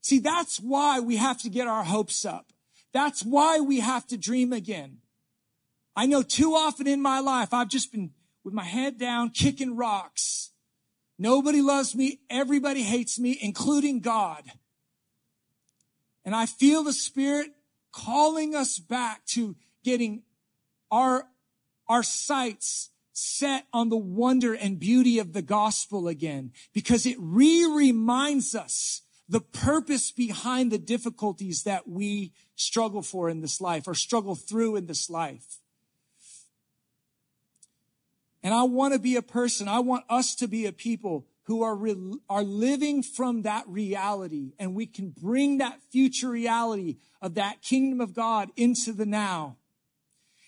See, 0.00 0.20
that's 0.20 0.58
why 0.58 1.00
we 1.00 1.16
have 1.16 1.38
to 1.42 1.50
get 1.50 1.66
our 1.66 1.82
hopes 1.82 2.24
up. 2.24 2.52
That's 2.92 3.24
why 3.24 3.58
we 3.58 3.80
have 3.80 4.06
to 4.06 4.16
dream 4.16 4.52
again. 4.52 4.98
I 5.96 6.06
know 6.06 6.22
too 6.22 6.52
often 6.54 6.86
in 6.86 7.02
my 7.02 7.20
life, 7.20 7.52
I've 7.52 7.68
just 7.68 7.90
been 7.92 8.10
with 8.44 8.54
my 8.54 8.64
head 8.64 8.98
down, 8.98 9.30
kicking 9.30 9.76
rocks. 9.76 10.50
Nobody 11.18 11.60
loves 11.60 11.94
me. 11.94 12.20
Everybody 12.30 12.82
hates 12.82 13.18
me, 13.18 13.36
including 13.40 14.00
God. 14.00 14.44
And 16.24 16.34
I 16.34 16.46
feel 16.46 16.84
the 16.84 16.92
Spirit 16.92 17.50
calling 17.90 18.54
us 18.54 18.78
back 18.78 19.24
to 19.26 19.56
getting 19.82 20.22
our, 20.90 21.26
our 21.88 22.02
sights 22.02 22.90
set 23.12 23.66
on 23.72 23.88
the 23.88 23.96
wonder 23.96 24.54
and 24.54 24.78
beauty 24.78 25.18
of 25.18 25.32
the 25.32 25.42
gospel 25.42 26.06
again, 26.06 26.52
because 26.72 27.04
it 27.04 27.16
re-reminds 27.18 28.54
us 28.54 29.02
the 29.28 29.40
purpose 29.40 30.12
behind 30.12 30.70
the 30.70 30.78
difficulties 30.78 31.64
that 31.64 31.88
we 31.88 32.32
struggle 32.54 33.02
for 33.02 33.28
in 33.28 33.40
this 33.40 33.60
life 33.60 33.88
or 33.88 33.94
struggle 33.94 34.36
through 34.36 34.76
in 34.76 34.86
this 34.86 35.10
life. 35.10 35.58
And 38.42 38.54
I 38.54 38.62
want 38.62 38.94
to 38.94 39.00
be 39.00 39.16
a 39.16 39.22
person, 39.22 39.68
I 39.68 39.80
want 39.80 40.04
us 40.08 40.34
to 40.36 40.46
be 40.46 40.66
a 40.66 40.72
people 40.72 41.26
who 41.44 41.62
are, 41.62 41.74
re- 41.74 42.18
are 42.28 42.44
living 42.44 43.02
from 43.02 43.42
that 43.42 43.66
reality 43.66 44.52
and 44.58 44.74
we 44.74 44.86
can 44.86 45.10
bring 45.10 45.58
that 45.58 45.80
future 45.90 46.28
reality 46.28 46.98
of 47.20 47.34
that 47.34 47.62
kingdom 47.62 48.00
of 48.00 48.14
God 48.14 48.50
into 48.56 48.92
the 48.92 49.06
now. 49.06 49.56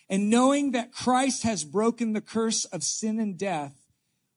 And 0.09 0.29
knowing 0.29 0.73
that 0.73 0.93
Christ 0.93 1.43
has 1.45 1.65
broken 1.65 2.13
the 2.13 2.21
curse 2.21 2.65
of 2.67 2.83
sin 2.83 3.19
and 3.19 3.39
death, 3.39 3.75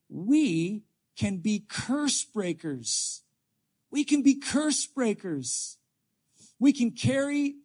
we 0.08 0.84
can 1.16 1.38
be 1.38 1.64
curse 1.68 2.24
breakers. 2.24 3.22
We 3.90 4.04
can 4.04 4.22
be 4.22 4.34
curse 4.34 4.86
breakers. 4.86 5.78
We 6.58 6.72
can 6.72 6.92
carry 6.92 7.56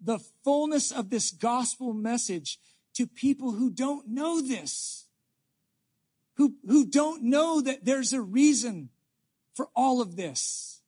the 0.00 0.18
fullness 0.44 0.90
of 0.90 1.10
this 1.10 1.30
gospel 1.30 1.92
message 1.92 2.58
to 2.94 3.06
people 3.06 3.52
who 3.52 3.70
don't 3.70 4.08
know 4.08 4.40
this 4.40 5.07
who, 6.38 6.54
who 6.66 6.86
don't 6.86 7.24
know 7.24 7.60
that 7.60 7.84
there's 7.84 8.12
a 8.12 8.22
reason 8.22 8.90
for 9.54 9.68
all 9.74 10.00
of 10.00 10.14
this. 10.14 10.80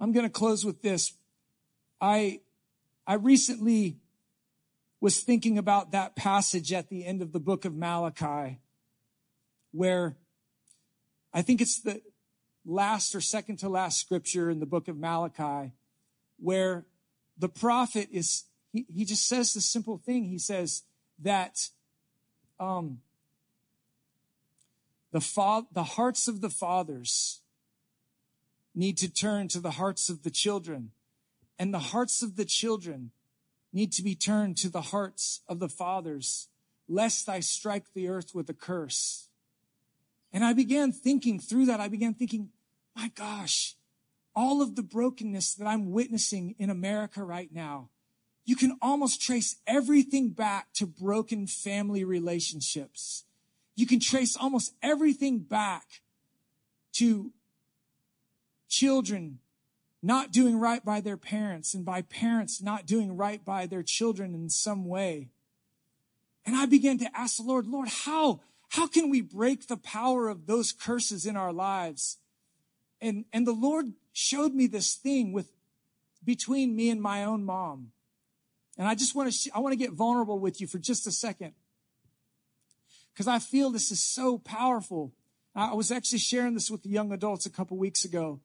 I'm 0.00 0.10
going 0.10 0.26
to 0.26 0.30
close 0.30 0.64
with 0.64 0.82
this. 0.82 1.12
I, 2.00 2.40
I 3.06 3.14
recently 3.14 3.98
was 5.00 5.20
thinking 5.20 5.56
about 5.56 5.92
that 5.92 6.16
passage 6.16 6.72
at 6.72 6.88
the 6.88 7.06
end 7.06 7.22
of 7.22 7.32
the 7.32 7.38
book 7.38 7.64
of 7.64 7.74
Malachi 7.76 8.58
where 9.70 10.16
I 11.32 11.42
think 11.42 11.60
it's 11.60 11.80
the 11.80 12.02
last 12.64 13.14
or 13.14 13.20
second 13.20 13.58
to 13.58 13.68
last 13.68 14.00
scripture 14.00 14.50
in 14.50 14.58
the 14.58 14.66
book 14.66 14.88
of 14.88 14.96
Malachi 14.96 15.72
where 16.38 16.86
the 17.38 17.48
prophet 17.48 18.08
is, 18.10 18.44
he, 18.72 18.84
he 18.92 19.04
just 19.04 19.28
says 19.28 19.54
the 19.54 19.60
simple 19.60 19.98
thing. 20.04 20.24
He 20.24 20.38
says 20.38 20.82
that 21.22 21.68
um, 22.58 23.00
the, 25.12 25.20
fa- 25.20 25.66
the 25.72 25.84
hearts 25.84 26.28
of 26.28 26.40
the 26.40 26.50
fathers 26.50 27.40
need 28.74 28.98
to 28.98 29.12
turn 29.12 29.48
to 29.48 29.60
the 29.60 29.72
hearts 29.72 30.08
of 30.08 30.22
the 30.22 30.30
children, 30.30 30.90
and 31.58 31.72
the 31.72 31.78
hearts 31.78 32.22
of 32.22 32.36
the 32.36 32.44
children 32.44 33.10
need 33.72 33.92
to 33.92 34.02
be 34.02 34.14
turned 34.14 34.56
to 34.58 34.68
the 34.68 34.80
hearts 34.80 35.40
of 35.48 35.58
the 35.58 35.68
fathers, 35.68 36.48
lest 36.88 37.28
I 37.28 37.40
strike 37.40 37.94
the 37.94 38.08
earth 38.08 38.34
with 38.34 38.48
a 38.50 38.54
curse. 38.54 39.28
And 40.32 40.44
I 40.44 40.52
began 40.52 40.92
thinking 40.92 41.40
through 41.40 41.66
that. 41.66 41.80
I 41.80 41.88
began 41.88 42.14
thinking, 42.14 42.50
my 42.94 43.10
gosh, 43.14 43.74
all 44.34 44.60
of 44.60 44.76
the 44.76 44.82
brokenness 44.82 45.54
that 45.54 45.66
I'm 45.66 45.90
witnessing 45.90 46.54
in 46.58 46.68
America 46.68 47.24
right 47.24 47.50
now, 47.52 47.88
you 48.46 48.54
can 48.54 48.78
almost 48.80 49.20
trace 49.20 49.56
everything 49.66 50.30
back 50.30 50.72
to 50.74 50.86
broken 50.86 51.48
family 51.48 52.04
relationships. 52.04 53.24
You 53.74 53.86
can 53.86 53.98
trace 53.98 54.36
almost 54.36 54.72
everything 54.82 55.40
back 55.40 56.00
to 56.94 57.32
children 58.68 59.40
not 60.00 60.30
doing 60.30 60.58
right 60.58 60.84
by 60.84 61.00
their 61.00 61.16
parents 61.16 61.74
and 61.74 61.84
by 61.84 62.02
parents 62.02 62.62
not 62.62 62.86
doing 62.86 63.16
right 63.16 63.44
by 63.44 63.66
their 63.66 63.82
children 63.82 64.32
in 64.32 64.48
some 64.48 64.86
way. 64.86 65.30
And 66.46 66.54
I 66.54 66.66
began 66.66 66.98
to 66.98 67.18
ask 67.18 67.38
the 67.38 67.42
Lord, 67.42 67.66
Lord, 67.66 67.88
how, 67.88 68.40
how 68.68 68.86
can 68.86 69.10
we 69.10 69.20
break 69.20 69.66
the 69.66 69.76
power 69.76 70.28
of 70.28 70.46
those 70.46 70.70
curses 70.70 71.26
in 71.26 71.36
our 71.36 71.52
lives? 71.52 72.18
And, 73.00 73.24
and 73.32 73.44
the 73.44 73.52
Lord 73.52 73.94
showed 74.12 74.54
me 74.54 74.68
this 74.68 74.94
thing 74.94 75.32
with 75.32 75.50
between 76.24 76.76
me 76.76 76.88
and 76.90 77.02
my 77.02 77.24
own 77.24 77.44
mom. 77.44 77.90
And 78.78 78.86
I 78.86 78.94
just 78.94 79.14
want 79.14 79.32
to, 79.32 79.50
I 79.54 79.60
want 79.60 79.72
to 79.72 79.76
get 79.76 79.92
vulnerable 79.92 80.38
with 80.38 80.60
you 80.60 80.66
for 80.66 80.78
just 80.78 81.06
a 81.06 81.12
second. 81.12 81.52
Cause 83.16 83.26
I 83.26 83.38
feel 83.38 83.70
this 83.70 83.90
is 83.90 84.00
so 84.00 84.36
powerful. 84.36 85.14
I 85.54 85.72
was 85.72 85.90
actually 85.90 86.18
sharing 86.18 86.52
this 86.52 86.70
with 86.70 86.82
the 86.82 86.90
young 86.90 87.12
adults 87.12 87.46
a 87.46 87.50
couple 87.50 87.78
weeks 87.78 88.04
ago. 88.04 88.40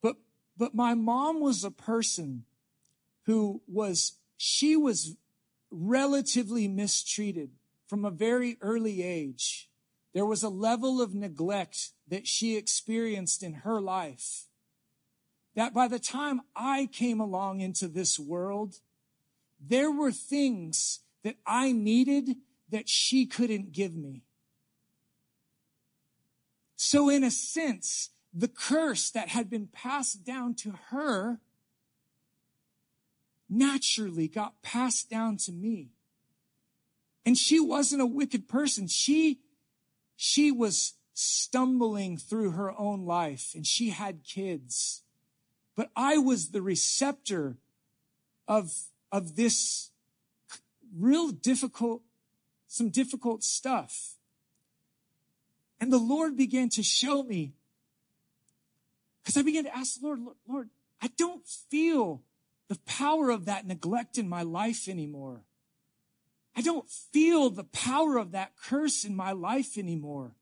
But, 0.00 0.16
But 0.56 0.74
my 0.74 0.94
mom 0.94 1.40
was 1.40 1.62
a 1.62 1.70
person 1.70 2.44
who 3.24 3.60
was, 3.66 4.14
she 4.38 4.76
was 4.76 5.16
relatively 5.70 6.68
mistreated 6.68 7.50
from 7.86 8.06
a 8.06 8.10
very 8.10 8.56
early 8.62 9.02
age. 9.02 9.68
There 10.14 10.24
was 10.24 10.42
a 10.42 10.48
level 10.48 11.02
of 11.02 11.14
neglect 11.14 11.90
that 12.08 12.26
she 12.26 12.56
experienced 12.56 13.42
in 13.42 13.52
her 13.54 13.80
life 13.80 14.46
that 15.54 15.72
by 15.72 15.88
the 15.88 15.98
time 15.98 16.40
I 16.54 16.88
came 16.92 17.20
along 17.20 17.60
into 17.60 17.88
this 17.88 18.18
world, 18.18 18.80
there 19.60 19.90
were 19.90 20.12
things 20.12 21.00
that 21.22 21.36
I 21.46 21.72
needed 21.72 22.36
that 22.70 22.88
she 22.88 23.26
couldn't 23.26 23.72
give 23.72 23.94
me. 23.94 24.24
So 26.76 27.08
in 27.08 27.24
a 27.24 27.30
sense, 27.30 28.10
the 28.32 28.48
curse 28.48 29.10
that 29.10 29.28
had 29.28 29.48
been 29.48 29.68
passed 29.68 30.24
down 30.24 30.54
to 30.56 30.74
her 30.90 31.40
naturally 33.48 34.28
got 34.28 34.60
passed 34.62 35.08
down 35.08 35.36
to 35.36 35.52
me. 35.52 35.90
And 37.24 37.38
she 37.38 37.60
wasn't 37.60 38.02
a 38.02 38.06
wicked 38.06 38.48
person. 38.48 38.88
She, 38.88 39.40
she 40.16 40.50
was 40.50 40.94
stumbling 41.14 42.18
through 42.18 42.50
her 42.50 42.78
own 42.78 43.06
life 43.06 43.52
and 43.54 43.66
she 43.66 43.90
had 43.90 44.24
kids. 44.24 45.02
But 45.76 45.90
I 45.96 46.18
was 46.18 46.50
the 46.50 46.62
receptor 46.62 47.56
of, 48.46 48.72
of 49.10 49.36
this 49.36 49.90
real 50.96 51.30
difficult, 51.30 52.02
some 52.68 52.90
difficult 52.90 53.42
stuff. 53.42 54.14
And 55.80 55.92
the 55.92 55.98
Lord 55.98 56.36
began 56.36 56.68
to 56.70 56.82
show 56.82 57.22
me, 57.22 57.54
because 59.22 59.36
I 59.36 59.42
began 59.42 59.64
to 59.64 59.76
ask 59.76 60.00
the 60.00 60.06
Lord, 60.06 60.20
Lord, 60.46 60.70
I 61.02 61.08
don't 61.16 61.46
feel 61.46 62.22
the 62.68 62.78
power 62.86 63.30
of 63.30 63.46
that 63.46 63.66
neglect 63.66 64.16
in 64.16 64.28
my 64.28 64.42
life 64.42 64.88
anymore. 64.88 65.42
I 66.56 66.62
don't 66.62 66.88
feel 66.88 67.50
the 67.50 67.64
power 67.64 68.16
of 68.16 68.30
that 68.30 68.52
curse 68.56 69.04
in 69.04 69.16
my 69.16 69.32
life 69.32 69.76
anymore. 69.76 70.36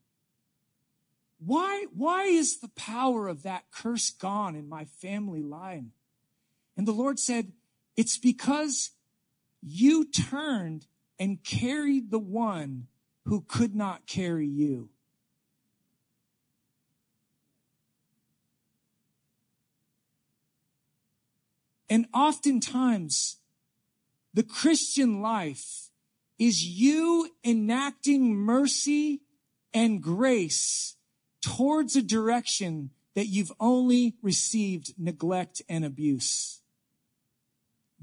Why, 1.45 1.87
why 1.93 2.25
is 2.25 2.59
the 2.59 2.69
power 2.69 3.27
of 3.27 3.43
that 3.43 3.65
curse 3.71 4.09
gone 4.11 4.55
in 4.55 4.69
my 4.69 4.85
family 4.85 5.41
line? 5.41 5.91
And 6.77 6.87
the 6.87 6.93
Lord 6.93 7.19
said, 7.19 7.51
it's 7.97 8.17
because 8.17 8.91
you 9.61 10.05
turned 10.05 10.87
and 11.19 11.43
carried 11.43 12.11
the 12.11 12.19
one 12.19 12.87
who 13.25 13.41
could 13.41 13.75
not 13.75 14.07
carry 14.07 14.47
you. 14.47 14.89
And 21.89 22.07
oftentimes, 22.13 23.37
the 24.33 24.43
Christian 24.43 25.21
life 25.21 25.89
is 26.39 26.63
you 26.63 27.29
enacting 27.43 28.33
mercy 28.35 29.21
and 29.73 30.01
grace 30.01 30.95
towards 31.43 31.95
a 31.95 32.01
direction 32.01 32.89
that 33.15 33.27
you've 33.27 33.51
only 33.59 34.15
received 34.23 34.93
neglect 34.97 35.61
and 35.69 35.85
abuse. 35.85 36.61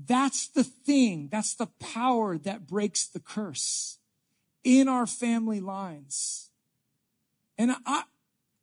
That's 0.07 0.47
the 0.47 0.62
thing. 0.62 1.28
That's 1.32 1.55
the 1.55 1.66
power 1.66 2.38
that 2.38 2.66
breaks 2.66 3.07
the 3.07 3.18
curse 3.18 3.99
in 4.62 4.88
our 4.88 5.07
family 5.07 5.61
lines. 5.61 6.51
And 7.59 7.72
I, 7.86 8.05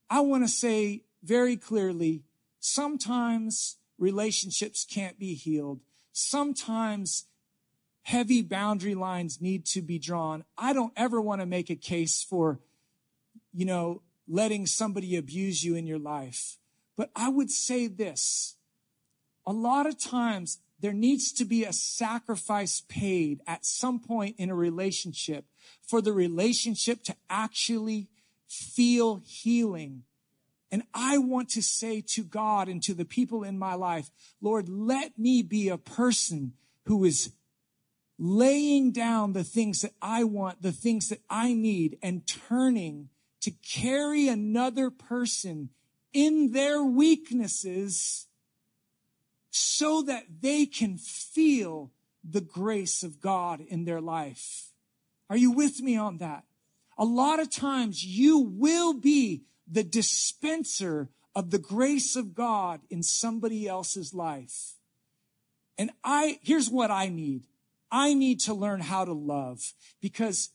I 0.09 0.21
want 0.21 0.43
to 0.43 0.47
say 0.47 1.03
very 1.23 1.57
clearly, 1.57 2.23
sometimes 2.59 3.77
relationships 3.97 4.85
can't 4.85 5.19
be 5.19 5.33
healed. 5.33 5.81
Sometimes 6.13 7.25
heavy 8.03 8.41
boundary 8.41 8.95
lines 8.95 9.41
need 9.41 9.65
to 9.65 9.81
be 9.81 9.99
drawn. 9.99 10.43
I 10.57 10.73
don't 10.73 10.93
ever 10.95 11.19
want 11.19 11.41
to 11.41 11.47
make 11.47 11.69
a 11.69 11.75
case 11.75 12.23
for, 12.23 12.59
you 13.53 13.65
know, 13.65 14.01
letting 14.27 14.65
somebody 14.65 15.15
abuse 15.15 15.63
you 15.63 15.75
in 15.75 15.87
your 15.87 15.99
life. 15.99 16.57
But 16.95 17.11
I 17.15 17.29
would 17.29 17.51
say 17.51 17.87
this. 17.87 18.55
A 19.45 19.53
lot 19.53 19.85
of 19.85 19.97
times 19.97 20.59
there 20.79 20.93
needs 20.93 21.31
to 21.33 21.45
be 21.45 21.63
a 21.63 21.73
sacrifice 21.73 22.83
paid 22.87 23.41
at 23.47 23.65
some 23.65 23.99
point 23.99 24.35
in 24.37 24.49
a 24.49 24.55
relationship 24.55 25.45
for 25.81 26.01
the 26.01 26.13
relationship 26.13 27.03
to 27.03 27.15
actually 27.29 28.09
feel 28.47 29.21
healing. 29.25 30.03
And 30.71 30.83
I 30.93 31.17
want 31.17 31.49
to 31.51 31.61
say 31.61 32.01
to 32.09 32.23
God 32.23 32.67
and 32.67 32.83
to 32.83 32.93
the 32.93 33.05
people 33.05 33.43
in 33.43 33.57
my 33.57 33.75
life, 33.75 34.11
Lord, 34.41 34.67
let 34.67 35.17
me 35.17 35.41
be 35.41 35.69
a 35.69 35.77
person 35.77 36.53
who 36.85 37.05
is 37.05 37.31
laying 38.19 38.91
down 38.91 39.33
the 39.33 39.43
things 39.43 39.81
that 39.81 39.93
I 40.01 40.23
want, 40.25 40.61
the 40.61 40.71
things 40.71 41.09
that 41.09 41.21
I 41.29 41.53
need 41.53 41.97
and 42.01 42.27
turning 42.27 43.09
to 43.41 43.51
carry 43.51 44.27
another 44.27 44.89
person 44.89 45.69
in 46.13 46.51
their 46.51 46.83
weaknesses 46.83 48.27
so 49.51 50.01
that 50.03 50.23
they 50.41 50.65
can 50.65 50.97
feel 50.97 51.91
the 52.23 52.41
grace 52.41 53.03
of 53.03 53.21
God 53.21 53.61
in 53.61 53.85
their 53.85 54.01
life. 54.01 54.71
Are 55.29 55.37
you 55.37 55.51
with 55.51 55.81
me 55.81 55.97
on 55.97 56.17
that? 56.17 56.43
A 56.97 57.05
lot 57.05 57.39
of 57.39 57.49
times 57.49 58.03
you 58.03 58.39
will 58.39 58.93
be 58.93 59.43
the 59.67 59.83
dispenser 59.83 61.09
of 61.35 61.51
the 61.51 61.59
grace 61.59 62.15
of 62.15 62.33
God 62.33 62.81
in 62.89 63.03
somebody 63.03 63.67
else's 63.67 64.13
life. 64.13 64.73
And 65.77 65.91
I, 66.03 66.39
here's 66.41 66.69
what 66.69 66.89
I 66.89 67.09
need. 67.09 67.43
I 67.91 68.13
need 68.13 68.39
to 68.41 68.53
learn 68.53 68.81
how 68.81 69.05
to 69.05 69.13
love 69.13 69.73
because 70.01 70.49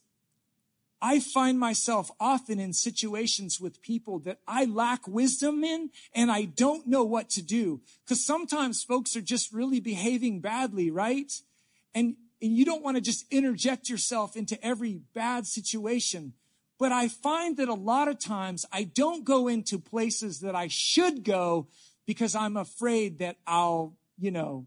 I 1.05 1.19
find 1.19 1.59
myself 1.59 2.13
often 2.21 2.61
in 2.61 2.73
situations 2.73 3.61
with 3.61 3.83
people 3.83 4.21
that 4.21 4.39
I 4.47 4.67
lack 4.67 5.09
wisdom 5.09 5.65
in 5.65 5.91
and 6.15 6.31
I 6.31 6.45
don't 6.45 6.87
know 6.87 7.03
what 7.03 7.29
to 7.31 7.43
do. 7.43 7.81
Cause 8.09 8.25
sometimes 8.25 8.85
folks 8.85 9.17
are 9.17 9.21
just 9.21 9.53
really 9.53 9.81
behaving 9.81 10.39
badly, 10.41 10.93
right? 10.93 11.33
And, 11.93 12.15
and 12.41 12.57
you 12.57 12.65
don't 12.65 12.85
want 12.85 12.97
to 12.97 13.01
just 13.01 13.27
interject 13.33 13.89
yourself 13.89 14.37
into 14.37 14.65
every 14.65 15.01
bad 15.13 15.49
situation. 15.49 16.35
But 16.79 16.93
I 16.93 17.09
find 17.09 17.57
that 17.57 17.69
a 17.69 17.75
lot 17.75 18.07
of 18.07 18.21
times 18.21 18.65
I 18.73 18.85
don't 18.85 19.25
go 19.25 19.49
into 19.49 19.81
places 19.81 20.39
that 20.41 20.55
I 20.55 20.69
should 20.69 21.25
go 21.25 21.67
because 22.07 22.37
I'm 22.37 22.57
afraid 22.57 23.19
that 23.19 23.39
I'll, 23.45 23.95
you 24.21 24.31
know, 24.31 24.67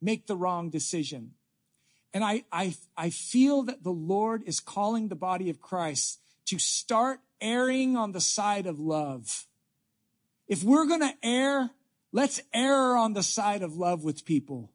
make 0.00 0.26
the 0.26 0.36
wrong 0.36 0.70
decision. 0.70 1.32
And 2.16 2.24
I, 2.24 2.44
I, 2.50 2.74
I 2.96 3.10
feel 3.10 3.64
that 3.64 3.82
the 3.82 3.92
Lord 3.92 4.42
is 4.46 4.58
calling 4.58 5.08
the 5.08 5.14
body 5.14 5.50
of 5.50 5.60
Christ 5.60 6.18
to 6.46 6.58
start 6.58 7.20
erring 7.42 7.94
on 7.94 8.12
the 8.12 8.22
side 8.22 8.64
of 8.64 8.80
love. 8.80 9.44
If 10.48 10.64
we're 10.64 10.86
going 10.86 11.02
to 11.02 11.12
err, 11.22 11.72
let's 12.12 12.40
err 12.54 12.96
on 12.96 13.12
the 13.12 13.22
side 13.22 13.60
of 13.60 13.76
love 13.76 14.02
with 14.02 14.24
people. 14.24 14.70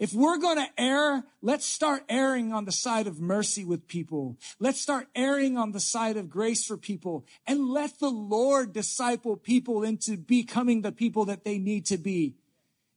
If 0.00 0.14
we're 0.14 0.38
going 0.38 0.56
to 0.56 0.70
err, 0.78 1.24
let's 1.42 1.66
start 1.66 2.02
erring 2.08 2.54
on 2.54 2.64
the 2.64 2.72
side 2.72 3.06
of 3.06 3.20
mercy 3.20 3.66
with 3.66 3.86
people. 3.86 4.38
Let's 4.58 4.80
start 4.80 5.08
erring 5.14 5.58
on 5.58 5.72
the 5.72 5.80
side 5.80 6.16
of 6.16 6.30
grace 6.30 6.64
for 6.64 6.78
people 6.78 7.26
and 7.46 7.68
let 7.68 7.98
the 7.98 8.08
Lord 8.08 8.72
disciple 8.72 9.36
people 9.36 9.82
into 9.82 10.16
becoming 10.16 10.80
the 10.80 10.92
people 10.92 11.26
that 11.26 11.44
they 11.44 11.58
need 11.58 11.84
to 11.84 11.98
be. 11.98 12.36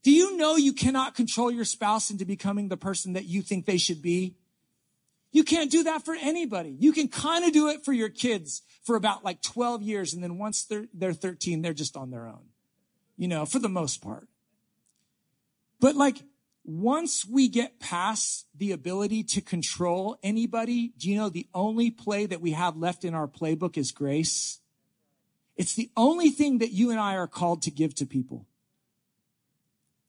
Do 0.08 0.14
you 0.14 0.38
know 0.38 0.56
you 0.56 0.72
cannot 0.72 1.16
control 1.16 1.52
your 1.52 1.66
spouse 1.66 2.12
into 2.12 2.24
becoming 2.24 2.70
the 2.70 2.78
person 2.78 3.12
that 3.12 3.26
you 3.26 3.42
think 3.42 3.66
they 3.66 3.78
should 3.78 4.02
be? 4.02 4.38
You 5.34 5.44
can't 5.44 5.70
do 5.70 5.84
that 5.84 6.06
for 6.06 6.16
anybody. 6.16 6.78
You 6.80 6.94
can 6.94 7.10
kind 7.10 7.44
of 7.44 7.52
do 7.52 7.68
it 7.68 7.84
for 7.84 7.92
your 7.92 8.08
kids 8.08 8.62
for 8.86 8.96
about 8.96 9.26
like 9.26 9.42
12 9.42 9.82
years. 9.82 10.14
And 10.14 10.24
then 10.24 10.38
once 10.38 10.64
they're, 10.64 10.86
they're 10.94 11.12
13, 11.12 11.62
they're 11.62 11.74
just 11.74 11.98
on 11.98 12.10
their 12.10 12.26
own, 12.26 12.46
you 13.18 13.28
know, 13.28 13.46
for 13.46 13.60
the 13.60 13.68
most 13.68 14.02
part. 14.02 14.30
But 15.82 15.98
like 15.98 16.24
once 16.64 17.26
we 17.28 17.50
get 17.50 17.82
past 17.82 18.48
the 18.56 18.72
ability 18.72 19.26
to 19.26 19.42
control 19.42 20.18
anybody, 20.24 20.94
do 20.98 21.10
you 21.10 21.18
know 21.18 21.28
the 21.28 21.50
only 21.54 21.92
play 21.92 22.26
that 22.28 22.40
we 22.40 22.52
have 22.52 22.78
left 22.78 23.04
in 23.04 23.14
our 23.14 23.28
playbook 23.28 23.76
is 23.76 23.92
grace? 23.92 24.62
It's 25.58 25.76
the 25.76 25.92
only 25.98 26.30
thing 26.30 26.60
that 26.60 26.72
you 26.72 26.92
and 26.92 27.00
I 27.02 27.18
are 27.18 27.28
called 27.28 27.62
to 27.64 27.72
give 27.72 27.94
to 27.96 28.06
people. 28.06 28.46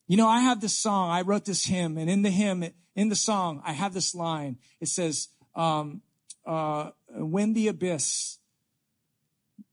You 0.08 0.16
know, 0.16 0.26
I 0.26 0.40
have 0.40 0.62
this 0.62 0.76
song, 0.76 1.10
I 1.10 1.20
wrote 1.20 1.44
this 1.44 1.66
hymn, 1.66 1.98
and 1.98 2.08
in 2.08 2.22
the 2.22 2.30
hymn, 2.30 2.64
in 2.96 3.10
the 3.10 3.14
song, 3.14 3.62
I 3.64 3.72
have 3.72 3.92
this 3.92 4.14
line. 4.14 4.56
It 4.80 4.88
says, 4.88 5.28
um, 5.54 6.00
uh, 6.46 6.92
when 7.10 7.52
the 7.52 7.68
abyss 7.68 8.38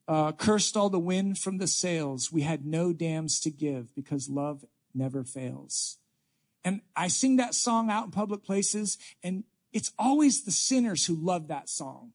uh, 0.10 0.34
cursed 0.34 0.76
all 0.76 0.90
the 0.90 1.00
wind 1.00 1.40
from 1.40 1.58
the 1.58 1.68
sails, 1.68 2.34
we 2.34 2.42
had 2.42 2.66
no 2.66 2.92
dams 2.92 3.40
to 3.40 3.50
give 3.50 3.96
because 3.96 4.28
love 4.28 4.66
never 4.94 5.24
fails. 5.24 6.00
And 6.66 6.82
I 6.98 7.08
sing 7.08 7.38
that 7.38 7.56
song 7.56 7.90
out 7.90 8.06
in 8.06 8.12
public 8.12 8.44
places, 8.44 8.98
and 9.24 9.46
it's 9.72 9.94
always 9.98 10.44
the 10.44 10.52
sinners 10.52 11.06
who 11.06 11.16
love 11.16 11.48
that 11.48 11.70
song. 11.70 12.12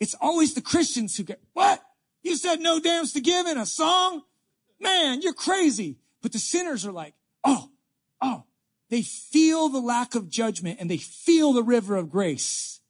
It's 0.00 0.14
always 0.20 0.52
the 0.52 0.60
Christians 0.60 1.16
who 1.16 1.22
get, 1.22 1.40
what? 1.54 1.82
You 2.22 2.36
said 2.36 2.60
no 2.60 2.78
dams 2.78 3.14
to 3.14 3.22
give 3.22 3.46
in 3.46 3.56
a 3.56 3.64
song? 3.64 4.22
Man, 4.78 5.22
you're 5.22 5.32
crazy. 5.32 5.96
But 6.20 6.32
the 6.32 6.38
sinners 6.38 6.84
are 6.84 6.92
like, 6.92 7.14
oh, 7.48 7.70
oh, 8.20 8.44
they 8.90 9.02
feel 9.02 9.68
the 9.68 9.80
lack 9.80 10.14
of 10.14 10.28
judgment 10.28 10.78
and 10.80 10.90
they 10.90 10.98
feel 10.98 11.52
the 11.52 11.62
river 11.62 11.96
of 11.96 12.10
grace. 12.10 12.80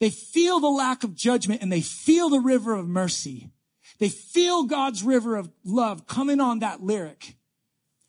They 0.00 0.10
feel 0.10 0.60
the 0.60 0.68
lack 0.68 1.04
of 1.04 1.14
judgment 1.14 1.62
and 1.62 1.72
they 1.72 1.80
feel 1.80 2.28
the 2.28 2.40
river 2.40 2.74
of 2.74 2.86
mercy. 2.86 3.50
They 3.98 4.08
feel 4.08 4.64
God's 4.64 5.02
river 5.02 5.36
of 5.36 5.50
love 5.64 6.06
coming 6.06 6.40
on 6.40 6.58
that 6.60 6.82
lyric. 6.82 7.36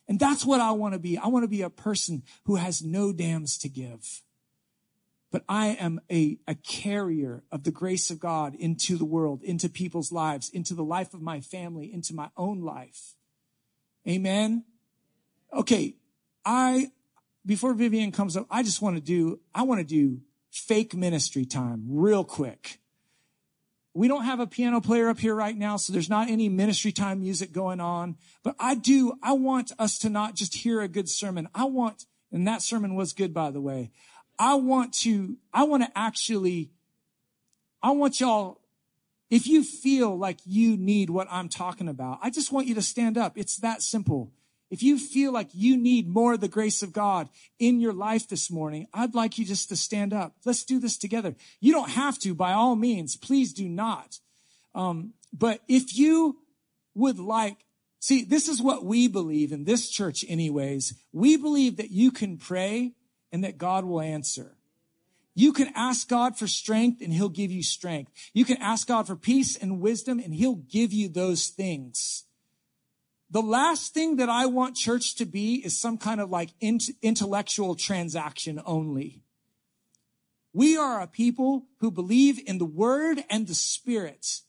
And 0.07 0.19
that's 0.19 0.45
what 0.45 0.59
I 0.59 0.71
want 0.71 0.93
to 0.93 0.99
be. 0.99 1.17
I 1.17 1.27
want 1.27 1.43
to 1.43 1.49
be 1.49 1.61
a 1.61 1.69
person 1.69 2.23
who 2.45 2.55
has 2.55 2.83
no 2.83 3.11
dams 3.11 3.57
to 3.59 3.69
give. 3.69 4.21
But 5.31 5.43
I 5.49 5.67
am 5.67 5.99
a, 6.11 6.37
a 6.47 6.55
carrier 6.55 7.43
of 7.51 7.63
the 7.63 7.71
grace 7.71 8.11
of 8.11 8.19
God 8.19 8.55
into 8.55 8.97
the 8.97 9.05
world, 9.05 9.41
into 9.43 9.67
people's 9.67 10.11
lives, 10.11 10.49
into 10.49 10.73
the 10.73 10.83
life 10.83 11.13
of 11.13 11.21
my 11.21 11.41
family, 11.41 11.91
into 11.91 12.13
my 12.13 12.29
own 12.37 12.61
life. 12.61 13.15
Amen. 14.07 14.63
Okay. 15.55 15.95
I, 16.45 16.91
before 17.45 17.73
Vivian 17.73 18.11
comes 18.11 18.35
up, 18.35 18.45
I 18.51 18.61
just 18.61 18.81
want 18.81 18.97
to 18.97 19.01
do, 19.01 19.39
I 19.53 19.63
want 19.63 19.79
to 19.79 19.85
do 19.85 20.21
fake 20.51 20.93
ministry 20.93 21.45
time 21.45 21.85
real 21.87 22.23
quick. 22.23 22.79
We 23.93 24.09
don't 24.09 24.25
have 24.25 24.41
a 24.41 24.47
piano 24.47 24.81
player 24.81 25.07
up 25.07 25.19
here 25.19 25.33
right 25.33 25.55
now, 25.55 25.77
so 25.77 25.93
there's 25.93 26.09
not 26.09 26.29
any 26.29 26.49
ministry 26.49 26.91
time 26.91 27.21
music 27.21 27.53
going 27.53 27.79
on. 27.79 28.17
But 28.43 28.55
I 28.59 28.75
do, 28.75 29.13
I 29.23 29.33
want 29.33 29.71
us 29.79 29.97
to 29.99 30.09
not 30.09 30.35
just 30.35 30.53
hear 30.53 30.81
a 30.81 30.89
good 30.89 31.07
sermon. 31.07 31.47
I 31.55 31.63
want, 31.63 32.05
and 32.31 32.45
that 32.45 32.61
sermon 32.61 32.95
was 32.95 33.13
good, 33.13 33.33
by 33.33 33.51
the 33.51 33.61
way. 33.61 33.91
I 34.37 34.55
want 34.55 34.93
to, 34.95 35.37
I 35.53 35.63
want 35.63 35.83
to 35.83 35.97
actually, 35.97 36.71
I 37.81 37.91
want 37.91 38.19
y'all, 38.19 38.59
if 39.29 39.47
you 39.47 39.63
feel 39.63 40.17
like 40.17 40.39
you 40.45 40.75
need 40.75 41.09
what 41.09 41.27
I'm 41.31 41.47
talking 41.47 41.87
about, 41.87 42.19
I 42.21 42.29
just 42.29 42.51
want 42.51 42.67
you 42.67 42.75
to 42.75 42.81
stand 42.81 43.17
up. 43.17 43.37
It's 43.37 43.55
that 43.57 43.81
simple. 43.81 44.31
If 44.69 44.81
you 44.81 44.97
feel 44.97 45.31
like 45.31 45.49
you 45.53 45.77
need 45.77 46.07
more 46.07 46.33
of 46.33 46.41
the 46.41 46.47
grace 46.47 46.81
of 46.81 46.91
God 46.91 47.29
in 47.59 47.79
your 47.79 47.93
life 47.93 48.27
this 48.27 48.49
morning, 48.49 48.87
I'd 48.93 49.13
like 49.13 49.37
you 49.37 49.45
just 49.45 49.69
to 49.69 49.75
stand 49.75 50.11
up. 50.11 50.35
Let's 50.43 50.63
do 50.63 50.79
this 50.79 50.97
together. 50.97 51.35
You 51.59 51.71
don't 51.71 51.91
have 51.91 52.17
to, 52.19 52.33
by 52.33 52.53
all 52.53 52.75
means. 52.75 53.15
Please 53.15 53.53
do 53.53 53.69
not. 53.69 54.19
Um, 54.73 55.13
but 55.31 55.61
if 55.67 55.95
you 55.97 56.39
would 56.95 57.19
like, 57.19 57.57
see, 57.99 58.23
this 58.23 58.47
is 58.47 58.61
what 58.61 58.83
we 58.83 59.07
believe 59.07 59.51
in 59.51 59.65
this 59.65 59.89
church 59.89 60.25
anyways. 60.27 60.93
We 61.13 61.37
believe 61.37 61.77
that 61.77 61.91
you 61.91 62.11
can 62.11 62.37
pray 62.37 62.93
and 63.31 63.43
that 63.43 63.57
God 63.57 63.85
will 63.85 64.01
answer. 64.01 64.57
You 65.35 65.51
can 65.51 65.71
ask 65.75 66.07
God 66.07 66.37
for 66.37 66.47
strength 66.47 67.01
and 67.01 67.13
he'll 67.13 67.29
give 67.29 67.51
you 67.51 67.61
strength. 67.61 68.11
You 68.33 68.45
can 68.45 68.57
ask 68.57 68.87
God 68.87 69.05
for 69.05 69.17
peace 69.17 69.57
and 69.57 69.81
wisdom 69.81 70.17
and 70.17 70.33
he'll 70.33 70.55
give 70.55 70.93
you 70.93 71.09
those 71.09 71.49
things. 71.49 72.23
The 73.29 73.41
last 73.41 73.93
thing 73.93 74.17
that 74.17 74.29
I 74.29 74.45
want 74.45 74.75
church 74.75 75.15
to 75.15 75.25
be 75.25 75.55
is 75.55 75.79
some 75.79 75.97
kind 75.97 76.21
of 76.21 76.29
like 76.29 76.51
intellectual 77.01 77.75
transaction 77.75 78.61
only. 78.65 79.23
We 80.53 80.77
are 80.77 81.01
a 81.01 81.07
people 81.07 81.65
who 81.79 81.91
believe 81.91 82.39
in 82.47 82.59
the 82.59 82.65
word 82.65 83.23
and 83.29 83.45
the 83.45 83.55
spirit. 83.55 84.41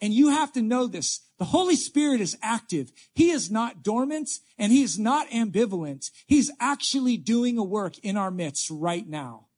And 0.00 0.14
you 0.14 0.30
have 0.30 0.52
to 0.52 0.62
know 0.62 0.86
this. 0.86 1.20
The 1.38 1.44
Holy 1.44 1.76
Spirit 1.76 2.20
is 2.20 2.38
active. 2.40 2.90
He 3.14 3.30
is 3.30 3.50
not 3.50 3.82
dormant 3.82 4.30
and 4.56 4.72
he 4.72 4.82
is 4.82 4.98
not 4.98 5.28
ambivalent. 5.28 6.10
He's 6.26 6.50
actually 6.58 7.16
doing 7.16 7.58
a 7.58 7.62
work 7.62 7.98
in 7.98 8.16
our 8.16 8.30
midst 8.30 8.70
right 8.70 9.06
now. 9.06 9.48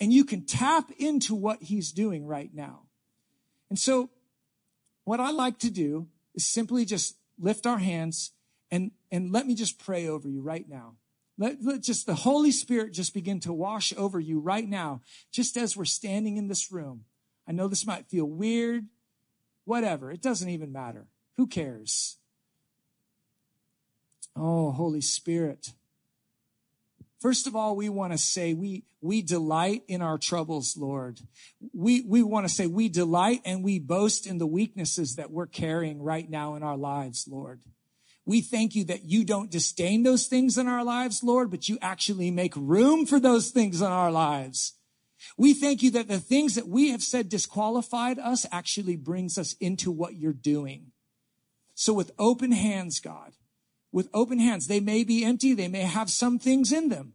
And 0.00 0.12
you 0.12 0.24
can 0.24 0.46
tap 0.46 0.90
into 0.98 1.34
what 1.34 1.62
he's 1.62 1.92
doing 1.92 2.26
right 2.26 2.50
now. 2.52 2.86
And 3.68 3.78
so 3.78 4.10
what 5.04 5.20
I 5.20 5.30
like 5.30 5.58
to 5.60 5.70
do 5.70 6.08
is 6.34 6.46
simply 6.46 6.84
just 6.84 7.16
lift 7.40 7.66
our 7.66 7.78
hands 7.78 8.32
and, 8.70 8.92
and 9.10 9.32
let 9.32 9.46
me 9.46 9.54
just 9.54 9.78
pray 9.78 10.06
over 10.06 10.28
you 10.28 10.40
right 10.40 10.68
now. 10.68 10.94
Let, 11.38 11.56
let 11.62 11.82
just 11.82 12.06
the 12.06 12.14
Holy 12.14 12.50
Spirit 12.50 12.92
just 12.92 13.14
begin 13.14 13.40
to 13.40 13.52
wash 13.52 13.94
over 13.96 14.20
you 14.20 14.38
right 14.38 14.68
now, 14.68 15.00
just 15.32 15.56
as 15.56 15.76
we're 15.76 15.86
standing 15.86 16.36
in 16.36 16.48
this 16.48 16.70
room. 16.70 17.04
I 17.48 17.52
know 17.52 17.66
this 17.66 17.86
might 17.86 18.08
feel 18.08 18.26
weird, 18.26 18.86
whatever. 19.64 20.12
It 20.12 20.20
doesn't 20.20 20.50
even 20.50 20.70
matter. 20.70 21.06
Who 21.36 21.46
cares? 21.46 22.18
Oh, 24.36 24.70
Holy 24.70 25.00
Spirit. 25.00 25.72
First 27.20 27.46
of 27.46 27.54
all, 27.54 27.76
we 27.76 27.90
want 27.90 28.12
to 28.12 28.18
say 28.18 28.54
we, 28.54 28.84
we 29.02 29.20
delight 29.20 29.82
in 29.88 30.00
our 30.00 30.16
troubles, 30.16 30.74
Lord. 30.76 31.20
We, 31.74 32.00
we 32.00 32.22
want 32.22 32.48
to 32.48 32.52
say 32.52 32.66
we 32.66 32.88
delight 32.88 33.42
and 33.44 33.62
we 33.62 33.78
boast 33.78 34.26
in 34.26 34.38
the 34.38 34.46
weaknesses 34.46 35.16
that 35.16 35.30
we're 35.30 35.46
carrying 35.46 36.02
right 36.02 36.28
now 36.28 36.54
in 36.54 36.62
our 36.62 36.78
lives, 36.78 37.26
Lord. 37.30 37.60
We 38.24 38.40
thank 38.40 38.74
you 38.74 38.84
that 38.84 39.04
you 39.04 39.24
don't 39.24 39.50
disdain 39.50 40.02
those 40.02 40.28
things 40.28 40.56
in 40.56 40.66
our 40.66 40.84
lives, 40.84 41.22
Lord, 41.22 41.50
but 41.50 41.68
you 41.68 41.78
actually 41.82 42.30
make 42.30 42.54
room 42.56 43.04
for 43.04 43.20
those 43.20 43.50
things 43.50 43.82
in 43.82 43.88
our 43.88 44.10
lives. 44.10 44.74
We 45.36 45.52
thank 45.52 45.82
you 45.82 45.90
that 45.92 46.08
the 46.08 46.20
things 46.20 46.54
that 46.54 46.68
we 46.68 46.90
have 46.90 47.02
said 47.02 47.28
disqualified 47.28 48.18
us 48.18 48.46
actually 48.50 48.96
brings 48.96 49.36
us 49.36 49.54
into 49.60 49.90
what 49.90 50.14
you're 50.14 50.32
doing. 50.32 50.92
So 51.74 51.92
with 51.92 52.12
open 52.18 52.52
hands, 52.52 53.00
God, 53.00 53.32
with 53.92 54.08
open 54.14 54.38
hands. 54.38 54.66
They 54.66 54.80
may 54.80 55.04
be 55.04 55.24
empty. 55.24 55.54
They 55.54 55.68
may 55.68 55.82
have 55.82 56.10
some 56.10 56.38
things 56.38 56.72
in 56.72 56.88
them. 56.88 57.14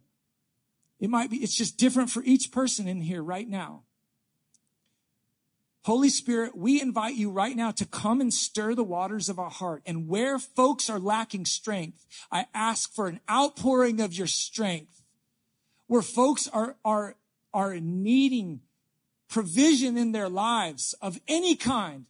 It 0.98 1.10
might 1.10 1.30
be, 1.30 1.38
it's 1.38 1.56
just 1.56 1.76
different 1.76 2.10
for 2.10 2.22
each 2.24 2.50
person 2.50 2.88
in 2.88 3.00
here 3.00 3.22
right 3.22 3.48
now. 3.48 3.82
Holy 5.84 6.08
Spirit, 6.08 6.56
we 6.56 6.80
invite 6.82 7.14
you 7.14 7.30
right 7.30 7.54
now 7.54 7.70
to 7.70 7.86
come 7.86 8.20
and 8.20 8.34
stir 8.34 8.74
the 8.74 8.82
waters 8.82 9.28
of 9.28 9.38
our 9.38 9.50
heart. 9.50 9.82
And 9.86 10.08
where 10.08 10.36
folks 10.36 10.90
are 10.90 10.98
lacking 10.98 11.44
strength, 11.44 12.04
I 12.32 12.46
ask 12.52 12.92
for 12.92 13.06
an 13.06 13.20
outpouring 13.30 14.00
of 14.00 14.12
your 14.12 14.26
strength. 14.26 15.02
Where 15.86 16.02
folks 16.02 16.48
are, 16.48 16.76
are, 16.84 17.14
are 17.54 17.76
needing 17.78 18.62
provision 19.28 19.96
in 19.96 20.10
their 20.10 20.28
lives 20.28 20.92
of 21.00 21.20
any 21.28 21.54
kind, 21.54 22.06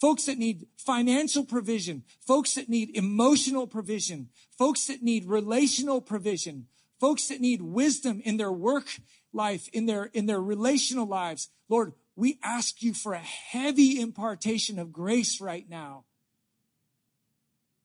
folks 0.00 0.26
that 0.26 0.38
need 0.38 0.66
financial 0.76 1.44
provision, 1.44 2.04
folks 2.26 2.54
that 2.54 2.68
need 2.68 2.96
emotional 2.96 3.66
provision, 3.66 4.28
folks 4.56 4.86
that 4.86 5.02
need 5.02 5.24
relational 5.26 6.00
provision, 6.00 6.66
folks 7.00 7.28
that 7.28 7.40
need 7.40 7.62
wisdom 7.62 8.20
in 8.24 8.36
their 8.36 8.52
work 8.52 8.86
life, 9.32 9.68
in 9.72 9.86
their, 9.86 10.04
in 10.04 10.26
their 10.26 10.40
relational 10.40 11.06
lives. 11.06 11.48
Lord, 11.68 11.92
we 12.16 12.38
ask 12.42 12.82
you 12.82 12.94
for 12.94 13.12
a 13.12 13.18
heavy 13.18 14.00
impartation 14.00 14.78
of 14.78 14.92
grace 14.92 15.40
right 15.40 15.68
now. 15.68 16.04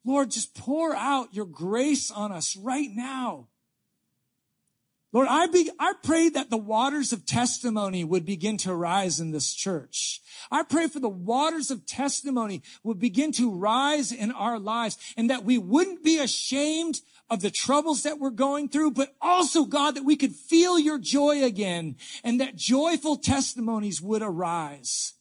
Lord, 0.06 0.32
just 0.32 0.56
pour 0.56 0.96
out 0.96 1.34
your 1.34 1.46
grace 1.46 2.12
on 2.12 2.32
us 2.32 2.58
right 2.58 2.90
now. 2.92 3.48
Lord, 5.14 5.28
I, 5.30 5.46
be, 5.46 5.70
I 5.80 5.94
pray 6.02 6.30
that 6.30 6.50
the 6.50 6.58
waters 6.58 7.14
of 7.14 7.24
testimony 7.24 8.04
would 8.04 8.26
begin 8.26 8.58
to 8.58 8.74
rise 8.74 9.20
in 9.20 9.30
this 9.30 9.54
church. 9.54 10.22
I 10.50 10.64
pray 10.64 10.88
for 10.88 11.00
the 11.00 11.08
waters 11.08 11.70
of 11.70 11.86
testimony 11.86 12.64
would 12.84 12.98
begin 12.98 13.32
to 13.34 13.52
rise 13.52 14.12
in 14.12 14.32
our 14.32 14.58
lives 14.58 14.98
and 15.16 15.30
that 15.30 15.46
we 15.46 15.60
wouldn't 15.60 16.04
be 16.04 16.18
ashamed 16.18 17.02
of 17.30 17.42
the 17.42 17.52
troubles 17.52 18.02
that 18.04 18.18
we're 18.18 18.32
going 18.32 18.70
through, 18.70 18.92
but 18.92 19.16
also, 19.22 19.66
God, 19.66 19.96
that 19.96 20.04
we 20.04 20.16
could 20.16 20.34
feel 20.34 20.80
your 20.80 20.98
joy 20.98 21.44
again 21.44 21.96
and 22.24 22.42
that 22.42 22.56
joyful 22.56 23.16
testimonies 23.16 24.02
would 24.02 24.24
arise. 24.24 25.14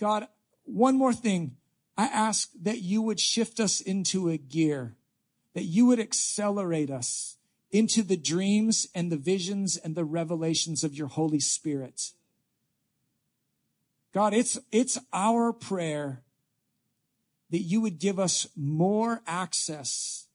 God, 0.00 0.26
one 0.64 0.98
more 0.98 1.12
thing. 1.12 1.56
I 1.96 2.06
ask 2.06 2.50
that 2.62 2.82
you 2.82 3.02
would 3.02 3.20
shift 3.20 3.60
us 3.60 3.80
into 3.80 4.28
a 4.28 4.36
gear, 4.36 4.96
that 5.54 5.64
you 5.64 5.86
would 5.86 6.00
accelerate 6.00 6.90
us 6.90 7.36
into 7.72 8.02
the 8.02 8.18
dreams 8.18 8.86
and 8.94 9.10
the 9.10 9.16
visions 9.16 9.78
and 9.78 9.94
the 9.94 10.04
revelations 10.04 10.84
of 10.84 10.94
your 10.94 11.08
Holy 11.08 11.40
Spirit. 11.40 12.10
God, 14.12 14.34
it's, 14.34 14.58
it's 14.70 14.98
our 15.12 15.54
prayer 15.54 16.22
that 17.50 17.60
you 17.60 17.80
would 17.80 17.98
give 17.98 18.18
us 18.18 18.46
more 18.54 19.22
access 19.26 20.26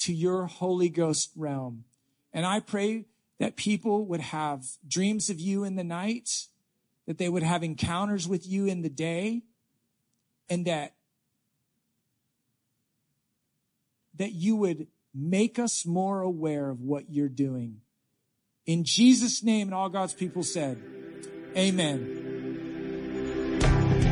to 0.00 0.12
your 0.12 0.46
Holy 0.46 0.90
Ghost 0.90 1.30
realm. 1.34 1.84
And 2.32 2.44
I 2.44 2.60
pray 2.60 3.06
that 3.38 3.56
people 3.56 4.04
would 4.06 4.20
have 4.20 4.64
dreams 4.86 5.30
of 5.30 5.40
you 5.40 5.64
in 5.64 5.76
the 5.76 5.84
night, 5.84 6.46
that 7.06 7.16
they 7.16 7.28
would 7.28 7.42
have 7.42 7.62
encounters 7.62 8.28
with 8.28 8.46
you 8.46 8.66
in 8.66 8.82
the 8.82 8.90
day, 8.90 9.42
and 10.50 10.66
that, 10.66 10.94
that 14.14 14.32
you 14.32 14.56
would 14.56 14.88
Make 15.20 15.58
us 15.58 15.84
more 15.84 16.20
aware 16.20 16.70
of 16.70 16.80
what 16.80 17.10
you're 17.10 17.28
doing. 17.28 17.78
In 18.66 18.84
Jesus' 18.84 19.42
name, 19.42 19.66
and 19.66 19.74
all 19.74 19.88
God's 19.88 20.14
people 20.14 20.44
said, 20.44 20.80
Amen. 21.56 22.26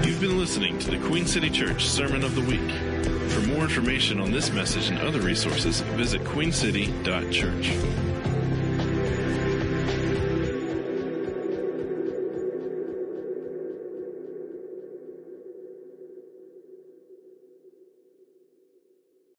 You've 0.05 0.21
been 0.21 0.37
listening 0.37 0.81
to 0.81 0.91
the 0.91 0.99
Queen 1.07 1.25
City 1.27 1.49
Church 1.49 1.85
Sermon 1.85 2.25
of 2.25 2.35
the 2.35 2.41
Week. 2.41 2.73
For 3.31 3.41
more 3.43 3.63
information 3.63 4.19
on 4.19 4.33
this 4.33 4.51
message 4.51 4.89
and 4.89 4.99
other 4.99 5.21
resources, 5.21 5.81
visit 5.81 6.25
queencity.church. 6.25 8.06